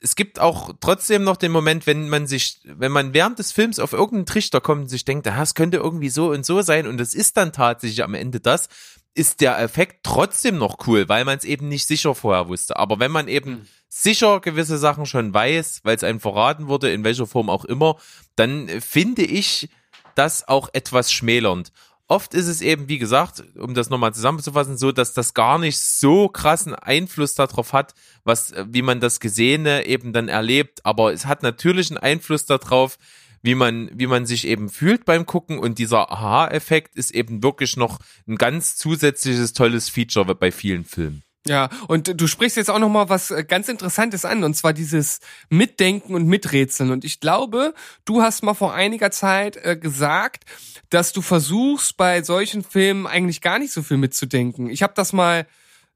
es 0.00 0.16
gibt 0.16 0.38
auch 0.38 0.72
trotzdem 0.80 1.22
noch 1.22 1.36
den 1.36 1.52
Moment, 1.52 1.86
wenn 1.86 2.08
man 2.08 2.26
sich, 2.26 2.60
wenn 2.64 2.92
man 2.92 3.12
während 3.12 3.38
des 3.38 3.52
Films 3.52 3.78
auf 3.78 3.92
irgendeinen 3.92 4.26
Trichter 4.26 4.60
kommt 4.60 4.82
und 4.82 4.88
sich 4.88 5.04
denkt, 5.04 5.26
ah, 5.28 5.42
es 5.42 5.54
könnte 5.54 5.76
irgendwie 5.78 6.08
so 6.08 6.30
und 6.30 6.46
so 6.46 6.62
sein 6.62 6.86
und 6.86 7.00
es 7.00 7.14
ist 7.14 7.36
dann 7.36 7.52
tatsächlich 7.52 8.02
am 8.02 8.14
Ende 8.14 8.40
das, 8.40 8.68
ist 9.14 9.40
der 9.40 9.58
Effekt 9.58 10.04
trotzdem 10.04 10.56
noch 10.56 10.86
cool, 10.86 11.08
weil 11.08 11.24
man 11.24 11.36
es 11.36 11.44
eben 11.44 11.68
nicht 11.68 11.86
sicher 11.86 12.14
vorher 12.14 12.48
wusste. 12.48 12.76
Aber 12.76 13.00
wenn 13.00 13.10
man 13.10 13.28
eben 13.28 13.50
Mhm. 13.50 13.66
sicher 13.88 14.40
gewisse 14.40 14.78
Sachen 14.78 15.04
schon 15.04 15.34
weiß, 15.34 15.80
weil 15.82 15.96
es 15.96 16.04
einem 16.04 16.20
verraten 16.20 16.68
wurde, 16.68 16.90
in 16.92 17.04
welcher 17.04 17.26
Form 17.26 17.50
auch 17.50 17.64
immer, 17.64 17.96
dann 18.36 18.68
finde 18.80 19.22
ich 19.22 19.68
das 20.14 20.46
auch 20.48 20.68
etwas 20.72 21.12
schmälernd. 21.12 21.72
Oft 22.10 22.34
ist 22.34 22.48
es 22.48 22.60
eben, 22.60 22.88
wie 22.88 22.98
gesagt, 22.98 23.44
um 23.56 23.72
das 23.72 23.88
nochmal 23.88 24.12
zusammenzufassen, 24.12 24.76
so, 24.76 24.90
dass 24.90 25.12
das 25.12 25.32
gar 25.32 25.60
nicht 25.60 25.78
so 25.78 26.28
krassen 26.28 26.74
Einfluss 26.74 27.36
darauf 27.36 27.72
hat, 27.72 27.94
was, 28.24 28.50
äh, 28.50 28.66
wie 28.68 28.82
man 28.82 28.98
das 28.98 29.20
Gesehene 29.20 29.86
eben 29.86 30.12
dann 30.12 30.26
erlebt. 30.26 30.84
Aber 30.84 31.12
es 31.12 31.26
hat 31.26 31.44
natürlich 31.44 31.88
einen 31.88 31.98
Einfluss 31.98 32.46
darauf, 32.46 32.98
wie 33.42 33.54
man, 33.54 33.92
wie 33.94 34.08
man 34.08 34.26
sich 34.26 34.44
eben 34.48 34.70
fühlt 34.70 35.04
beim 35.04 35.24
Gucken. 35.24 35.60
Und 35.60 35.78
dieser 35.78 36.10
Aha-Effekt 36.10 36.96
ist 36.96 37.12
eben 37.12 37.44
wirklich 37.44 37.76
noch 37.76 38.00
ein 38.26 38.34
ganz 38.34 38.74
zusätzliches 38.74 39.52
tolles 39.52 39.88
Feature 39.88 40.34
bei 40.34 40.50
vielen 40.50 40.84
Filmen. 40.84 41.22
Ja, 41.46 41.70
und 41.88 42.20
du 42.20 42.26
sprichst 42.26 42.58
jetzt 42.58 42.68
auch 42.68 42.78
noch 42.78 42.90
mal 42.90 43.08
was 43.08 43.30
äh, 43.30 43.44
ganz 43.44 43.68
Interessantes 43.68 44.26
an, 44.26 44.44
und 44.44 44.54
zwar 44.54 44.74
dieses 44.74 45.20
Mitdenken 45.48 46.14
und 46.14 46.26
Miträtseln. 46.26 46.90
Und 46.90 47.02
ich 47.04 47.18
glaube, 47.18 47.74
du 48.04 48.20
hast 48.20 48.42
mal 48.42 48.52
vor 48.52 48.74
einiger 48.74 49.10
Zeit 49.10 49.56
äh, 49.56 49.76
gesagt, 49.76 50.44
dass 50.90 51.12
du 51.12 51.22
versuchst, 51.22 51.96
bei 51.96 52.22
solchen 52.22 52.62
Filmen 52.62 53.06
eigentlich 53.06 53.40
gar 53.40 53.58
nicht 53.58 53.72
so 53.72 53.82
viel 53.82 53.96
mitzudenken. 53.96 54.68
Ich 54.68 54.82
habe 54.82 54.92
das 54.94 55.14
mal 55.14 55.46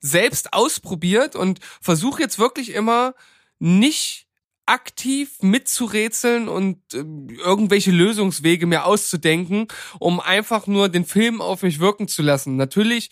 selbst 0.01 0.55
ausprobiert 0.55 1.37
und 1.37 1.61
versuche 1.81 2.23
jetzt 2.23 2.39
wirklich 2.39 2.73
immer 2.73 3.15
nicht 3.59 4.27
aktiv 4.67 5.43
mitzurätseln 5.43 6.49
und 6.49 6.79
äh, 6.95 7.05
irgendwelche 7.45 7.91
Lösungswege 7.91 8.67
mir 8.67 8.87
auszudenken, 8.87 9.69
um 9.99 10.21
einfach 10.21 10.67
nur 10.67 10.89
den 10.89 11.05
Film 11.05 11.43
auf 11.43 11.63
mich 11.63 11.81
wirken 11.81 12.09
zu 12.09 12.23
lassen. 12.23 12.57
Natürlich 12.57 13.11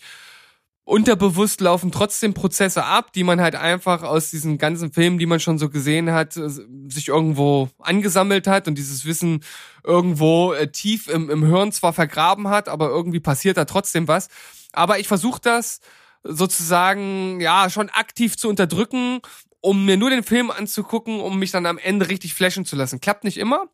unterbewusst 0.85 1.61
laufen 1.61 1.91
trotzdem 1.91 2.33
Prozesse 2.33 2.83
ab, 2.83 3.13
die 3.13 3.23
man 3.23 3.39
halt 3.39 3.55
einfach 3.55 4.03
aus 4.03 4.29
diesen 4.29 4.57
ganzen 4.57 4.91
Filmen, 4.91 5.17
die 5.17 5.25
man 5.25 5.39
schon 5.39 5.57
so 5.57 5.69
gesehen 5.69 6.11
hat, 6.11 6.35
äh, 6.35 6.49
sich 6.49 7.07
irgendwo 7.07 7.69
angesammelt 7.79 8.47
hat 8.47 8.67
und 8.67 8.77
dieses 8.77 9.05
Wissen 9.05 9.43
irgendwo 9.83 10.53
äh, 10.53 10.71
tief 10.71 11.07
im, 11.07 11.29
im 11.29 11.45
Hirn 11.45 11.71
zwar 11.71 11.93
vergraben 11.93 12.49
hat, 12.49 12.67
aber 12.67 12.89
irgendwie 12.89 13.21
passiert 13.21 13.57
da 13.57 13.65
trotzdem 13.65 14.07
was. 14.07 14.27
Aber 14.73 14.99
ich 14.99 15.07
versuche 15.07 15.39
das 15.41 15.79
sozusagen 16.23 17.39
ja 17.39 17.69
schon 17.69 17.89
aktiv 17.89 18.37
zu 18.37 18.49
unterdrücken, 18.49 19.21
um 19.61 19.85
mir 19.85 19.97
nur 19.97 20.09
den 20.09 20.23
Film 20.23 20.51
anzugucken, 20.51 21.21
um 21.21 21.39
mich 21.39 21.51
dann 21.51 21.65
am 21.65 21.77
Ende 21.77 22.09
richtig 22.09 22.33
flashen 22.33 22.65
zu 22.65 22.75
lassen. 22.75 22.99
Klappt 22.99 23.23
nicht 23.23 23.37
immer, 23.37 23.67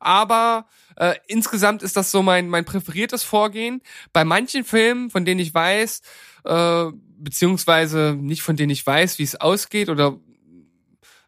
aber 0.00 0.66
äh, 0.96 1.14
insgesamt 1.26 1.82
ist 1.82 1.96
das 1.96 2.10
so 2.10 2.22
mein, 2.22 2.48
mein 2.48 2.64
präferiertes 2.64 3.24
Vorgehen. 3.24 3.82
Bei 4.12 4.24
manchen 4.24 4.64
Filmen, 4.64 5.10
von 5.10 5.24
denen 5.24 5.40
ich 5.40 5.54
weiß, 5.54 6.02
äh, 6.44 6.84
beziehungsweise 7.18 8.16
nicht 8.18 8.42
von 8.42 8.56
denen 8.56 8.70
ich 8.70 8.86
weiß, 8.86 9.18
wie 9.18 9.22
es 9.22 9.40
ausgeht 9.40 9.88
oder 9.88 10.18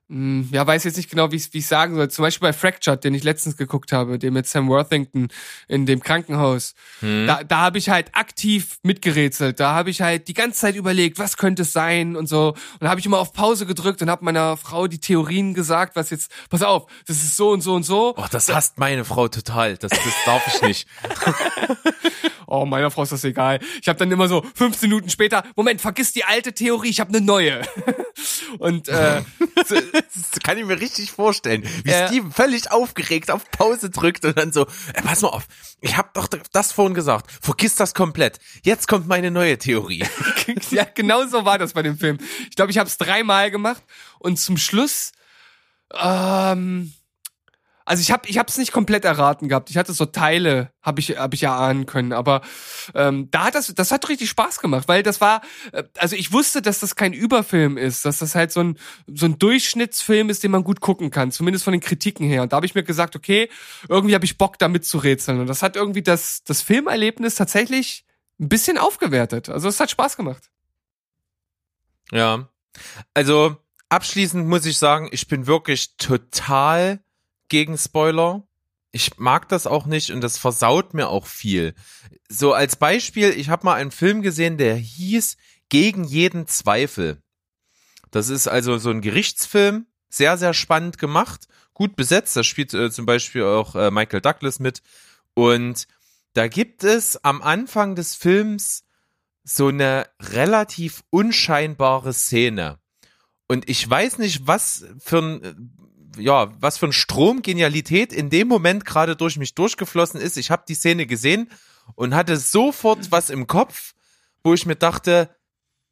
ja, 0.09 0.67
weiß 0.67 0.85
jetzt 0.85 0.99
nicht 0.99 1.09
genau, 1.09 1.33
wie 1.33 1.37
ich 1.37 1.49
ich 1.55 1.67
sagen 1.67 1.95
soll. 1.95 2.11
Zum 2.11 2.23
Beispiel 2.25 2.49
bei 2.49 2.53
Fractured, 2.53 3.03
den 3.03 3.15
ich 3.15 3.25
letztens 3.25 3.57
geguckt 3.57 3.91
habe, 3.91 4.19
den 4.19 4.35
mit 4.35 4.47
Sam 4.47 4.69
Worthington 4.69 5.29
in 5.67 5.87
dem 5.87 6.03
Krankenhaus. 6.03 6.75
Da, 7.01 7.43
da 7.43 7.59
habe 7.61 7.79
ich 7.79 7.89
halt 7.89 8.15
aktiv 8.15 8.77
mitgerätselt. 8.83 9.61
Da 9.61 9.75
habe 9.75 9.89
ich 9.89 10.03
halt 10.03 10.29
die 10.29 10.35
ganze 10.35 10.61
Zeit 10.61 10.77
überlegt, 10.77 11.19
was 11.19 11.39
könnte 11.39 11.63
es 11.63 11.73
sein 11.73 12.17
und 12.17 12.29
so. 12.29 12.49
Und 12.49 12.83
da 12.83 12.91
habe 12.91 13.01
ich 13.01 13.07
immer 13.07 13.19
auf 13.19 13.33
Pause 13.33 13.65
gedrückt 13.65 14.03
und 14.03 14.11
habe 14.11 14.25
meiner 14.25 14.59
Frau 14.59 14.89
die 14.89 14.99
Theorien 14.99 15.55
gesagt, 15.55 15.97
was 15.97 16.11
jetzt, 16.11 16.31
pass 16.51 16.63
auf, 16.63 16.87
das 17.07 17.17
ist 17.17 17.37
so 17.37 17.51
und 17.51 17.63
so 17.63 17.75
und 17.75 17.85
so. 17.85 18.15
Oh, 18.17 18.27
das 18.31 18.53
hasst 18.53 18.79
meine 18.79 19.05
Frau 19.05 19.29
total. 19.29 19.79
Das, 19.79 19.91
das 19.91 20.15
darf 20.27 20.47
ich 20.47 20.63
nicht. 20.63 20.89
Oh, 22.47 22.67
meiner 22.67 22.91
Frau 22.91 23.03
ist 23.03 23.11
das 23.13 23.25
egal. 23.25 23.59
Ich 23.81 23.89
habe 23.89 23.99
dann 23.99 24.11
immer 24.13 24.29
so 24.29 24.45
15 24.55 24.89
Minuten 24.89 25.09
später, 25.09 25.43
Moment, 25.57 25.81
vergiss 25.81 26.13
die 26.13 26.25
alte 26.25 26.53
Theorie, 26.53 26.91
ich 26.91 27.01
habe 27.01 27.09
eine 27.11 27.21
neue. 27.21 27.63
Und 28.59 28.89
äh, 28.89 29.23
Das 29.57 30.41
kann 30.43 30.59
ich 30.59 30.65
mir 30.65 30.81
richtig 30.81 31.13
vorstellen, 31.13 31.65
wie 31.85 31.91
Ja. 31.91 32.07
Steven 32.09 32.33
völlig 32.33 32.71
aufgeregt 32.71 33.31
auf 33.31 33.51
Pause 33.51 33.91
drückt 33.91 34.25
und 34.25 34.37
dann 34.39 34.53
so, 34.53 34.67
äh, 34.93 35.03
pass 35.03 35.23
mal 35.23 35.29
auf, 35.29 35.47
ich 35.81 35.97
hab 35.97 36.15
doch 36.15 36.29
das 36.53 36.73
vorhin 36.73 36.95
gesagt, 36.95 37.31
vergiss 37.41 37.77
das 37.77 37.95
komplett. 37.95 38.39
Jetzt 38.63 38.89
kommt 38.89 39.07
meine 39.07 39.31
neue 39.31 39.59
Theorie. 39.59 40.05
ja, 40.71 40.85
genau 40.85 41.27
so 41.27 41.45
war 41.45 41.59
das 41.59 41.73
bei 41.73 41.83
dem 41.83 41.99
Film. 41.99 42.19
Ich 42.49 42.57
glaube, 42.57 42.71
ich 42.71 42.79
habe 42.79 42.89
es 42.89 42.99
dreimal 42.99 43.51
gemacht 43.51 43.83
und 44.19 44.39
zum 44.39 44.57
Schluss 44.57 45.13
ähm, 45.93 46.93
Also 47.87 48.01
ich 48.01 48.11
habe 48.11 48.27
ich 48.29 48.39
hab's 48.39 48.57
nicht 48.57 48.73
komplett 48.73 49.05
erraten 49.05 49.49
gehabt. 49.49 49.69
Ich 49.69 49.77
hatte 49.77 49.93
so 49.93 50.07
Teile, 50.07 50.73
habe 50.81 51.01
ich 51.01 51.19
hab 51.19 51.35
ich 51.35 51.43
erahnen 51.43 51.85
können, 51.85 52.13
aber 52.15 52.41
ähm, 52.95 53.29
da 53.31 53.45
hat 53.45 53.55
das 53.55 53.75
das 53.75 53.91
hat 53.91 54.09
richtig 54.09 54.31
Spaß 54.31 54.61
gemacht, 54.61 54.89
weil 54.89 55.03
das 55.03 55.21
war 55.21 55.43
äh, 55.73 55.85
also 55.99 56.17
ich 56.17 56.33
wusste, 56.33 56.63
dass 56.63 56.81
das 56.81 56.97
kein 56.97 57.13
Überfilm 57.13 57.77
ist, 57.77 58.07
dass 58.07 58.19
das 58.19 58.35
halt 58.35 58.53
so 58.53 58.61
ein 58.61 58.79
so 59.07 59.27
ein 59.27 59.39
Durchschnittsfilm 59.39 60.31
ist, 60.31 60.43
den 60.43 60.51
man 60.51 60.65
gut 60.65 60.81
gucken 60.81 61.11
kann, 61.11 61.31
zumindest 61.31 61.65
von 61.65 61.73
den 61.73 61.81
Kritiken 61.83 62.27
her. 62.27 62.43
Und 62.43 62.53
da 62.53 62.57
habe 62.57 62.67
ich 62.67 62.75
mir 62.75 62.85
gesagt, 62.85 63.17
okay, 63.17 63.51
irgendwie 63.89 64.15
habe 64.15 64.25
ich 64.25 64.39
Bock 64.39 64.59
damit 64.59 64.87
zu 64.87 64.97
rätseln 64.97 65.41
und 65.41 65.47
das 65.47 65.63
hat 65.63 65.77
irgendwie 65.77 66.03
das 66.03 66.43
das 66.45 66.63
Filmerlebnis 66.63 67.35
tatsächlich 67.35 68.07
ein 68.41 68.49
bisschen 68.49 68.79
aufgewertet. 68.79 69.51
Also 69.51 69.69
es 69.69 69.79
hat 69.79 69.91
Spaß 69.91 70.17
gemacht. 70.17 70.51
Ja. 72.13 72.49
Also 73.13 73.57
abschließend 73.91 74.47
muss 74.49 74.65
ich 74.65 74.79
sagen, 74.79 75.09
ich 75.13 75.29
bin 75.29 75.47
wirklich 75.47 75.97
total 75.99 77.05
gegen 77.49 77.79
Spoiler. 77.79 78.47
Ich 78.93 79.19
mag 79.19 79.49
das 79.49 79.67
auch 79.67 79.87
nicht 79.87 80.11
und 80.11 80.21
das 80.21 80.39
versaut 80.39 80.95
mir 80.95 81.09
auch 81.09 81.27
viel. 81.27 81.75
So 82.29 82.53
als 82.53 82.77
Beispiel, 82.77 83.31
ich 83.31 83.49
habe 83.49 83.65
mal 83.65 83.75
einen 83.75 83.91
Film 83.91 84.23
gesehen, 84.23 84.59
der 84.59 84.77
hieß 84.77 85.37
Gegen 85.69 86.05
jeden 86.05 86.47
Zweifel. 86.47 87.21
Das 88.11 88.29
ist 88.29 88.47
also 88.47 88.79
so 88.79 88.91
ein 88.91 89.01
Gerichtsfilm, 89.01 89.87
sehr, 90.09 90.39
sehr 90.39 90.55
spannend 90.55 90.99
gemacht, 90.99 91.49
gut 91.73 91.97
besetzt. 91.97 92.37
Da 92.37 92.45
spielt 92.45 92.73
äh, 92.73 92.91
zum 92.91 93.07
Beispiel 93.07 93.43
auch 93.43 93.75
äh, 93.75 93.91
Michael 93.91 94.21
Douglas 94.21 94.61
mit. 94.61 94.83
Und 95.35 95.89
da 96.35 96.47
gibt 96.47 96.85
es 96.85 97.25
am 97.25 97.43
Anfang 97.43 97.97
des 97.97 98.15
Films 98.15 98.85
so 99.43 99.69
eine 99.69 100.07
relativ 100.21 101.03
unscheinbare 101.11 102.13
Szene. 102.13 102.79
Und 103.49 103.69
ich 103.69 103.89
weiß 103.89 104.19
nicht, 104.19 104.47
was 104.47 104.87
für 104.99 105.19
ein, 105.19 105.77
ja, 106.17 106.53
was 106.61 106.79
für 106.79 106.87
ein 106.87 106.93
Strom 106.93 107.43
Genialität 107.43 108.13
in 108.13 108.31
dem 108.31 108.49
Moment 108.49 108.85
gerade 108.85 109.17
durch 109.17 109.37
mich 109.37 109.55
durchgeflossen 109.55 110.21
ist. 110.21 110.37
Ich 110.37 110.51
habe 110.51 110.65
die 110.69 110.75
Szene 110.75 111.07
gesehen 111.07 111.51
und 111.95 112.15
hatte 112.15 112.37
sofort 112.37 113.11
was 113.11 113.31
im 113.31 113.47
Kopf, 113.47 113.95
wo 114.43 114.55
ich 114.55 114.67
mir 114.67 114.77
dachte, 114.77 115.35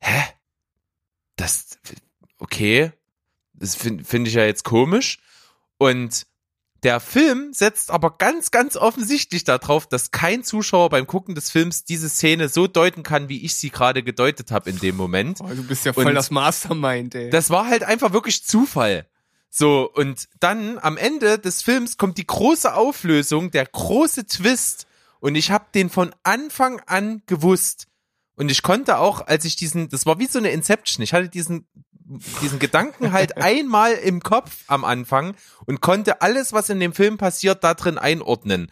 hä? 0.00 0.22
Das, 1.36 1.78
okay, 2.38 2.92
das 3.52 3.74
finde 3.74 4.04
find 4.04 4.28
ich 4.28 4.34
ja 4.34 4.44
jetzt 4.44 4.64
komisch. 4.64 5.18
Und 5.78 6.26
der 6.82 6.98
Film 6.98 7.52
setzt 7.52 7.90
aber 7.90 8.16
ganz, 8.18 8.50
ganz 8.50 8.76
offensichtlich 8.76 9.44
darauf, 9.44 9.86
dass 9.86 10.10
kein 10.10 10.42
Zuschauer 10.42 10.90
beim 10.90 11.06
Gucken 11.06 11.34
des 11.34 11.50
Films 11.50 11.84
diese 11.84 12.08
Szene 12.08 12.48
so 12.48 12.66
deuten 12.66 13.04
kann, 13.04 13.28
wie 13.28 13.44
ich 13.44 13.54
sie 13.54 13.70
gerade 13.70 14.02
gedeutet 14.02 14.50
habe 14.50 14.70
in 14.70 14.78
dem 14.78 14.96
Moment. 14.96 15.38
Oh, 15.40 15.48
du 15.48 15.62
bist 15.62 15.84
ja 15.84 15.92
voll 15.92 16.06
Und 16.06 16.14
das 16.14 16.30
Mastermind, 16.30 17.14
ey. 17.14 17.30
Das 17.30 17.50
war 17.50 17.68
halt 17.68 17.84
einfach 17.84 18.12
wirklich 18.12 18.44
Zufall. 18.44 19.06
So, 19.54 19.90
und 19.92 20.28
dann 20.40 20.78
am 20.78 20.96
Ende 20.96 21.38
des 21.38 21.60
Films 21.60 21.98
kommt 21.98 22.16
die 22.16 22.26
große 22.26 22.74
Auflösung, 22.74 23.50
der 23.50 23.66
große 23.66 24.26
Twist. 24.26 24.86
Und 25.20 25.34
ich 25.34 25.50
habe 25.50 25.66
den 25.74 25.90
von 25.90 26.14
Anfang 26.22 26.80
an 26.86 27.22
gewusst. 27.26 27.86
Und 28.34 28.50
ich 28.50 28.62
konnte 28.62 28.96
auch, 28.96 29.26
als 29.26 29.44
ich 29.44 29.54
diesen, 29.54 29.90
das 29.90 30.06
war 30.06 30.18
wie 30.18 30.26
so 30.26 30.38
eine 30.38 30.52
Inception, 30.52 31.02
ich 31.02 31.12
hatte 31.12 31.28
diesen, 31.28 31.66
diesen 32.40 32.60
Gedanken 32.60 33.12
halt 33.12 33.36
einmal 33.42 33.92
im 33.92 34.22
Kopf 34.22 34.64
am 34.68 34.86
Anfang 34.86 35.34
und 35.66 35.82
konnte 35.82 36.22
alles, 36.22 36.54
was 36.54 36.70
in 36.70 36.80
dem 36.80 36.94
Film 36.94 37.18
passiert, 37.18 37.62
da 37.62 37.74
drin 37.74 37.98
einordnen. 37.98 38.70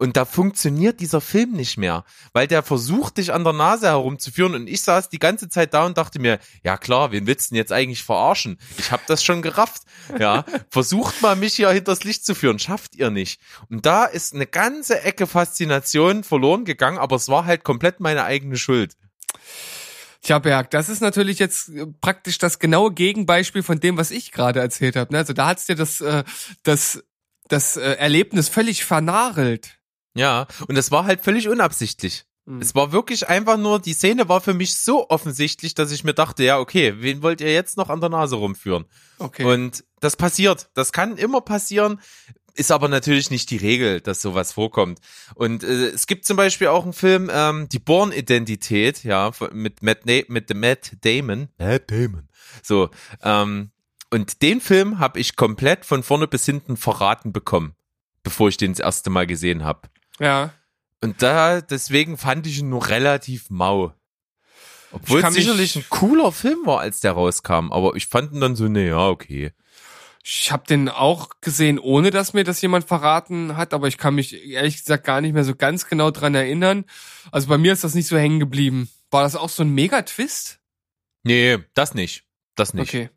Und 0.00 0.16
da 0.16 0.24
funktioniert 0.24 0.98
dieser 1.00 1.20
Film 1.20 1.52
nicht 1.52 1.76
mehr, 1.76 2.04
weil 2.32 2.46
der 2.46 2.62
versucht, 2.62 3.18
dich 3.18 3.34
an 3.34 3.44
der 3.44 3.52
Nase 3.52 3.88
herumzuführen. 3.88 4.54
Und 4.54 4.66
ich 4.66 4.80
saß 4.80 5.10
die 5.10 5.18
ganze 5.18 5.50
Zeit 5.50 5.74
da 5.74 5.84
und 5.84 5.98
dachte 5.98 6.18
mir, 6.18 6.38
ja 6.64 6.78
klar, 6.78 7.12
wen 7.12 7.26
willst 7.26 7.50
du 7.50 7.52
denn 7.52 7.58
jetzt 7.58 7.70
eigentlich 7.70 8.02
verarschen? 8.02 8.58
Ich 8.78 8.92
hab 8.92 9.06
das 9.08 9.22
schon 9.22 9.42
gerafft. 9.42 9.82
Ja, 10.18 10.46
versucht 10.70 11.20
mal, 11.20 11.36
mich 11.36 11.52
hier 11.52 11.68
hinters 11.68 12.02
Licht 12.02 12.24
zu 12.24 12.34
führen. 12.34 12.58
Schafft 12.58 12.94
ihr 12.96 13.10
nicht. 13.10 13.42
Und 13.68 13.84
da 13.84 14.06
ist 14.06 14.34
eine 14.34 14.46
ganze 14.46 15.02
Ecke 15.02 15.26
Faszination 15.26 16.24
verloren 16.24 16.64
gegangen, 16.64 16.96
aber 16.96 17.16
es 17.16 17.28
war 17.28 17.44
halt 17.44 17.62
komplett 17.62 18.00
meine 18.00 18.24
eigene 18.24 18.56
Schuld. 18.56 18.96
Tja, 20.22 20.38
Berg, 20.38 20.70
das 20.70 20.88
ist 20.88 21.02
natürlich 21.02 21.38
jetzt 21.38 21.68
äh, 21.68 21.86
praktisch 22.00 22.38
das 22.38 22.58
genaue 22.58 22.94
Gegenbeispiel 22.94 23.62
von 23.62 23.80
dem, 23.80 23.98
was 23.98 24.10
ich 24.12 24.32
gerade 24.32 24.60
erzählt 24.60 24.96
habe. 24.96 25.14
Also 25.18 25.34
da 25.34 25.48
hat's 25.48 25.66
dir 25.66 25.76
das, 25.76 26.00
äh, 26.00 26.24
das, 26.62 27.04
das 27.48 27.76
äh, 27.76 27.96
Erlebnis 27.96 28.48
völlig 28.48 28.86
vernagelt. 28.86 29.76
Ja, 30.14 30.46
und 30.68 30.76
es 30.76 30.90
war 30.90 31.04
halt 31.04 31.22
völlig 31.22 31.48
unabsichtlich. 31.48 32.24
Mhm. 32.46 32.60
Es 32.60 32.74
war 32.74 32.92
wirklich 32.92 33.28
einfach 33.28 33.56
nur, 33.56 33.80
die 33.80 33.92
Szene 33.92 34.28
war 34.28 34.40
für 34.40 34.54
mich 34.54 34.76
so 34.76 35.08
offensichtlich, 35.08 35.74
dass 35.74 35.92
ich 35.92 36.04
mir 36.04 36.14
dachte, 36.14 36.42
ja, 36.42 36.58
okay, 36.58 36.94
wen 36.98 37.22
wollt 37.22 37.40
ihr 37.40 37.52
jetzt 37.52 37.76
noch 37.76 37.90
an 37.90 38.00
der 38.00 38.10
Nase 38.10 38.36
rumführen? 38.36 38.86
Okay. 39.18 39.44
Und 39.44 39.84
das 40.00 40.16
passiert. 40.16 40.68
Das 40.74 40.92
kann 40.92 41.16
immer 41.16 41.40
passieren. 41.42 42.00
Ist 42.54 42.72
aber 42.72 42.88
natürlich 42.88 43.30
nicht 43.30 43.48
die 43.50 43.56
Regel, 43.58 44.00
dass 44.00 44.20
sowas 44.20 44.52
vorkommt. 44.52 44.98
Und 45.36 45.62
äh, 45.62 45.86
es 45.90 46.08
gibt 46.08 46.24
zum 46.24 46.36
Beispiel 46.36 46.66
auch 46.66 46.82
einen 46.82 46.92
Film, 46.92 47.30
ähm, 47.32 47.68
die 47.68 47.78
Born-Identität, 47.78 49.04
ja, 49.04 49.30
von- 49.32 49.54
mit 49.54 49.82
Matt, 49.82 50.00
Na 50.04 50.20
mit 50.28 50.52
Matt 50.54 50.92
Damon. 51.02 51.48
Matt 51.58 51.90
Damon. 51.90 52.28
So, 52.62 52.90
ähm, 53.22 53.70
und 54.12 54.42
den 54.42 54.60
Film 54.60 54.98
habe 54.98 55.20
ich 55.20 55.36
komplett 55.36 55.84
von 55.84 56.02
vorne 56.02 56.26
bis 56.26 56.44
hinten 56.44 56.76
verraten 56.76 57.32
bekommen, 57.32 57.74
bevor 58.24 58.48
ich 58.48 58.56
den 58.56 58.72
das 58.72 58.80
erste 58.80 59.10
Mal 59.10 59.26
gesehen 59.28 59.62
habe. 59.64 59.88
Ja. 60.20 60.52
Und 61.02 61.22
da, 61.22 61.60
deswegen 61.60 62.16
fand 62.16 62.46
ich 62.46 62.58
ihn 62.58 62.68
nur 62.68 62.88
relativ 62.88 63.50
mau. 63.50 63.94
Obwohl 64.92 65.22
es 65.22 65.34
sicherlich 65.34 65.76
ein 65.76 65.84
cooler 65.88 66.32
Film 66.32 66.66
war, 66.66 66.80
als 66.80 67.00
der 67.00 67.12
rauskam. 67.12 67.72
Aber 67.72 67.94
ich 67.96 68.06
fand 68.06 68.32
ihn 68.32 68.40
dann 68.40 68.56
so, 68.56 68.68
ne, 68.68 68.88
ja, 68.88 69.08
okay. 69.08 69.52
Ich 70.22 70.52
habe 70.52 70.66
den 70.66 70.88
auch 70.88 71.30
gesehen, 71.40 71.78
ohne 71.78 72.10
dass 72.10 72.34
mir 72.34 72.44
das 72.44 72.60
jemand 72.60 72.84
verraten 72.84 73.56
hat, 73.56 73.72
aber 73.72 73.88
ich 73.88 73.96
kann 73.96 74.14
mich 74.14 74.44
ehrlich 74.46 74.78
gesagt 74.78 75.04
gar 75.04 75.20
nicht 75.20 75.32
mehr 75.32 75.44
so 75.44 75.54
ganz 75.54 75.86
genau 75.86 76.10
dran 76.10 76.34
erinnern. 76.34 76.84
Also 77.32 77.48
bei 77.48 77.56
mir 77.56 77.72
ist 77.72 77.84
das 77.84 77.94
nicht 77.94 78.06
so 78.06 78.18
hängen 78.18 78.40
geblieben. 78.40 78.90
War 79.10 79.22
das 79.22 79.36
auch 79.36 79.48
so 79.48 79.62
ein 79.62 79.70
Mega-Twist? 79.70 80.60
Nee, 81.22 81.58
das 81.74 81.94
nicht. 81.94 82.24
Das 82.54 82.74
nicht. 82.74 82.88
Okay. 82.88 83.10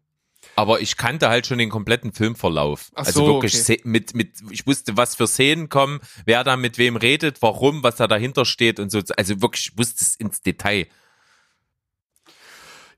Aber 0.55 0.81
ich 0.81 0.97
kannte 0.97 1.29
halt 1.29 1.47
schon 1.47 1.57
den 1.57 1.69
kompletten 1.69 2.13
Filmverlauf. 2.13 2.91
Ach 2.93 3.05
also 3.05 3.19
so, 3.19 3.33
wirklich 3.33 3.59
okay. 3.59 3.81
Mit, 3.83 4.13
mit, 4.13 4.35
ich 4.51 4.67
wusste, 4.67 4.95
was 4.97 5.15
für 5.15 5.27
Szenen 5.27 5.69
kommen, 5.69 5.99
wer 6.25 6.43
da 6.43 6.57
mit 6.57 6.77
wem 6.77 6.95
redet, 6.95 7.41
warum, 7.41 7.81
was 7.83 7.95
da 7.95 8.07
dahinter 8.07 8.45
steht 8.45 8.79
und 8.79 8.91
so. 8.91 9.01
Also 9.17 9.41
wirklich, 9.41 9.71
ich 9.71 9.77
wusste 9.77 10.03
es 10.03 10.15
ins 10.15 10.41
Detail. 10.41 10.87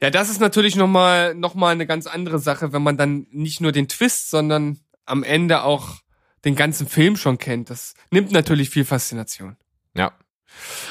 Ja, 0.01 0.09
das 0.09 0.29
ist 0.29 0.41
natürlich 0.41 0.75
nochmal 0.75 1.33
noch 1.33 1.55
mal 1.55 1.71
eine 1.71 1.87
ganz 1.87 2.07
andere 2.07 2.39
Sache, 2.39 2.73
wenn 2.73 2.83
man 2.83 2.97
dann 2.97 3.27
nicht 3.31 3.61
nur 3.61 3.71
den 3.71 3.87
Twist, 3.87 4.29
sondern 4.29 4.79
am 5.05 5.23
Ende 5.23 5.63
auch 5.63 6.01
den 6.43 6.55
ganzen 6.55 6.87
Film 6.87 7.15
schon 7.15 7.37
kennt. 7.37 7.69
Das 7.69 7.95
nimmt 8.11 8.31
natürlich 8.31 8.69
viel 8.69 8.85
Faszination. 8.85 9.55
Ja. 9.95 10.11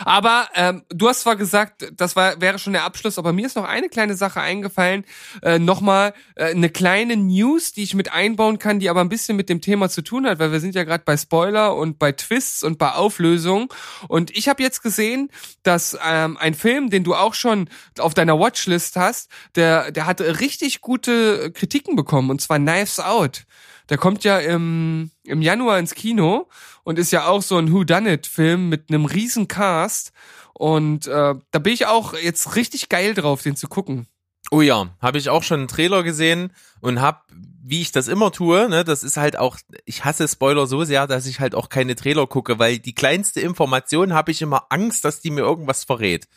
Aber 0.05 0.49
ähm, 0.55 0.83
du 0.91 1.09
hast 1.09 1.21
zwar 1.21 1.37
gesagt, 1.37 1.93
das 1.97 2.17
war, 2.17 2.41
wäre 2.41 2.59
schon 2.59 2.73
der 2.73 2.85
Abschluss, 2.85 3.19
aber 3.19 3.33
mir 3.33 3.47
ist 3.47 3.57
noch 3.57 3.65
eine 3.65 3.89
kleine 3.89 4.15
Sache 4.15 4.41
eingefallen. 4.41 5.05
Äh, 5.43 5.59
Nochmal 5.59 6.15
äh, 6.35 6.47
eine 6.47 6.71
kleine 6.71 7.17
News, 7.17 7.73
die 7.73 7.83
ich 7.83 7.95
mit 7.95 8.13
einbauen 8.13 8.59
kann, 8.59 8.81
die 8.81 8.91
aber 8.91 9.01
ein 9.01 9.09
bisschen 9.09 9.37
mit 9.37 9.49
dem 9.49 9.61
Thema 9.61 9.89
zu 9.89 10.03
tun 10.03 10.27
hat, 10.27 10.39
weil 10.39 10.53
wir 10.53 10.61
sind 10.61 10.75
ja 10.75 10.85
gerade 10.85 11.05
bei 11.05 11.17
Spoiler 11.17 11.77
und 11.77 11.99
bei 11.99 12.13
Twists 12.13 12.63
und 12.63 12.79
bei 12.79 12.93
Auflösung. 12.93 13.73
Und 14.09 14.37
ich 14.37 14.49
habe 14.49 14.63
jetzt 14.63 14.83
gesehen, 14.83 15.31
dass 15.63 15.97
ähm, 16.05 16.37
ein 16.37 16.55
Film, 16.55 16.91
den 16.91 17.05
du 17.05 17.15
auch 17.15 17.35
schon 17.35 17.69
auf 17.99 18.15
deiner 18.15 18.39
Watchlist 18.39 18.97
hast, 18.97 19.31
der, 19.55 19.91
der 19.91 20.07
hat 20.07 20.21
richtig 20.21 20.81
gute 20.81 21.53
Kritiken 21.53 21.97
bekommen, 21.97 22.31
und 22.31 22.41
zwar 22.41 22.59
Knives 22.59 23.01
Out. 23.01 23.45
Der 23.91 23.99
kommt 23.99 24.25
ja 24.25 24.39
im, 24.39 25.11
im 25.25 25.43
Januar 25.43 25.79
ins 25.79 25.95
Kino 25.95 26.49
und 26.85 26.99
ist 26.99 27.11
ja 27.11 27.27
auch 27.27 27.43
so 27.43 27.57
ein 27.59 27.73
Who-Done-It-Film 27.73 28.69
mit 28.69 28.89
einem 28.89 29.05
riesen 29.05 29.49
Cast. 29.49 30.13
Und 30.55 31.07
äh, 31.07 31.35
da 31.51 31.59
bin 31.59 31.73
ich 31.73 31.87
auch 31.87 32.15
jetzt 32.15 32.57
richtig 32.57 32.89
geil 32.89 33.15
drauf, 33.15 33.43
den 33.43 33.57
zu 33.57 33.69
gucken. 33.69 34.07
Oh 34.51 34.61
ja, 34.61 34.95
habe 35.01 35.19
ich 35.19 35.31
auch 35.31 35.43
schon 35.43 35.61
einen 35.61 35.69
Trailer 35.69 36.03
gesehen 36.03 36.53
und 36.81 37.01
hab, 37.01 37.27
wie 37.63 37.81
ich 37.81 37.93
das 37.93 38.09
immer 38.09 38.31
tue, 38.31 38.69
ne, 38.69 38.85
das 38.85 39.03
ist 39.03 39.17
halt 39.17 39.37
auch, 39.37 39.59
ich 39.85 40.05
hasse 40.05 40.29
Spoiler 40.29 40.67
so 40.67 40.85
sehr, 40.85 41.07
dass 41.07 41.27
ich 41.27 41.41
halt 41.41 41.55
auch 41.55 41.71
keine 41.71 41.97
Trailer 41.97 42.27
gucke, 42.27 42.59
weil 42.59 42.79
die 42.79 42.95
kleinste 42.95 43.41
Information 43.41 44.13
habe 44.13 44.31
ich 44.31 44.43
immer 44.43 44.67
Angst, 44.69 45.05
dass 45.05 45.21
die 45.21 45.31
mir 45.31 45.41
irgendwas 45.41 45.85
verrät. 45.85 46.29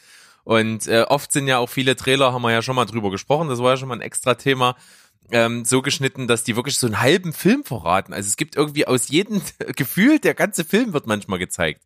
Und 0.46 0.88
äh, 0.88 1.02
oft 1.02 1.34
sind 1.34 1.48
ja 1.48 1.58
auch 1.58 1.68
viele 1.68 1.98
Trailer, 1.98 2.32
haben 2.32 2.42
wir 2.42 2.52
ja 2.52 2.62
schon 2.62 2.78
mal 2.78 2.86
drüber 2.86 3.12
gesprochen, 3.12 3.50
das 3.50 3.60
war 3.60 3.72
ja 3.72 3.78
schon 3.78 3.90
mal 3.90 3.96
ein 3.96 4.02
extra 4.02 4.36
Thema, 4.36 4.78
ähm, 5.32 5.66
so 5.66 5.82
geschnitten, 5.82 6.28
dass 6.28 6.44
die 6.44 6.56
wirklich 6.56 6.78
so 6.78 6.88
einen 6.88 7.02
halben 7.02 7.34
Film 7.34 7.64
verraten. 7.64 8.14
Also 8.14 8.28
es 8.28 8.38
gibt 8.38 8.56
irgendwie 8.56 8.88
aus 8.88 9.10
jedem 9.10 9.42
Gefühl, 9.76 10.20
der 10.20 10.34
ganze 10.34 10.64
Film 10.64 10.94
wird 10.94 11.08
manchmal 11.08 11.40
gezeigt. 11.40 11.84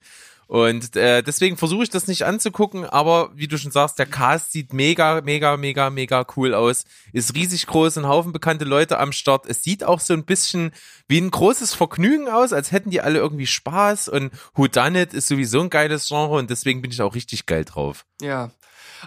Und 0.51 0.97
äh, 0.97 1.23
deswegen 1.23 1.55
versuche 1.55 1.83
ich 1.83 1.89
das 1.89 2.07
nicht 2.07 2.25
anzugucken, 2.25 2.83
aber 2.83 3.31
wie 3.35 3.47
du 3.47 3.57
schon 3.57 3.71
sagst, 3.71 3.97
der 3.97 4.05
Cast 4.05 4.51
sieht 4.51 4.73
mega, 4.73 5.21
mega, 5.21 5.55
mega, 5.55 5.89
mega 5.89 6.27
cool 6.35 6.53
aus. 6.53 6.83
Ist 7.13 7.33
riesig 7.35 7.67
groß, 7.67 7.97
ein 7.97 8.07
Haufen 8.09 8.33
bekannte 8.33 8.65
Leute 8.65 8.99
am 8.99 9.13
Start. 9.13 9.45
Es 9.45 9.63
sieht 9.63 9.85
auch 9.85 10.01
so 10.01 10.13
ein 10.13 10.25
bisschen 10.25 10.71
wie 11.07 11.19
ein 11.21 11.31
großes 11.31 11.73
Vergnügen 11.73 12.27
aus, 12.27 12.51
als 12.51 12.73
hätten 12.73 12.89
die 12.89 12.99
alle 12.99 13.19
irgendwie 13.19 13.47
Spaß. 13.47 14.09
Und 14.09 14.33
Who 14.53 14.67
Done 14.67 15.03
It 15.03 15.13
ist 15.13 15.27
sowieso 15.27 15.61
ein 15.61 15.69
geiles 15.69 16.09
Genre 16.09 16.37
und 16.37 16.49
deswegen 16.49 16.81
bin 16.81 16.91
ich 16.91 17.01
auch 17.01 17.15
richtig 17.15 17.45
geil 17.45 17.63
drauf. 17.63 18.03
Ja. 18.21 18.51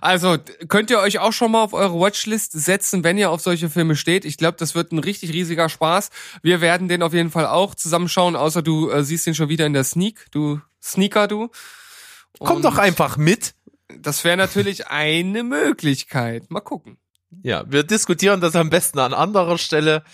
Also 0.01 0.36
könnt 0.68 0.90
ihr 0.90 0.99
euch 0.99 1.18
auch 1.18 1.32
schon 1.32 1.53
mal 1.53 1.62
auf 1.62 1.72
eure 1.72 1.99
Watchlist 1.99 2.53
setzen, 2.53 3.05
wenn 3.05 3.18
ihr 3.18 3.30
auf 3.30 3.40
solche 3.40 3.70
Filme 3.70 3.97
steht. 3.97 4.24
Ich 4.24 4.36
glaube, 4.36 4.57
das 4.59 4.74
wird 4.74 4.92
ein 4.92 4.99
richtig 4.99 5.32
riesiger 5.32 5.68
Spaß. 5.68 6.11
Wir 6.42 6.61
werden 6.61 6.88
den 6.88 7.03
auf 7.03 7.12
jeden 7.12 7.30
Fall 7.30 7.47
auch 7.47 7.74
zusammenschauen, 7.74 8.36
außer 8.36 8.62
du 8.62 8.90
äh, 8.90 9.05
siehst 9.05 9.26
ihn 9.26 9.34
schon 9.34 9.49
wieder 9.49 9.66
in 9.66 9.72
der 9.72 9.84
Sneak, 9.84 10.26
du 10.30 10.61
Sneaker, 10.82 11.28
du. 11.28 11.51
Komm 12.38 12.57
Und 12.57 12.64
doch 12.64 12.78
einfach 12.78 13.16
mit. 13.16 13.55
Das 14.01 14.24
wäre 14.24 14.36
natürlich 14.36 14.88
eine 14.88 15.42
Möglichkeit. 15.45 16.51
Mal 16.51 16.61
gucken. 16.61 16.99
Ja, 17.42 17.64
wir 17.70 17.82
diskutieren 17.82 18.40
das 18.40 18.57
am 18.57 18.70
besten 18.70 18.99
an 18.99 19.14
anderer 19.14 19.59
Stelle. 19.59 20.05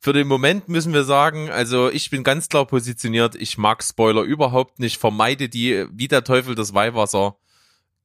Für 0.00 0.12
den 0.12 0.26
Moment 0.26 0.68
müssen 0.68 0.92
wir 0.92 1.04
sagen, 1.04 1.50
also 1.50 1.90
ich 1.90 2.10
bin 2.10 2.24
ganz 2.24 2.48
klar 2.48 2.66
positioniert, 2.66 3.34
ich 3.36 3.56
mag 3.56 3.82
Spoiler 3.82 4.22
überhaupt 4.22 4.78
nicht, 4.78 4.98
vermeide 4.98 5.48
die 5.48 5.86
wie 5.90 6.08
der 6.08 6.24
Teufel 6.24 6.54
das 6.54 6.74
Weihwasser. 6.74 7.36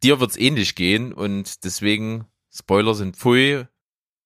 Dir 0.04 0.20
wird's 0.20 0.38
ähnlich 0.38 0.76
gehen 0.76 1.14
und 1.14 1.64
deswegen 1.64 2.26
Spoiler 2.52 2.96
sind 2.96 3.16
pfui 3.16 3.66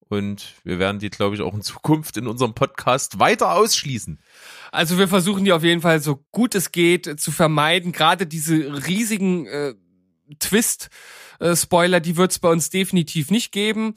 und 0.07 0.53
wir 0.63 0.79
werden 0.79 0.99
die, 0.99 1.09
glaube 1.09 1.35
ich, 1.35 1.41
auch 1.41 1.53
in 1.53 1.61
Zukunft 1.61 2.17
in 2.17 2.27
unserem 2.27 2.53
Podcast 2.53 3.19
weiter 3.19 3.53
ausschließen. 3.53 4.19
Also 4.71 4.97
wir 4.97 5.07
versuchen 5.07 5.43
die 5.43 5.51
auf 5.51 5.63
jeden 5.63 5.81
Fall 5.81 6.01
so 6.01 6.23
gut 6.31 6.55
es 6.55 6.71
geht 6.71 7.19
zu 7.19 7.31
vermeiden. 7.31 7.91
Gerade 7.91 8.27
diese 8.27 8.85
riesigen 8.87 9.47
äh, 9.47 9.73
Twist-Spoiler, 10.39 11.99
die 11.99 12.17
wird 12.17 12.31
es 12.31 12.39
bei 12.39 12.49
uns 12.49 12.69
definitiv 12.69 13.31
nicht 13.31 13.51
geben. 13.51 13.95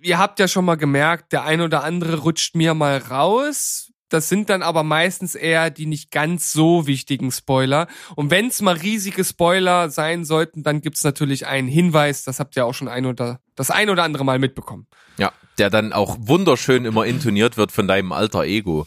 Ihr 0.00 0.18
habt 0.18 0.38
ja 0.38 0.48
schon 0.48 0.64
mal 0.64 0.76
gemerkt, 0.76 1.32
der 1.32 1.44
ein 1.44 1.60
oder 1.60 1.84
andere 1.84 2.18
rutscht 2.18 2.54
mir 2.54 2.74
mal 2.74 2.98
raus. 2.98 3.92
Das 4.08 4.28
sind 4.28 4.48
dann 4.48 4.62
aber 4.62 4.82
meistens 4.82 5.34
eher 5.34 5.70
die 5.70 5.86
nicht 5.86 6.10
ganz 6.10 6.52
so 6.52 6.86
wichtigen 6.86 7.30
Spoiler. 7.30 7.88
Und 8.16 8.30
wenn 8.30 8.46
es 8.46 8.62
mal 8.62 8.76
riesige 8.76 9.24
Spoiler 9.24 9.90
sein 9.90 10.24
sollten, 10.24 10.62
dann 10.62 10.80
gibt's 10.80 11.04
natürlich 11.04 11.46
einen 11.46 11.68
Hinweis. 11.68 12.24
Das 12.24 12.40
habt 12.40 12.56
ihr 12.56 12.64
auch 12.64 12.74
schon 12.74 12.88
ein 12.88 13.06
oder 13.06 13.40
das 13.54 13.70
ein 13.70 13.90
oder 13.90 14.04
andere 14.04 14.24
Mal 14.24 14.38
mitbekommen. 14.38 14.86
Ja, 15.18 15.32
der 15.58 15.70
dann 15.70 15.92
auch 15.92 16.16
wunderschön 16.20 16.84
immer 16.84 17.04
intoniert 17.04 17.56
wird 17.56 17.72
von 17.72 17.86
deinem 17.86 18.12
alter 18.12 18.44
Ego. 18.44 18.86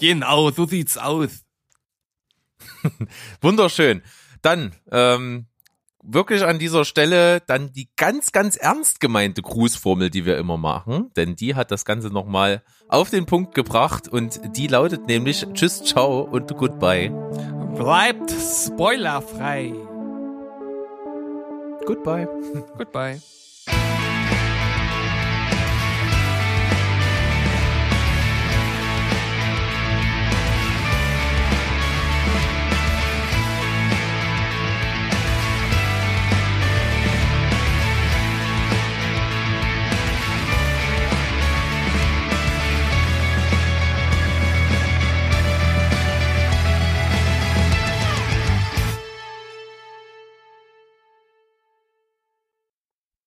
Genau, 0.00 0.50
so 0.50 0.66
sieht's 0.66 0.98
aus. 0.98 1.44
Wunderschön. 3.40 4.02
Dann, 4.42 4.74
ähm, 4.90 5.46
wirklich 6.04 6.44
an 6.44 6.58
dieser 6.58 6.84
Stelle 6.84 7.40
dann 7.46 7.72
die 7.72 7.88
ganz, 7.96 8.32
ganz 8.32 8.56
ernst 8.56 9.00
gemeinte 9.00 9.42
Grußformel, 9.42 10.10
die 10.10 10.26
wir 10.26 10.38
immer 10.38 10.56
machen, 10.56 11.10
denn 11.16 11.34
die 11.34 11.54
hat 11.54 11.70
das 11.70 11.84
Ganze 11.84 12.08
nochmal 12.08 12.62
auf 12.88 13.10
den 13.10 13.26
Punkt 13.26 13.54
gebracht 13.54 14.08
und 14.08 14.40
die 14.56 14.66
lautet 14.66 15.06
nämlich 15.06 15.46
Tschüss, 15.54 15.82
ciao 15.82 16.20
und 16.20 16.54
Goodbye. 16.56 17.10
Bleibt 17.76 18.30
spoilerfrei. 18.30 19.72
Goodbye. 21.86 22.28
Goodbye. 22.78 23.20